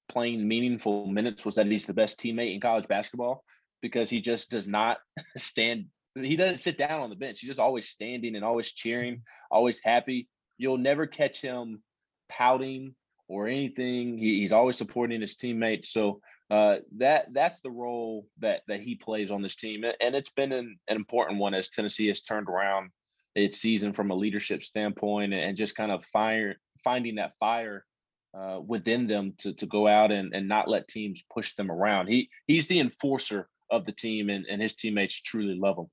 playing 0.10 0.48
meaningful 0.48 1.06
minutes, 1.06 1.46
was 1.46 1.56
that 1.56 1.68
he's 1.68 1.86
the 1.86 1.94
best 1.94 2.20
teammate 2.20 2.54
in 2.54 2.60
college 2.60 2.88
basketball 2.88 3.44
because 3.82 4.10
he 4.10 4.22
just 4.22 4.50
does 4.50 4.68
not 4.68 4.98
stand. 5.38 5.86
He 6.16 6.36
doesn't 6.36 6.58
sit 6.58 6.78
down 6.78 7.02
on 7.02 7.10
the 7.10 7.16
bench. 7.16 7.40
He's 7.40 7.50
just 7.50 7.60
always 7.60 7.88
standing 7.88 8.36
and 8.36 8.44
always 8.44 8.72
cheering, 8.72 9.22
always 9.52 9.80
happy. 9.82 10.28
You'll 10.58 10.78
never 10.78 11.08
catch 11.08 11.40
him 11.42 11.82
pouting 12.28 12.96
or 13.30 13.48
anything. 13.48 14.18
He, 14.18 14.42
he's 14.42 14.52
always 14.52 14.78
supporting 14.78 15.22
his 15.22 15.38
teammates. 15.38 15.94
So 15.94 16.20
uh, 16.50 16.78
that 16.98 17.28
that's 17.32 17.62
the 17.62 17.70
role 17.70 18.28
that 18.40 18.62
that 18.68 18.82
he 18.82 18.96
plays 18.96 19.32
on 19.32 19.42
this 19.42 19.56
team, 19.56 19.84
and 19.86 20.16
it's 20.16 20.32
been 20.32 20.52
an, 20.52 20.78
an 20.90 20.96
important 20.98 21.40
one 21.40 21.54
as 21.54 21.70
Tennessee 21.70 22.08
has 22.08 22.22
turned 22.22 22.50
around 22.50 22.90
its 23.36 23.58
season 23.58 23.94
from 23.94 24.10
a 24.10 24.16
leadership 24.16 24.64
standpoint 24.64 25.34
and 25.34 25.56
just 25.56 25.76
kind 25.76 25.92
of 25.92 26.04
fire 26.06 26.56
finding 26.84 27.16
that 27.16 27.36
fire 27.40 27.86
uh, 28.34 28.60
within 28.66 29.06
them 29.06 29.34
to 29.38 29.54
to 29.54 29.68
go 29.68 29.88
out 29.88 30.12
and, 30.12 30.34
and 30.34 30.48
not 30.48 30.68
let 30.68 30.88
teams 30.88 31.24
push 31.32 31.54
them 31.54 31.72
around. 31.72 32.08
He 32.08 32.30
he's 32.48 32.68
the 32.68 32.80
enforcer 32.80 33.48
of 33.70 33.86
the 33.86 33.92
team, 33.92 34.30
and, 34.30 34.48
and 34.50 34.60
his 34.60 34.74
teammates 34.74 35.22
truly 35.22 35.56
love 35.56 35.78
him. 35.78 35.86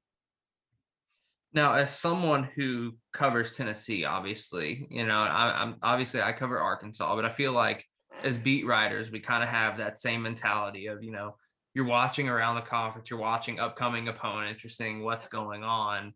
Now, 1.56 1.72
as 1.72 1.98
someone 1.98 2.44
who 2.54 2.92
covers 3.14 3.56
Tennessee, 3.56 4.04
obviously, 4.04 4.86
you 4.90 5.06
know, 5.06 5.14
I, 5.14 5.62
am 5.62 5.76
obviously 5.82 6.20
I 6.20 6.32
cover 6.32 6.60
Arkansas, 6.60 7.16
but 7.16 7.24
I 7.24 7.30
feel 7.30 7.52
like 7.52 7.82
as 8.22 8.36
beat 8.36 8.66
writers, 8.66 9.10
we 9.10 9.20
kind 9.20 9.42
of 9.42 9.48
have 9.48 9.78
that 9.78 9.98
same 9.98 10.20
mentality 10.20 10.88
of, 10.88 11.02
you 11.02 11.12
know, 11.12 11.36
you're 11.72 11.86
watching 11.86 12.28
around 12.28 12.56
the 12.56 12.60
conference, 12.60 13.08
you're 13.08 13.18
watching 13.18 13.58
upcoming 13.58 14.06
opponents, 14.08 14.62
you're 14.62 14.70
seeing 14.70 15.02
what's 15.02 15.28
going 15.28 15.64
on. 15.64 16.12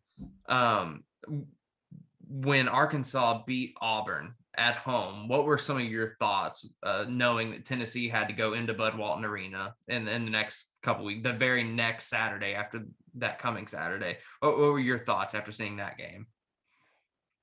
Um, 0.46 1.04
when 2.28 2.68
Arkansas 2.68 3.42
beat 3.46 3.74
Auburn 3.80 4.34
at 4.58 4.76
home, 4.76 5.26
what 5.26 5.46
were 5.46 5.56
some 5.56 5.78
of 5.78 5.84
your 5.84 6.16
thoughts, 6.18 6.68
uh, 6.82 7.06
knowing 7.08 7.52
that 7.52 7.64
Tennessee 7.64 8.10
had 8.10 8.28
to 8.28 8.34
go 8.34 8.52
into 8.52 8.74
Bud 8.74 8.98
Walton 8.98 9.24
Arena 9.24 9.74
in, 9.88 10.06
in 10.06 10.26
the 10.26 10.30
next 10.30 10.66
couple 10.82 11.06
weeks, 11.06 11.22
the 11.22 11.32
very 11.32 11.64
next 11.64 12.08
Saturday 12.08 12.52
after 12.52 12.84
that 13.16 13.38
coming 13.38 13.66
Saturday. 13.66 14.18
What, 14.40 14.58
what 14.58 14.72
were 14.72 14.80
your 14.80 14.98
thoughts 14.98 15.34
after 15.34 15.52
seeing 15.52 15.76
that 15.76 15.98
game? 15.98 16.26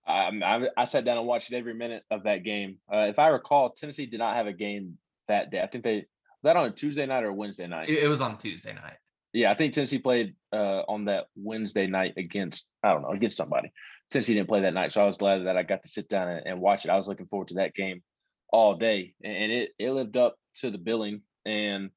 Um, 0.07 0.41
I, 0.41 0.69
I 0.77 0.85
sat 0.85 1.03
down 1.03 1.17
and 1.17 1.27
watched 1.27 1.51
every 1.51 1.73
minute 1.73 2.03
of 2.09 2.23
that 2.23 2.43
game. 2.43 2.77
Uh, 2.91 3.07
if 3.09 3.19
I 3.19 3.27
recall, 3.27 3.71
Tennessee 3.71 4.05
did 4.05 4.19
not 4.19 4.35
have 4.35 4.47
a 4.47 4.53
game 4.53 4.97
that 5.27 5.51
day. 5.51 5.61
I 5.61 5.67
think 5.67 5.83
they 5.83 5.95
was 5.95 6.05
that 6.43 6.55
on 6.55 6.67
a 6.67 6.71
Tuesday 6.71 7.05
night 7.05 7.23
or 7.23 7.33
Wednesday 7.33 7.67
night. 7.67 7.89
It, 7.89 8.03
it 8.03 8.07
was 8.07 8.21
on 8.21 8.37
Tuesday 8.37 8.73
night. 8.73 8.97
Yeah, 9.33 9.51
I 9.51 9.53
think 9.53 9.73
Tennessee 9.73 9.99
played 9.99 10.35
uh, 10.53 10.83
on 10.87 11.05
that 11.05 11.25
Wednesday 11.35 11.87
night 11.87 12.13
against 12.17 12.69
I 12.83 12.93
don't 12.93 13.01
know 13.01 13.09
against 13.09 13.37
somebody. 13.37 13.71
Tennessee 14.09 14.35
didn't 14.35 14.47
play 14.47 14.61
that 14.61 14.73
night, 14.73 14.91
so 14.91 15.03
I 15.03 15.07
was 15.07 15.17
glad 15.17 15.45
that 15.45 15.57
I 15.57 15.63
got 15.63 15.83
to 15.83 15.89
sit 15.89 16.07
down 16.07 16.29
and, 16.29 16.47
and 16.47 16.61
watch 16.61 16.85
it. 16.85 16.91
I 16.91 16.95
was 16.95 17.07
looking 17.07 17.25
forward 17.25 17.49
to 17.49 17.55
that 17.55 17.75
game 17.75 18.01
all 18.49 18.75
day, 18.75 19.13
and 19.23 19.51
it 19.51 19.71
it 19.77 19.91
lived 19.91 20.15
up 20.15 20.37
to 20.61 20.71
the 20.71 20.77
billing. 20.77 21.21
And 21.45 21.89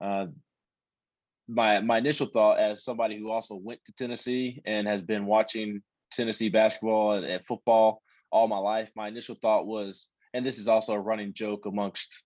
uh, 0.00 0.26
my 1.48 1.80
my 1.80 1.98
initial 1.98 2.26
thought 2.26 2.58
as 2.58 2.84
somebody 2.84 3.18
who 3.18 3.30
also 3.30 3.54
went 3.54 3.80
to 3.84 3.92
Tennessee 3.92 4.62
and 4.64 4.86
has 4.86 5.02
been 5.02 5.26
watching 5.26 5.82
Tennessee 6.10 6.48
basketball 6.48 7.12
and, 7.12 7.24
and, 7.24 7.46
football 7.46 8.02
all 8.30 8.48
my 8.48 8.58
life, 8.58 8.90
my 8.96 9.08
initial 9.08 9.36
thought 9.40 9.66
was, 9.66 10.08
and 10.32 10.44
this 10.44 10.58
is 10.58 10.68
also 10.68 10.94
a 10.94 11.00
running 11.00 11.32
joke 11.32 11.66
amongst 11.66 12.24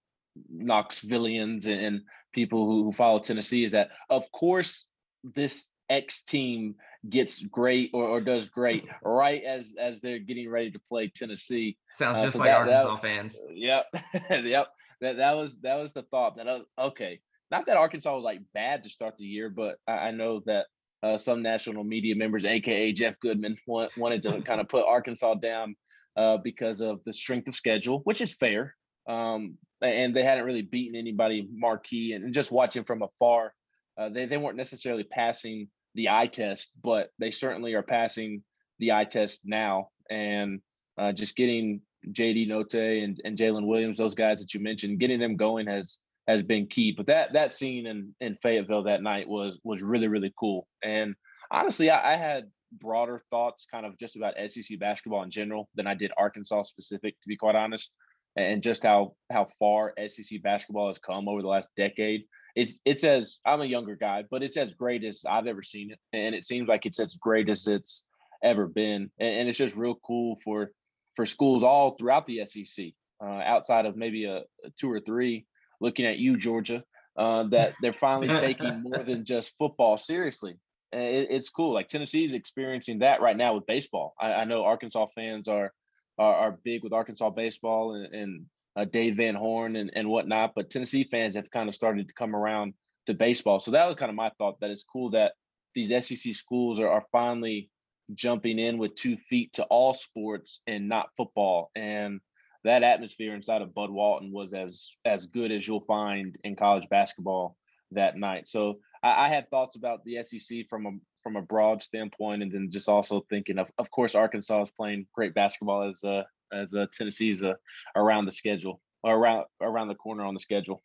Knoxvillians 0.54 1.66
and, 1.66 1.80
and 1.80 2.00
people 2.32 2.66
who, 2.66 2.84
who 2.84 2.92
follow 2.92 3.18
Tennessee, 3.18 3.64
is 3.64 3.72
that 3.72 3.90
of 4.08 4.30
course 4.32 4.88
this 5.24 5.68
X 5.90 6.22
team 6.24 6.76
gets 7.08 7.42
great 7.44 7.90
or, 7.94 8.04
or 8.04 8.20
does 8.20 8.48
great 8.48 8.84
right 9.02 9.42
as 9.42 9.74
as 9.78 10.00
they're 10.00 10.18
getting 10.18 10.48
ready 10.48 10.70
to 10.70 10.78
play 10.78 11.08
Tennessee. 11.08 11.76
Sounds 11.90 12.18
uh, 12.18 12.22
just 12.22 12.34
so 12.34 12.40
like 12.40 12.48
that, 12.48 12.56
Arkansas 12.56 12.94
that, 12.94 13.02
fans. 13.02 13.40
Yep, 13.50 13.86
yep. 14.44 14.68
That 15.00 15.16
that 15.18 15.32
was 15.32 15.58
that 15.60 15.76
was 15.76 15.92
the 15.92 16.02
thought 16.02 16.36
that 16.36 16.48
uh, 16.48 16.60
okay, 16.78 17.20
not 17.50 17.66
that 17.66 17.76
Arkansas 17.76 18.14
was 18.14 18.24
like 18.24 18.40
bad 18.54 18.82
to 18.82 18.88
start 18.88 19.16
the 19.16 19.24
year, 19.24 19.50
but 19.50 19.76
I, 19.86 19.92
I 19.92 20.10
know 20.10 20.42
that 20.46 20.66
uh, 21.02 21.16
some 21.16 21.42
national 21.42 21.84
media 21.84 22.16
members, 22.16 22.44
aka 22.44 22.92
Jeff 22.92 23.18
Goodman, 23.20 23.56
want, 23.66 23.96
wanted 23.96 24.22
to 24.24 24.42
kind 24.42 24.60
of 24.60 24.68
put 24.68 24.84
Arkansas 24.84 25.34
down 25.34 25.76
uh, 26.16 26.38
because 26.38 26.80
of 26.80 27.02
the 27.04 27.12
strength 27.12 27.48
of 27.48 27.54
schedule, 27.54 28.00
which 28.04 28.20
is 28.20 28.34
fair. 28.34 28.74
Um, 29.08 29.56
and 29.80 30.12
they 30.12 30.24
hadn't 30.24 30.44
really 30.44 30.62
beaten 30.62 30.96
anybody 30.96 31.48
marquee, 31.52 32.12
and 32.12 32.34
just 32.34 32.50
watching 32.50 32.84
from 32.84 33.02
afar, 33.02 33.54
uh, 33.96 34.08
they 34.08 34.26
they 34.26 34.36
weren't 34.36 34.56
necessarily 34.56 35.04
passing 35.04 35.68
the 35.94 36.10
eye 36.10 36.26
test, 36.26 36.72
but 36.82 37.10
they 37.18 37.30
certainly 37.30 37.74
are 37.74 37.82
passing 37.82 38.42
the 38.80 38.92
eye 38.92 39.04
test 39.04 39.42
now, 39.44 39.90
and 40.10 40.60
uh, 40.98 41.12
just 41.12 41.36
getting 41.36 41.80
JD 42.10 42.48
Notae 42.48 43.04
and, 43.04 43.20
and 43.24 43.38
Jaylin 43.38 43.66
Williams, 43.66 43.98
those 43.98 44.14
guys 44.14 44.40
that 44.40 44.52
you 44.52 44.60
mentioned, 44.60 45.00
getting 45.00 45.20
them 45.20 45.36
going 45.36 45.66
has 45.68 46.00
has 46.28 46.42
been 46.42 46.66
key. 46.66 46.92
But 46.96 47.06
that 47.06 47.32
that 47.32 47.50
scene 47.50 47.86
in 47.86 48.14
in 48.20 48.36
Fayetteville 48.36 48.84
that 48.84 49.02
night 49.02 49.26
was 49.26 49.58
was 49.64 49.82
really 49.82 50.06
really 50.06 50.32
cool. 50.38 50.68
And 50.84 51.16
honestly, 51.50 51.90
I, 51.90 52.14
I 52.14 52.16
had 52.16 52.44
broader 52.70 53.20
thoughts, 53.30 53.66
kind 53.66 53.86
of 53.86 53.98
just 53.98 54.16
about 54.16 54.34
SEC 54.46 54.78
basketball 54.78 55.22
in 55.22 55.30
general, 55.30 55.68
than 55.74 55.86
I 55.86 55.94
did 55.94 56.12
Arkansas 56.16 56.64
specific, 56.64 57.18
to 57.22 57.28
be 57.28 57.36
quite 57.36 57.56
honest. 57.56 57.92
And 58.36 58.62
just 58.62 58.84
how 58.84 59.14
how 59.32 59.48
far 59.58 59.94
SEC 60.06 60.42
basketball 60.42 60.88
has 60.88 60.98
come 60.98 61.28
over 61.28 61.42
the 61.42 61.48
last 61.48 61.70
decade. 61.76 62.22
It's 62.54 62.78
it's 62.84 63.02
as 63.02 63.40
I'm 63.44 63.62
a 63.62 63.66
younger 63.66 63.96
guy, 63.96 64.24
but 64.30 64.42
it's 64.42 64.56
as 64.56 64.72
great 64.72 65.02
as 65.02 65.22
I've 65.28 65.46
ever 65.46 65.62
seen 65.62 65.90
it, 65.90 65.98
and 66.12 66.34
it 66.34 66.44
seems 66.44 66.68
like 66.68 66.86
it's 66.86 67.00
as 67.00 67.16
great 67.16 67.48
as 67.48 67.66
it's 67.66 68.06
ever 68.44 68.68
been. 68.68 69.10
And, 69.18 69.28
and 69.28 69.48
it's 69.48 69.58
just 69.58 69.76
real 69.76 69.98
cool 70.06 70.36
for 70.44 70.70
for 71.16 71.26
schools 71.26 71.64
all 71.64 71.96
throughout 71.96 72.26
the 72.26 72.44
SEC, 72.44 72.90
uh, 73.20 73.26
outside 73.26 73.86
of 73.86 73.96
maybe 73.96 74.26
a, 74.26 74.38
a 74.64 74.70
two 74.78 74.92
or 74.92 75.00
three 75.00 75.46
looking 75.80 76.06
at 76.06 76.18
you, 76.18 76.36
Georgia, 76.36 76.84
uh, 77.16 77.44
that 77.44 77.74
they're 77.80 77.92
finally 77.92 78.28
taking 78.28 78.82
more 78.82 79.02
than 79.02 79.24
just 79.24 79.56
football 79.56 79.98
seriously. 79.98 80.56
It, 80.92 81.28
it's 81.30 81.50
cool. 81.50 81.74
Like 81.74 81.88
Tennessee's 81.88 82.34
experiencing 82.34 83.00
that 83.00 83.20
right 83.20 83.36
now 83.36 83.54
with 83.54 83.66
baseball. 83.66 84.14
I, 84.20 84.32
I 84.32 84.44
know 84.44 84.64
Arkansas 84.64 85.06
fans 85.14 85.48
are, 85.48 85.72
are, 86.18 86.34
are 86.34 86.58
big 86.64 86.82
with 86.82 86.92
Arkansas 86.92 87.30
baseball 87.30 87.94
and, 87.94 88.14
and 88.14 88.46
uh, 88.76 88.84
Dave 88.84 89.16
Van 89.16 89.34
Horn 89.34 89.76
and, 89.76 89.90
and 89.94 90.08
whatnot, 90.08 90.52
but 90.54 90.70
Tennessee 90.70 91.08
fans 91.10 91.34
have 91.34 91.50
kind 91.50 91.68
of 91.68 91.74
started 91.74 92.08
to 92.08 92.14
come 92.14 92.34
around 92.34 92.74
to 93.06 93.14
baseball. 93.14 93.58
So 93.58 93.72
that 93.72 93.86
was 93.86 93.96
kind 93.96 94.10
of 94.10 94.16
my 94.16 94.30
thought. 94.38 94.60
That 94.60 94.70
it's 94.70 94.84
cool 94.84 95.10
that 95.10 95.32
these 95.74 95.88
SEC 95.88 96.34
schools 96.34 96.78
are, 96.78 96.88
are 96.88 97.04
finally 97.10 97.70
jumping 98.14 98.58
in 98.58 98.78
with 98.78 98.94
two 98.94 99.16
feet 99.16 99.52
to 99.54 99.64
all 99.64 99.94
sports 99.94 100.60
and 100.66 100.88
not 100.88 101.10
football. 101.16 101.70
And 101.74 102.20
that 102.64 102.82
atmosphere 102.82 103.34
inside 103.34 103.62
of 103.62 103.74
Bud 103.74 103.90
Walton 103.90 104.32
was 104.32 104.52
as 104.52 104.96
as 105.04 105.26
good 105.26 105.52
as 105.52 105.66
you'll 105.66 105.80
find 105.80 106.36
in 106.44 106.56
college 106.56 106.88
basketball 106.88 107.56
that 107.92 108.16
night. 108.16 108.48
So 108.48 108.80
I, 109.02 109.26
I 109.26 109.28
had 109.28 109.48
thoughts 109.48 109.76
about 109.76 110.04
the 110.04 110.22
SEC 110.22 110.68
from 110.68 110.86
a 110.86 110.90
from 111.22 111.36
a 111.36 111.42
broad 111.42 111.82
standpoint, 111.82 112.42
and 112.42 112.52
then 112.52 112.70
just 112.70 112.88
also 112.88 113.24
thinking 113.28 113.58
of, 113.58 113.70
of 113.78 113.90
course, 113.90 114.14
Arkansas 114.14 114.62
is 114.62 114.70
playing 114.70 115.06
great 115.12 115.34
basketball 115.34 115.82
as 115.82 116.02
uh, 116.04 116.22
as 116.52 116.74
Tennessee's 116.92 117.44
uh, 117.44 117.54
around 117.96 118.24
the 118.24 118.30
schedule, 118.30 118.80
or 119.02 119.16
around 119.16 119.44
around 119.60 119.88
the 119.88 119.94
corner 119.94 120.24
on 120.24 120.34
the 120.34 120.40
schedule. 120.40 120.82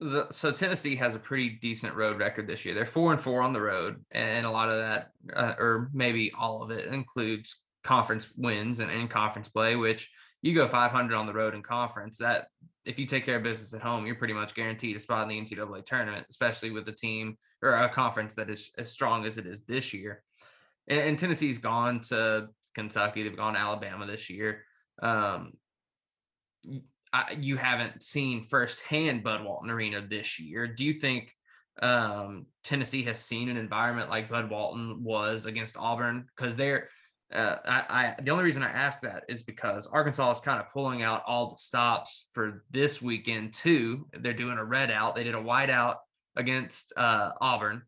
the, 0.00 0.28
so 0.30 0.50
Tennessee 0.50 0.96
has 0.96 1.14
a 1.14 1.18
pretty 1.18 1.50
decent 1.50 1.94
road 1.94 2.18
record 2.18 2.46
this 2.46 2.64
year. 2.64 2.74
They're 2.74 2.86
four 2.86 3.12
and 3.12 3.20
four 3.20 3.42
on 3.42 3.52
the 3.52 3.60
road, 3.60 4.04
and 4.10 4.46
a 4.46 4.50
lot 4.50 4.68
of 4.68 4.80
that, 4.80 5.10
uh, 5.34 5.54
or 5.58 5.90
maybe 5.92 6.32
all 6.38 6.62
of 6.62 6.70
it, 6.70 6.86
includes 6.86 7.62
conference 7.84 8.32
wins 8.36 8.78
and 8.78 8.90
in 8.90 9.08
conference 9.08 9.48
play. 9.48 9.76
Which 9.76 10.10
you 10.42 10.54
go 10.54 10.66
500 10.66 11.16
on 11.16 11.26
the 11.26 11.32
road 11.32 11.54
in 11.54 11.62
conference. 11.62 12.18
That 12.18 12.48
if 12.84 12.98
you 12.98 13.06
take 13.06 13.24
care 13.24 13.36
of 13.36 13.42
business 13.42 13.72
at 13.72 13.80
home, 13.80 14.06
you're 14.06 14.16
pretty 14.16 14.34
much 14.34 14.54
guaranteed 14.54 14.96
a 14.96 15.00
spot 15.00 15.22
in 15.22 15.28
the 15.28 15.40
NCAA 15.40 15.86
tournament, 15.86 16.26
especially 16.28 16.70
with 16.70 16.88
a 16.88 16.92
team 16.92 17.38
or 17.62 17.74
a 17.74 17.88
conference 17.88 18.34
that 18.34 18.50
is 18.50 18.72
as 18.76 18.90
strong 18.90 19.24
as 19.24 19.38
it 19.38 19.46
is 19.46 19.64
this 19.64 19.94
year. 19.94 20.22
And, 20.88 21.00
and 21.00 21.18
Tennessee's 21.18 21.58
gone 21.58 22.00
to 22.08 22.48
Kentucky. 22.74 23.22
They've 23.22 23.36
gone 23.36 23.54
to 23.54 23.60
Alabama 23.60 24.06
this 24.06 24.28
year. 24.28 24.64
Um, 25.00 25.52
I, 27.12 27.36
you 27.38 27.56
haven't 27.56 28.02
seen 28.02 28.42
firsthand 28.42 29.22
Bud 29.22 29.44
Walton 29.44 29.70
Arena 29.70 30.00
this 30.00 30.40
year. 30.40 30.66
Do 30.66 30.84
you 30.84 30.94
think 30.94 31.32
um, 31.80 32.46
Tennessee 32.64 33.02
has 33.02 33.18
seen 33.18 33.48
an 33.48 33.56
environment 33.56 34.10
like 34.10 34.30
Bud 34.30 34.50
Walton 34.50 35.04
was 35.04 35.46
against 35.46 35.76
Auburn? 35.76 36.26
Because 36.36 36.56
they're 36.56 36.88
uh, 37.32 37.56
I, 37.64 37.84
I, 38.18 38.22
the 38.22 38.30
only 38.30 38.44
reason 38.44 38.62
I 38.62 38.70
ask 38.70 39.00
that 39.00 39.24
is 39.28 39.42
because 39.42 39.86
Arkansas 39.86 40.32
is 40.32 40.40
kind 40.40 40.60
of 40.60 40.70
pulling 40.72 41.02
out 41.02 41.22
all 41.26 41.50
the 41.50 41.56
stops 41.56 42.28
for 42.32 42.64
this 42.70 43.00
weekend 43.00 43.54
too. 43.54 44.06
They're 44.12 44.32
doing 44.32 44.58
a 44.58 44.64
red 44.64 44.90
out. 44.90 45.14
They 45.14 45.24
did 45.24 45.34
a 45.34 45.42
white 45.42 45.70
out 45.70 45.98
against 46.36 46.92
uh, 46.96 47.32
Auburn. 47.40 47.82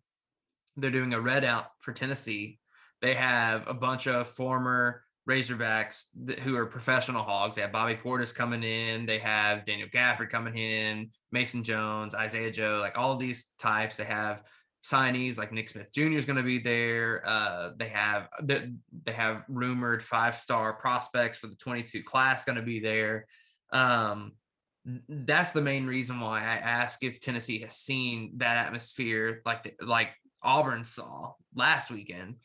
They're 0.76 0.90
doing 0.90 1.14
a 1.14 1.20
red 1.20 1.44
out 1.44 1.66
for 1.78 1.92
Tennessee. 1.92 2.58
They 3.02 3.14
have 3.14 3.68
a 3.68 3.74
bunch 3.74 4.06
of 4.06 4.28
former 4.28 5.02
Razorbacks 5.28 6.04
who 6.42 6.56
are 6.56 6.66
professional 6.66 7.22
hogs. 7.22 7.54
They 7.54 7.62
have 7.62 7.72
Bobby 7.72 7.96
Portis 7.96 8.34
coming 8.34 8.62
in. 8.62 9.06
They 9.06 9.18
have 9.18 9.64
Daniel 9.64 9.88
Gafford 9.88 10.30
coming 10.30 10.56
in, 10.56 11.10
Mason 11.32 11.64
Jones, 11.64 12.14
Isaiah 12.14 12.50
Joe, 12.50 12.78
like 12.80 12.98
all 12.98 13.16
these 13.16 13.46
types. 13.58 13.96
They 13.96 14.04
have 14.04 14.42
signees 14.84 15.38
like 15.38 15.50
Nick 15.50 15.70
Smith 15.70 15.92
Jr. 15.94 16.18
is 16.18 16.26
going 16.26 16.36
to 16.36 16.42
be 16.42 16.58
there. 16.58 17.22
Uh, 17.24 17.70
they 17.76 17.88
have 17.88 18.28
they, 18.42 18.70
they 19.04 19.12
have 19.12 19.44
rumored 19.48 20.02
five 20.02 20.36
star 20.36 20.74
prospects 20.74 21.38
for 21.38 21.46
the 21.46 21.56
22 21.56 22.02
class 22.02 22.44
going 22.44 22.56
to 22.56 22.62
be 22.62 22.80
there. 22.80 23.26
Um, 23.72 24.32
that's 25.08 25.52
the 25.52 25.62
main 25.62 25.86
reason 25.86 26.20
why 26.20 26.40
I 26.40 26.56
ask 26.56 27.02
if 27.02 27.18
Tennessee 27.18 27.60
has 27.60 27.74
seen 27.74 28.32
that 28.36 28.66
atmosphere 28.66 29.40
like 29.46 29.62
the, 29.62 29.72
like 29.80 30.10
Auburn 30.42 30.84
saw 30.84 31.32
last 31.54 31.90
weekend 31.90 32.36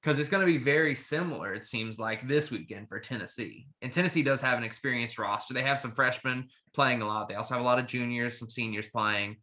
because 0.00 0.20
it's 0.20 0.28
going 0.28 0.40
to 0.40 0.52
be 0.52 0.58
very 0.58 0.94
similar, 0.94 1.52
it 1.54 1.66
seems 1.66 1.98
like, 1.98 2.26
this 2.26 2.50
weekend 2.50 2.88
for 2.88 2.98
Tennessee. 2.98 3.68
And 3.82 3.92
Tennessee 3.92 4.24
does 4.24 4.40
have 4.40 4.58
an 4.58 4.64
experienced 4.64 5.16
roster. 5.16 5.54
They 5.54 5.62
have 5.62 5.78
some 5.78 5.92
freshmen 5.92 6.48
playing 6.74 7.02
a 7.02 7.06
lot. 7.06 7.28
They 7.28 7.36
also 7.36 7.54
have 7.54 7.62
a 7.62 7.66
lot 7.66 7.78
of 7.78 7.86
juniors, 7.86 8.36
some 8.36 8.48
seniors 8.48 8.88
playing. 8.88 9.36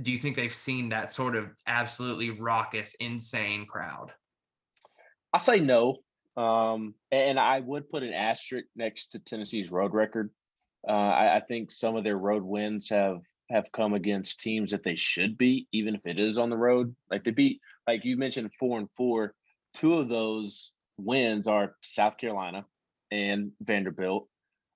Do 0.00 0.12
you 0.12 0.18
think 0.18 0.36
they've 0.36 0.54
seen 0.54 0.90
that 0.90 1.12
sort 1.12 1.36
of 1.36 1.50
absolutely 1.66 2.30
raucous, 2.30 2.94
insane 3.00 3.66
crowd? 3.66 4.12
I 5.32 5.38
say 5.38 5.60
no. 5.60 5.98
Um, 6.36 6.94
and 7.10 7.38
I 7.38 7.60
would 7.60 7.90
put 7.90 8.02
an 8.02 8.12
asterisk 8.12 8.66
next 8.76 9.08
to 9.08 9.18
Tennessee's 9.18 9.70
road 9.70 9.92
record. 9.92 10.30
Uh, 10.88 10.92
I, 10.92 11.36
I 11.36 11.40
think 11.40 11.70
some 11.70 11.96
of 11.96 12.04
their 12.04 12.16
road 12.16 12.42
wins 12.42 12.88
have 12.88 13.20
have 13.50 13.72
come 13.72 13.94
against 13.94 14.38
teams 14.38 14.70
that 14.70 14.84
they 14.84 14.94
should 14.94 15.36
beat, 15.36 15.66
even 15.72 15.96
if 15.96 16.06
it 16.06 16.20
is 16.20 16.38
on 16.38 16.50
the 16.50 16.56
road. 16.56 16.94
Like 17.10 17.24
they 17.24 17.32
beat, 17.32 17.60
like 17.86 18.04
you 18.04 18.16
mentioned, 18.16 18.52
four 18.58 18.78
and 18.78 18.88
four 18.96 19.34
two 19.74 19.94
of 19.94 20.08
those 20.08 20.72
wins 20.98 21.46
are 21.46 21.76
South 21.82 22.16
Carolina 22.16 22.64
and 23.10 23.52
Vanderbilt. 23.60 24.28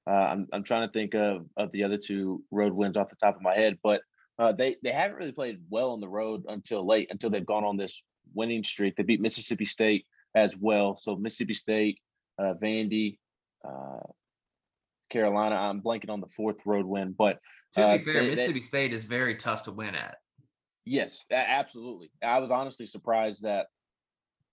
Uh, 0.06 0.10
I'm 0.10 0.48
I'm 0.52 0.64
trying 0.64 0.86
to 0.86 0.92
think 0.92 1.14
of 1.14 1.46
of 1.56 1.72
the 1.72 1.84
other 1.84 1.96
two 1.98 2.42
road 2.50 2.72
wins 2.72 2.96
off 2.96 3.08
the 3.08 3.16
top 3.16 3.36
of 3.36 3.42
my 3.42 3.54
head, 3.54 3.78
but 3.82 4.02
uh, 4.38 4.52
they 4.52 4.76
they 4.82 4.90
haven't 4.90 5.16
really 5.16 5.32
played 5.32 5.60
well 5.70 5.90
on 5.90 6.00
the 6.00 6.08
road 6.08 6.44
until 6.48 6.86
late 6.86 7.08
until 7.10 7.30
they've 7.30 7.46
gone 7.46 7.64
on 7.64 7.76
this 7.76 8.02
winning 8.34 8.64
streak. 8.64 8.96
They 8.96 9.02
beat 9.02 9.20
Mississippi 9.20 9.64
State 9.64 10.06
as 10.34 10.56
well. 10.56 10.96
So 10.96 11.16
Mississippi 11.16 11.54
State, 11.54 12.00
uh, 12.38 12.54
Vandy, 12.60 13.18
uh, 13.66 14.00
Carolina. 15.10 15.54
I'm 15.54 15.80
blanking 15.80 16.10
on 16.10 16.20
the 16.20 16.26
fourth 16.36 16.66
road 16.66 16.86
win, 16.86 17.14
but 17.16 17.40
to 17.74 17.80
be 17.80 17.82
uh, 17.82 17.98
fair, 17.98 18.24
they, 18.24 18.30
Mississippi 18.30 18.60
State 18.60 18.92
is 18.92 19.04
very 19.04 19.36
tough 19.36 19.64
to 19.64 19.72
win 19.72 19.94
at. 19.94 20.16
Yes, 20.84 21.24
absolutely. 21.30 22.10
I 22.22 22.40
was 22.40 22.50
honestly 22.50 22.86
surprised 22.86 23.42
that 23.42 23.66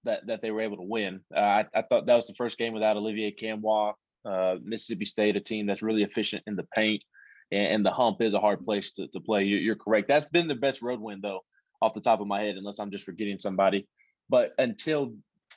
that 0.04 0.28
that 0.28 0.42
they 0.42 0.52
were 0.52 0.62
able 0.62 0.78
to 0.78 0.84
win. 0.84 1.22
Uh, 1.36 1.40
I, 1.40 1.66
I 1.74 1.82
thought 1.82 2.06
that 2.06 2.16
was 2.16 2.28
the 2.28 2.36
first 2.36 2.58
game 2.58 2.74
without 2.74 2.98
Olivier 2.98 3.36
Nkamhoua. 3.36 3.94
Uh, 4.24 4.56
Mississippi 4.64 5.06
State, 5.06 5.36
a 5.36 5.40
team 5.40 5.66
that's 5.66 5.82
really 5.82 6.04
efficient 6.04 6.44
in 6.46 6.56
the 6.56 6.68
paint, 6.76 7.04
and, 7.52 7.86
the 7.86 7.92
hump 7.92 8.22
is 8.22 8.34
a 8.34 8.40
hard 8.40 8.64
place 8.64 8.94
to, 8.94 9.08
to 9.08 9.20
play. 9.20 9.44
You, 9.44 9.58
you're 9.58 9.76
correct. 9.76 10.08
That's 10.08 10.26
been 10.26 10.48
the 10.48 10.56
best 10.56 10.82
road 10.82 11.00
win 11.00 11.20
though, 11.22 11.42
off 11.82 11.94
the 11.94 12.02
top 12.02 12.22
of 12.22 12.28
my 12.28 12.42
head, 12.42 12.56
unless 12.56 12.80
I'm 12.80 12.92
just 12.92 13.04
forgetting 13.04 13.40
somebody. 13.40 13.88
But 14.30 14.54
until, 14.58 15.14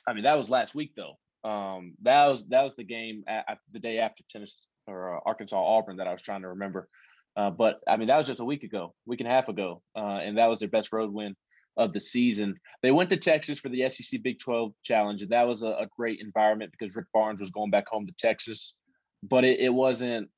I 0.07 0.13
mean, 0.13 0.23
that 0.23 0.37
was 0.37 0.49
last 0.49 0.75
week 0.75 0.93
though. 0.95 1.17
Um, 1.49 1.93
that 2.01 2.25
was 2.25 2.47
that 2.47 2.63
was 2.63 2.75
the 2.75 2.83
game 2.83 3.23
at, 3.27 3.59
the 3.71 3.79
day 3.79 3.99
after 3.99 4.23
Tennessee 4.29 4.65
or 4.87 5.17
uh, 5.17 5.19
Arkansas 5.25 5.63
Auburn 5.63 5.97
that 5.97 6.07
I 6.07 6.11
was 6.11 6.21
trying 6.21 6.41
to 6.41 6.49
remember. 6.49 6.89
Uh, 7.37 7.51
but 7.51 7.81
I 7.87 7.97
mean, 7.97 8.07
that 8.07 8.17
was 8.17 8.27
just 8.27 8.39
a 8.39 8.45
week 8.45 8.63
ago, 8.63 8.93
week 9.05 9.19
and 9.19 9.27
a 9.27 9.31
half 9.31 9.49
ago, 9.49 9.81
uh, 9.95 10.19
and 10.23 10.37
that 10.37 10.49
was 10.49 10.59
their 10.59 10.69
best 10.69 10.91
road 10.91 11.11
win 11.11 11.35
of 11.77 11.93
the 11.93 11.99
season. 11.99 12.55
They 12.81 12.91
went 12.91 13.09
to 13.09 13.17
Texas 13.17 13.59
for 13.59 13.69
the 13.69 13.89
SEC 13.89 14.21
Big 14.23 14.39
12 14.39 14.71
Challenge, 14.83 15.21
and 15.21 15.31
that 15.31 15.47
was 15.47 15.61
a, 15.61 15.67
a 15.67 15.87
great 15.97 16.19
environment 16.21 16.71
because 16.71 16.95
Rick 16.95 17.07
Barnes 17.13 17.41
was 17.41 17.51
going 17.51 17.71
back 17.71 17.87
home 17.87 18.07
to 18.07 18.13
Texas. 18.17 18.79
But 19.21 19.43
it, 19.43 19.59
it 19.59 19.73
wasn't. 19.73 20.29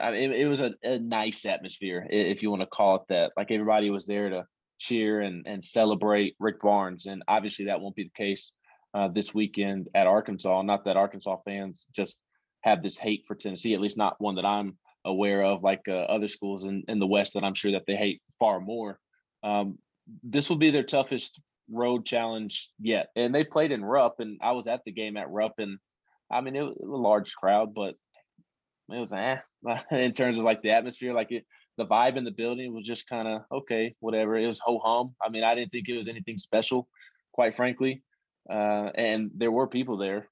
I 0.00 0.10
mean, 0.10 0.32
it, 0.32 0.40
it 0.40 0.46
was 0.46 0.60
a, 0.60 0.72
a, 0.82 0.98
nice 0.98 1.44
atmosphere, 1.44 2.06
if 2.08 2.42
you 2.42 2.50
want 2.50 2.62
to 2.62 2.66
call 2.66 2.96
it 2.96 3.02
that. 3.08 3.32
Like 3.36 3.50
everybody 3.50 3.90
was 3.90 4.06
there 4.06 4.30
to 4.30 4.46
cheer 4.78 5.20
and 5.20 5.46
and 5.46 5.64
celebrate 5.64 6.34
Rick 6.38 6.60
Barnes, 6.60 7.06
and 7.06 7.22
obviously 7.28 7.66
that 7.66 7.80
won't 7.80 7.96
be 7.96 8.04
the 8.04 8.10
case 8.10 8.52
uh, 8.94 9.08
this 9.08 9.34
weekend 9.34 9.88
at 9.94 10.06
Arkansas. 10.06 10.62
Not 10.62 10.84
that 10.84 10.96
Arkansas 10.96 11.38
fans 11.44 11.86
just 11.94 12.18
have 12.62 12.82
this 12.82 12.96
hate 12.96 13.24
for 13.26 13.34
Tennessee, 13.34 13.74
at 13.74 13.80
least 13.80 13.98
not 13.98 14.20
one 14.20 14.36
that 14.36 14.46
I'm 14.46 14.78
aware 15.04 15.42
of, 15.42 15.62
like 15.62 15.82
uh, 15.88 15.92
other 15.92 16.28
schools 16.28 16.66
in, 16.66 16.84
in 16.88 16.98
the 16.98 17.06
West 17.06 17.34
that 17.34 17.44
I'm 17.44 17.54
sure 17.54 17.72
that 17.72 17.84
they 17.86 17.96
hate 17.96 18.22
far 18.38 18.60
more. 18.60 18.98
Um, 19.42 19.78
this 20.22 20.48
will 20.48 20.58
be 20.58 20.70
their 20.70 20.84
toughest 20.84 21.40
road 21.70 22.06
challenge 22.06 22.70
yet. 22.80 23.08
And 23.16 23.34
they 23.34 23.44
played 23.44 23.72
in 23.72 23.84
Rupp, 23.84 24.20
and 24.20 24.38
I 24.42 24.52
was 24.52 24.66
at 24.66 24.84
the 24.84 24.92
game 24.92 25.16
at 25.16 25.30
Rupp, 25.30 25.58
and 25.58 25.78
I 26.30 26.40
mean 26.40 26.56
it 26.56 26.62
was 26.62 26.76
a 26.82 26.86
large 26.86 27.34
crowd, 27.34 27.74
but 27.74 27.94
it 28.88 28.98
was 28.98 29.12
eh 29.12 29.38
in 29.90 30.12
terms 30.12 30.38
of 30.38 30.44
like 30.44 30.62
the 30.62 30.70
atmosphere, 30.70 31.12
like 31.12 31.32
it, 31.32 31.44
the 31.78 31.86
vibe 31.86 32.16
in 32.16 32.24
the 32.24 32.30
building 32.30 32.74
was 32.74 32.86
just 32.86 33.08
kind 33.08 33.28
of 33.28 33.42
okay, 33.50 33.94
whatever. 34.00 34.36
It 34.36 34.46
was 34.46 34.60
ho 34.60 34.78
hum. 34.78 35.14
I 35.24 35.28
mean, 35.30 35.44
I 35.44 35.54
didn't 35.54 35.72
think 35.72 35.88
it 35.88 35.96
was 35.96 36.08
anything 36.08 36.38
special, 36.38 36.88
quite 37.32 37.54
frankly. 37.54 38.02
Uh, 38.50 38.90
and 38.94 39.30
there 39.36 39.52
were 39.52 39.68
people 39.68 39.96
there, 39.96 40.28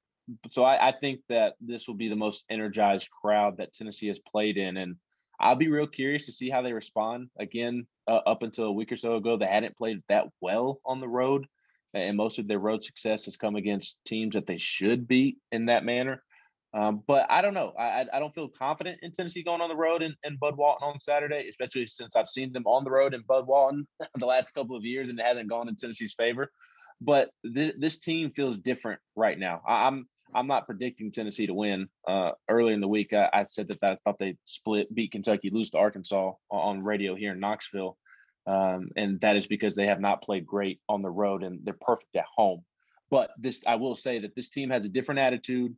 so 0.51 0.65
I, 0.65 0.89
I 0.89 0.93
think 0.93 1.21
that 1.29 1.55
this 1.61 1.87
will 1.87 1.95
be 1.95 2.09
the 2.09 2.17
most 2.17 2.45
energized 2.51 3.09
crowd 3.11 3.59
that 3.59 3.73
Tennessee 3.73 4.09
has 4.09 4.19
played 4.19 4.57
in, 4.57 4.77
and 4.77 4.97
I'll 5.39 5.57
be 5.57 5.69
real 5.69 5.87
curious 5.87 6.27
to 6.27 6.33
see 6.33 6.51
how 6.51 6.63
they 6.63 6.73
respond. 6.73 7.31
Again, 7.39 7.87
uh, 8.07 8.21
up 8.27 8.43
until 8.43 8.65
a 8.65 8.73
week 8.73 8.93
or 8.93 8.97
so 8.97 9.17
ago, 9.17 9.37
they 9.37 9.47
hadn't 9.47 9.77
played 9.77 10.03
that 10.09 10.27
well 10.41 10.81
on 10.85 10.99
the 10.99 11.09
road, 11.09 11.47
and 11.95 12.17
most 12.17 12.39
of 12.39 12.47
their 12.47 12.59
road 12.59 12.83
success 12.83 13.25
has 13.25 13.37
come 13.37 13.57
against 13.57 14.05
teams 14.05 14.35
that 14.35 14.47
they 14.47 14.59
should 14.59 15.09
beat 15.09 15.39
in 15.51 15.67
that 15.67 15.85
manner. 15.85 16.23
Um, 16.73 17.03
but 17.07 17.27
I 17.29 17.43
don't 17.43 17.55
know. 17.55 17.73
I, 17.79 18.07
I 18.13 18.21
don't 18.21 18.33
feel 18.33 18.49
confident 18.49 19.01
in 19.03 19.11
Tennessee 19.11 19.43
going 19.43 19.61
on 19.61 19.69
the 19.69 19.77
road 19.77 20.03
and, 20.03 20.15
and 20.23 20.39
Bud 20.39 20.57
Walton 20.57 20.89
on 20.89 21.01
Saturday, 21.01 21.47
especially 21.49 21.87
since 21.87 22.15
I've 22.15 22.29
seen 22.29 22.53
them 22.53 22.67
on 22.67 22.85
the 22.85 22.91
road 22.91 23.13
in 23.13 23.23
Bud 23.23 23.47
Walton 23.47 23.89
the 24.19 24.27
last 24.27 24.53
couple 24.55 24.77
of 24.77 24.85
years 24.85 25.09
and 25.09 25.19
it 25.19 25.27
hasn't 25.27 25.49
gone 25.49 25.69
in 25.69 25.75
Tennessee's 25.75 26.15
favor. 26.15 26.51
But 27.01 27.31
this, 27.43 27.73
this 27.79 27.99
team 27.99 28.29
feels 28.29 28.57
different 28.57 29.01
right 29.17 29.39
now. 29.39 29.63
I, 29.67 29.87
I'm 29.87 30.07
I'm 30.35 30.47
not 30.47 30.67
predicting 30.67 31.11
Tennessee 31.11 31.47
to 31.47 31.55
win. 31.55 31.89
Uh, 32.07 32.33
early 32.49 32.73
in 32.73 32.81
the 32.81 32.89
week, 32.89 33.13
I, 33.13 33.29
I 33.33 33.43
said 33.45 33.69
that, 33.69 33.81
that 33.81 33.93
I 33.93 33.97
thought 34.05 34.19
they 34.19 34.37
split, 34.45 34.95
beat 34.95 35.13
Kentucky, 35.13 35.51
lose 35.51 35.71
to 35.71 35.79
Arkansas 35.79 36.33
on 36.51 36.85
radio 36.85 37.15
here 37.15 37.33
in 37.33 37.41
Knoxville, 37.41 37.97
um, 38.47 38.91
and 38.97 39.21
that 39.21 39.37
is 39.37 39.47
because 39.47 39.75
they 39.75 39.87
have 39.87 40.01
not 40.01 40.23
played 40.23 40.47
great 40.47 40.81
on 40.89 41.01
the 41.01 41.11
road 41.11 41.43
and 41.43 41.61
they're 41.65 41.77
perfect 41.81 42.15
at 42.17 42.25
home. 42.35 42.65
But 43.11 43.31
this, 43.39 43.63
I 43.67 43.75
will 43.75 43.97
say 43.97 44.21
that 44.21 44.35
this 44.37 44.49
team 44.49 44.71
has 44.71 44.85
a 44.85 44.89
different 44.89 45.21
attitude. 45.21 45.75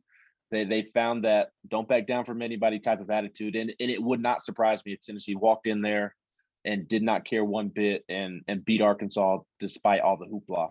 They 0.53 0.63
they 0.63 0.83
found 0.83 1.25
that 1.25 1.49
don't 1.67 1.87
back 1.87 2.07
down 2.07 2.23
from 2.23 2.41
anybody 2.41 2.79
type 2.79 3.01
of 3.01 3.09
attitude, 3.09 3.55
and 3.55 3.73
and 3.79 3.91
it 3.91 4.01
would 4.01 4.21
not 4.21 4.43
surprise 4.43 4.85
me 4.85 4.93
if 4.93 5.01
Tennessee 5.01 5.35
walked 5.35 5.67
in 5.67 5.81
there 5.81 6.15
and 6.63 6.87
did 6.87 7.03
not 7.03 7.25
care 7.25 7.43
one 7.43 7.67
bit 7.67 8.05
and 8.07 8.43
and 8.47 8.63
beat 8.63 8.81
Arkansas 8.81 9.39
despite 9.59 10.01
all 10.01 10.15
the 10.15 10.25
hoopla. 10.25 10.69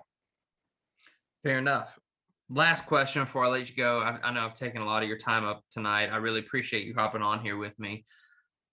Fair 1.42 1.58
enough 1.58 1.98
last 2.54 2.86
question 2.86 3.22
before 3.22 3.44
I 3.44 3.48
let 3.48 3.68
you 3.68 3.76
go. 3.76 4.00
I, 4.00 4.18
I, 4.22 4.32
know 4.32 4.44
I've 4.44 4.54
taken 4.54 4.82
a 4.82 4.84
lot 4.84 5.02
of 5.02 5.08
your 5.08 5.18
time 5.18 5.44
up 5.44 5.62
tonight. 5.70 6.10
I 6.12 6.16
really 6.16 6.40
appreciate 6.40 6.86
you 6.86 6.94
hopping 6.94 7.22
on 7.22 7.40
here 7.40 7.56
with 7.56 7.78
me. 7.78 8.04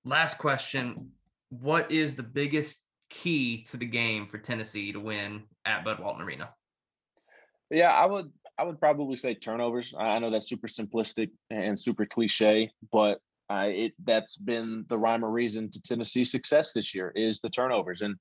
Last 0.03 0.37
question 0.37 1.11
What 1.49 1.91
is 1.91 2.15
the 2.15 2.23
biggest 2.23 2.83
key 3.09 3.63
to 3.65 3.77
the 3.77 3.85
game 3.85 4.27
for 4.27 4.37
Tennessee 4.37 4.91
to 4.91 4.99
win 4.99 5.43
at 5.65 5.83
Bud 5.83 5.99
Walton 5.99 6.21
Arena? 6.21 6.49
Yeah, 7.71 7.91
I 7.91 8.05
would 8.05 8.31
I 8.59 8.63
would 8.63 8.79
probably 8.79 9.15
say 9.15 9.35
turnovers. 9.35 9.93
I 9.97 10.19
know 10.19 10.29
that's 10.29 10.49
super 10.49 10.67
simplistic 10.67 11.29
and 11.49 11.79
super 11.79 12.05
cliche, 12.05 12.71
but 12.91 13.19
it 13.49 13.93
that's 14.03 14.35
been 14.35 14.85
the 14.89 14.97
rhyme 14.97 15.23
or 15.23 15.31
reason 15.31 15.71
to 15.71 15.81
Tennessee's 15.81 16.29
success 16.29 16.73
this 16.73 16.93
year 16.93 17.11
is 17.15 17.39
the 17.39 17.49
turnovers. 17.49 18.01
And 18.01 18.15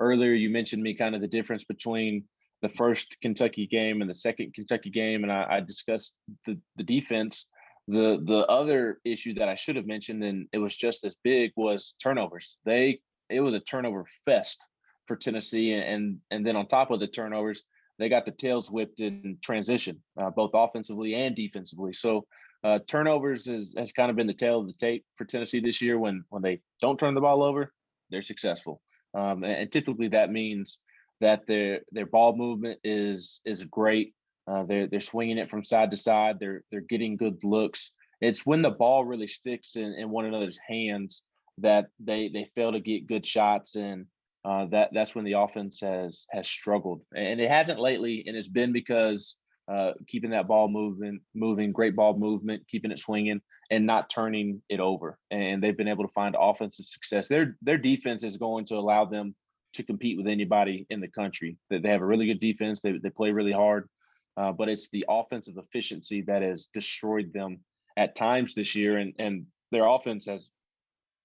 earlier 0.00 0.32
you 0.32 0.50
mentioned 0.50 0.82
me 0.82 0.94
kind 0.94 1.14
of 1.14 1.20
the 1.20 1.28
difference 1.28 1.62
between 1.64 2.24
the 2.60 2.68
first 2.70 3.20
Kentucky 3.20 3.68
game 3.68 4.00
and 4.00 4.10
the 4.10 4.14
second 4.14 4.52
Kentucky 4.54 4.90
game, 4.90 5.22
and 5.22 5.32
I, 5.32 5.46
I 5.48 5.60
discussed 5.60 6.16
the 6.44 6.58
the 6.76 6.82
defense. 6.82 7.48
The 7.86 8.20
the 8.26 8.46
other 8.46 8.98
issue 9.04 9.34
that 9.34 9.48
I 9.48 9.54
should 9.54 9.76
have 9.76 9.86
mentioned, 9.86 10.24
and 10.24 10.48
it 10.52 10.58
was 10.58 10.74
just 10.74 11.04
as 11.04 11.16
big, 11.22 11.52
was 11.56 11.94
turnovers. 12.02 12.58
They 12.64 13.00
it 13.30 13.40
was 13.40 13.54
a 13.54 13.60
turnover 13.60 14.06
fest 14.24 14.66
for 15.06 15.16
Tennessee, 15.16 15.72
and 15.72 16.18
and 16.32 16.44
then 16.44 16.56
on 16.56 16.66
top 16.66 16.90
of 16.90 16.98
the 16.98 17.06
turnovers, 17.06 17.62
they 17.98 18.08
got 18.08 18.26
the 18.26 18.32
tails 18.32 18.70
whipped 18.70 19.00
in 19.00 19.38
transition, 19.42 20.02
uh, 20.20 20.30
both 20.30 20.50
offensively 20.54 21.14
and 21.14 21.36
defensively. 21.36 21.92
So 21.92 22.26
uh, 22.64 22.78
turnovers 22.86 23.46
is, 23.46 23.74
has 23.76 23.92
kind 23.92 24.10
of 24.10 24.16
been 24.16 24.26
the 24.26 24.34
tale 24.34 24.60
of 24.60 24.66
the 24.66 24.72
tape 24.72 25.04
for 25.14 25.24
Tennessee 25.24 25.60
this 25.60 25.82
year. 25.82 25.98
When 25.98 26.24
when 26.30 26.42
they 26.42 26.60
don't 26.80 26.98
turn 26.98 27.14
the 27.14 27.20
ball 27.20 27.42
over, 27.42 27.72
they're 28.10 28.22
successful, 28.22 28.80
um, 29.14 29.44
and, 29.44 29.52
and, 29.52 29.72
typically 29.72 30.08
that 30.08 30.32
means 30.32 30.78
that 31.20 31.46
their 31.46 31.80
their 31.92 32.06
ball 32.06 32.34
movement 32.36 32.80
is 32.82 33.42
is 33.44 33.64
great. 33.64 34.14
Uh, 34.48 34.64
they're 34.64 34.86
they're 34.86 35.00
swinging 35.00 35.38
it 35.38 35.50
from 35.50 35.62
side 35.62 35.90
to 35.90 35.96
side. 35.96 36.38
They're 36.40 36.62
they're 36.70 36.80
getting 36.80 37.16
good 37.16 37.44
looks. 37.44 37.92
It's 38.20 38.46
when 38.46 38.62
the 38.62 38.70
ball 38.70 39.04
really 39.04 39.26
sticks 39.26 39.76
in, 39.76 39.92
in 39.92 40.08
one 40.08 40.24
another's 40.24 40.58
hands 40.66 41.22
that 41.58 41.88
they 42.00 42.28
they 42.28 42.44
fail 42.54 42.72
to 42.72 42.80
get 42.80 43.06
good 43.06 43.26
shots 43.26 43.76
and 43.76 44.06
uh, 44.44 44.66
that 44.66 44.90
that's 44.92 45.14
when 45.14 45.24
the 45.24 45.32
offense 45.32 45.80
has 45.80 46.26
has 46.30 46.48
struggled, 46.48 47.00
and 47.14 47.40
it 47.40 47.50
hasn't 47.50 47.80
lately, 47.80 48.24
and 48.26 48.36
it's 48.36 48.48
been 48.48 48.72
because 48.72 49.36
uh, 49.68 49.92
keeping 50.06 50.30
that 50.30 50.46
ball 50.46 50.68
moving, 50.68 51.20
moving, 51.34 51.72
great 51.72 51.96
ball 51.96 52.16
movement, 52.18 52.62
keeping 52.68 52.90
it 52.90 52.98
swinging, 52.98 53.40
and 53.70 53.86
not 53.86 54.10
turning 54.10 54.60
it 54.68 54.80
over. 54.80 55.18
And 55.30 55.62
they've 55.62 55.76
been 55.76 55.88
able 55.88 56.04
to 56.04 56.12
find 56.12 56.36
offensive 56.38 56.84
success. 56.84 57.28
Their 57.28 57.56
their 57.62 57.78
defense 57.78 58.24
is 58.24 58.36
going 58.36 58.66
to 58.66 58.76
allow 58.76 59.06
them 59.06 59.34
to 59.74 59.82
compete 59.82 60.18
with 60.18 60.26
anybody 60.26 60.86
in 60.90 61.00
the 61.00 61.08
country. 61.08 61.56
That 61.70 61.82
they 61.82 61.88
have 61.88 62.02
a 62.02 62.06
really 62.06 62.26
good 62.26 62.40
defense. 62.40 62.82
They 62.82 62.98
they 62.98 63.10
play 63.10 63.32
really 63.32 63.52
hard, 63.52 63.88
uh, 64.36 64.52
but 64.52 64.68
it's 64.68 64.90
the 64.90 65.06
offensive 65.08 65.56
efficiency 65.56 66.22
that 66.22 66.42
has 66.42 66.66
destroyed 66.66 67.32
them 67.32 67.60
at 67.96 68.14
times 68.14 68.54
this 68.54 68.74
year, 68.74 68.98
and 68.98 69.14
and 69.18 69.46
their 69.70 69.86
offense 69.86 70.26
has 70.26 70.50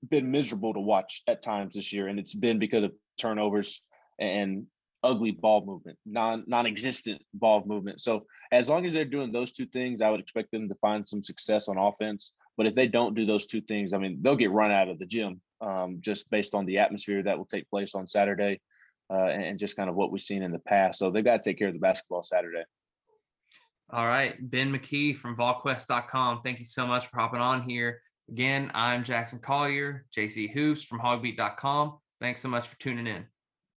been 0.07 0.31
miserable 0.31 0.73
to 0.73 0.79
watch 0.79 1.23
at 1.27 1.41
times 1.41 1.75
this 1.75 1.91
year, 1.91 2.07
and 2.07 2.19
it's 2.19 2.35
been 2.35 2.59
because 2.59 2.83
of 2.83 2.93
turnovers 3.19 3.81
and 4.19 4.65
ugly 5.03 5.31
ball 5.31 5.65
movement, 5.65 5.97
non 6.05 6.43
non-existent 6.47 7.21
ball 7.33 7.63
movement. 7.65 8.01
So 8.01 8.25
as 8.51 8.69
long 8.69 8.85
as 8.85 8.93
they're 8.93 9.05
doing 9.05 9.31
those 9.31 9.51
two 9.51 9.65
things, 9.67 10.01
I 10.01 10.09
would 10.09 10.19
expect 10.19 10.51
them 10.51 10.67
to 10.69 10.75
find 10.75 11.07
some 11.07 11.23
success 11.23 11.67
on 11.67 11.77
offense. 11.77 12.33
But 12.57 12.65
if 12.65 12.75
they 12.75 12.87
don't 12.87 13.15
do 13.15 13.25
those 13.25 13.45
two 13.45 13.61
things, 13.61 13.93
I 13.93 13.97
mean, 13.97 14.19
they'll 14.21 14.35
get 14.35 14.51
run 14.51 14.71
out 14.71 14.89
of 14.89 14.99
the 14.99 15.05
gym 15.05 15.41
um, 15.61 15.97
just 16.01 16.29
based 16.29 16.53
on 16.53 16.65
the 16.65 16.79
atmosphere 16.79 17.23
that 17.23 17.37
will 17.37 17.45
take 17.45 17.69
place 17.69 17.95
on 17.95 18.05
Saturday 18.05 18.59
uh, 19.09 19.27
and 19.27 19.57
just 19.57 19.77
kind 19.77 19.89
of 19.89 19.95
what 19.95 20.11
we've 20.11 20.21
seen 20.21 20.43
in 20.43 20.51
the 20.51 20.59
past. 20.59 20.99
So 20.99 21.09
they've 21.09 21.23
got 21.23 21.41
to 21.41 21.49
take 21.49 21.57
care 21.57 21.69
of 21.69 21.73
the 21.73 21.79
basketball 21.79 22.23
Saturday. 22.23 22.63
All 23.91 24.05
right, 24.05 24.35
Ben 24.39 24.71
McKee 24.71 25.15
from 25.15 25.35
VolQuest.com. 25.35 26.41
Thank 26.43 26.59
you 26.59 26.65
so 26.65 26.85
much 26.85 27.07
for 27.07 27.19
hopping 27.19 27.39
on 27.39 27.63
here. 27.63 28.01
Again, 28.31 28.69
I'm 28.75 29.03
Jackson 29.03 29.39
Collier, 29.39 30.05
JC 30.15 30.51
Hoops 30.51 30.83
from 30.83 30.99
Hogbeat.com. 30.99 31.97
Thanks 32.21 32.41
so 32.41 32.47
much 32.47 32.67
for 32.67 32.77
tuning 32.77 33.07
in. 33.07 33.25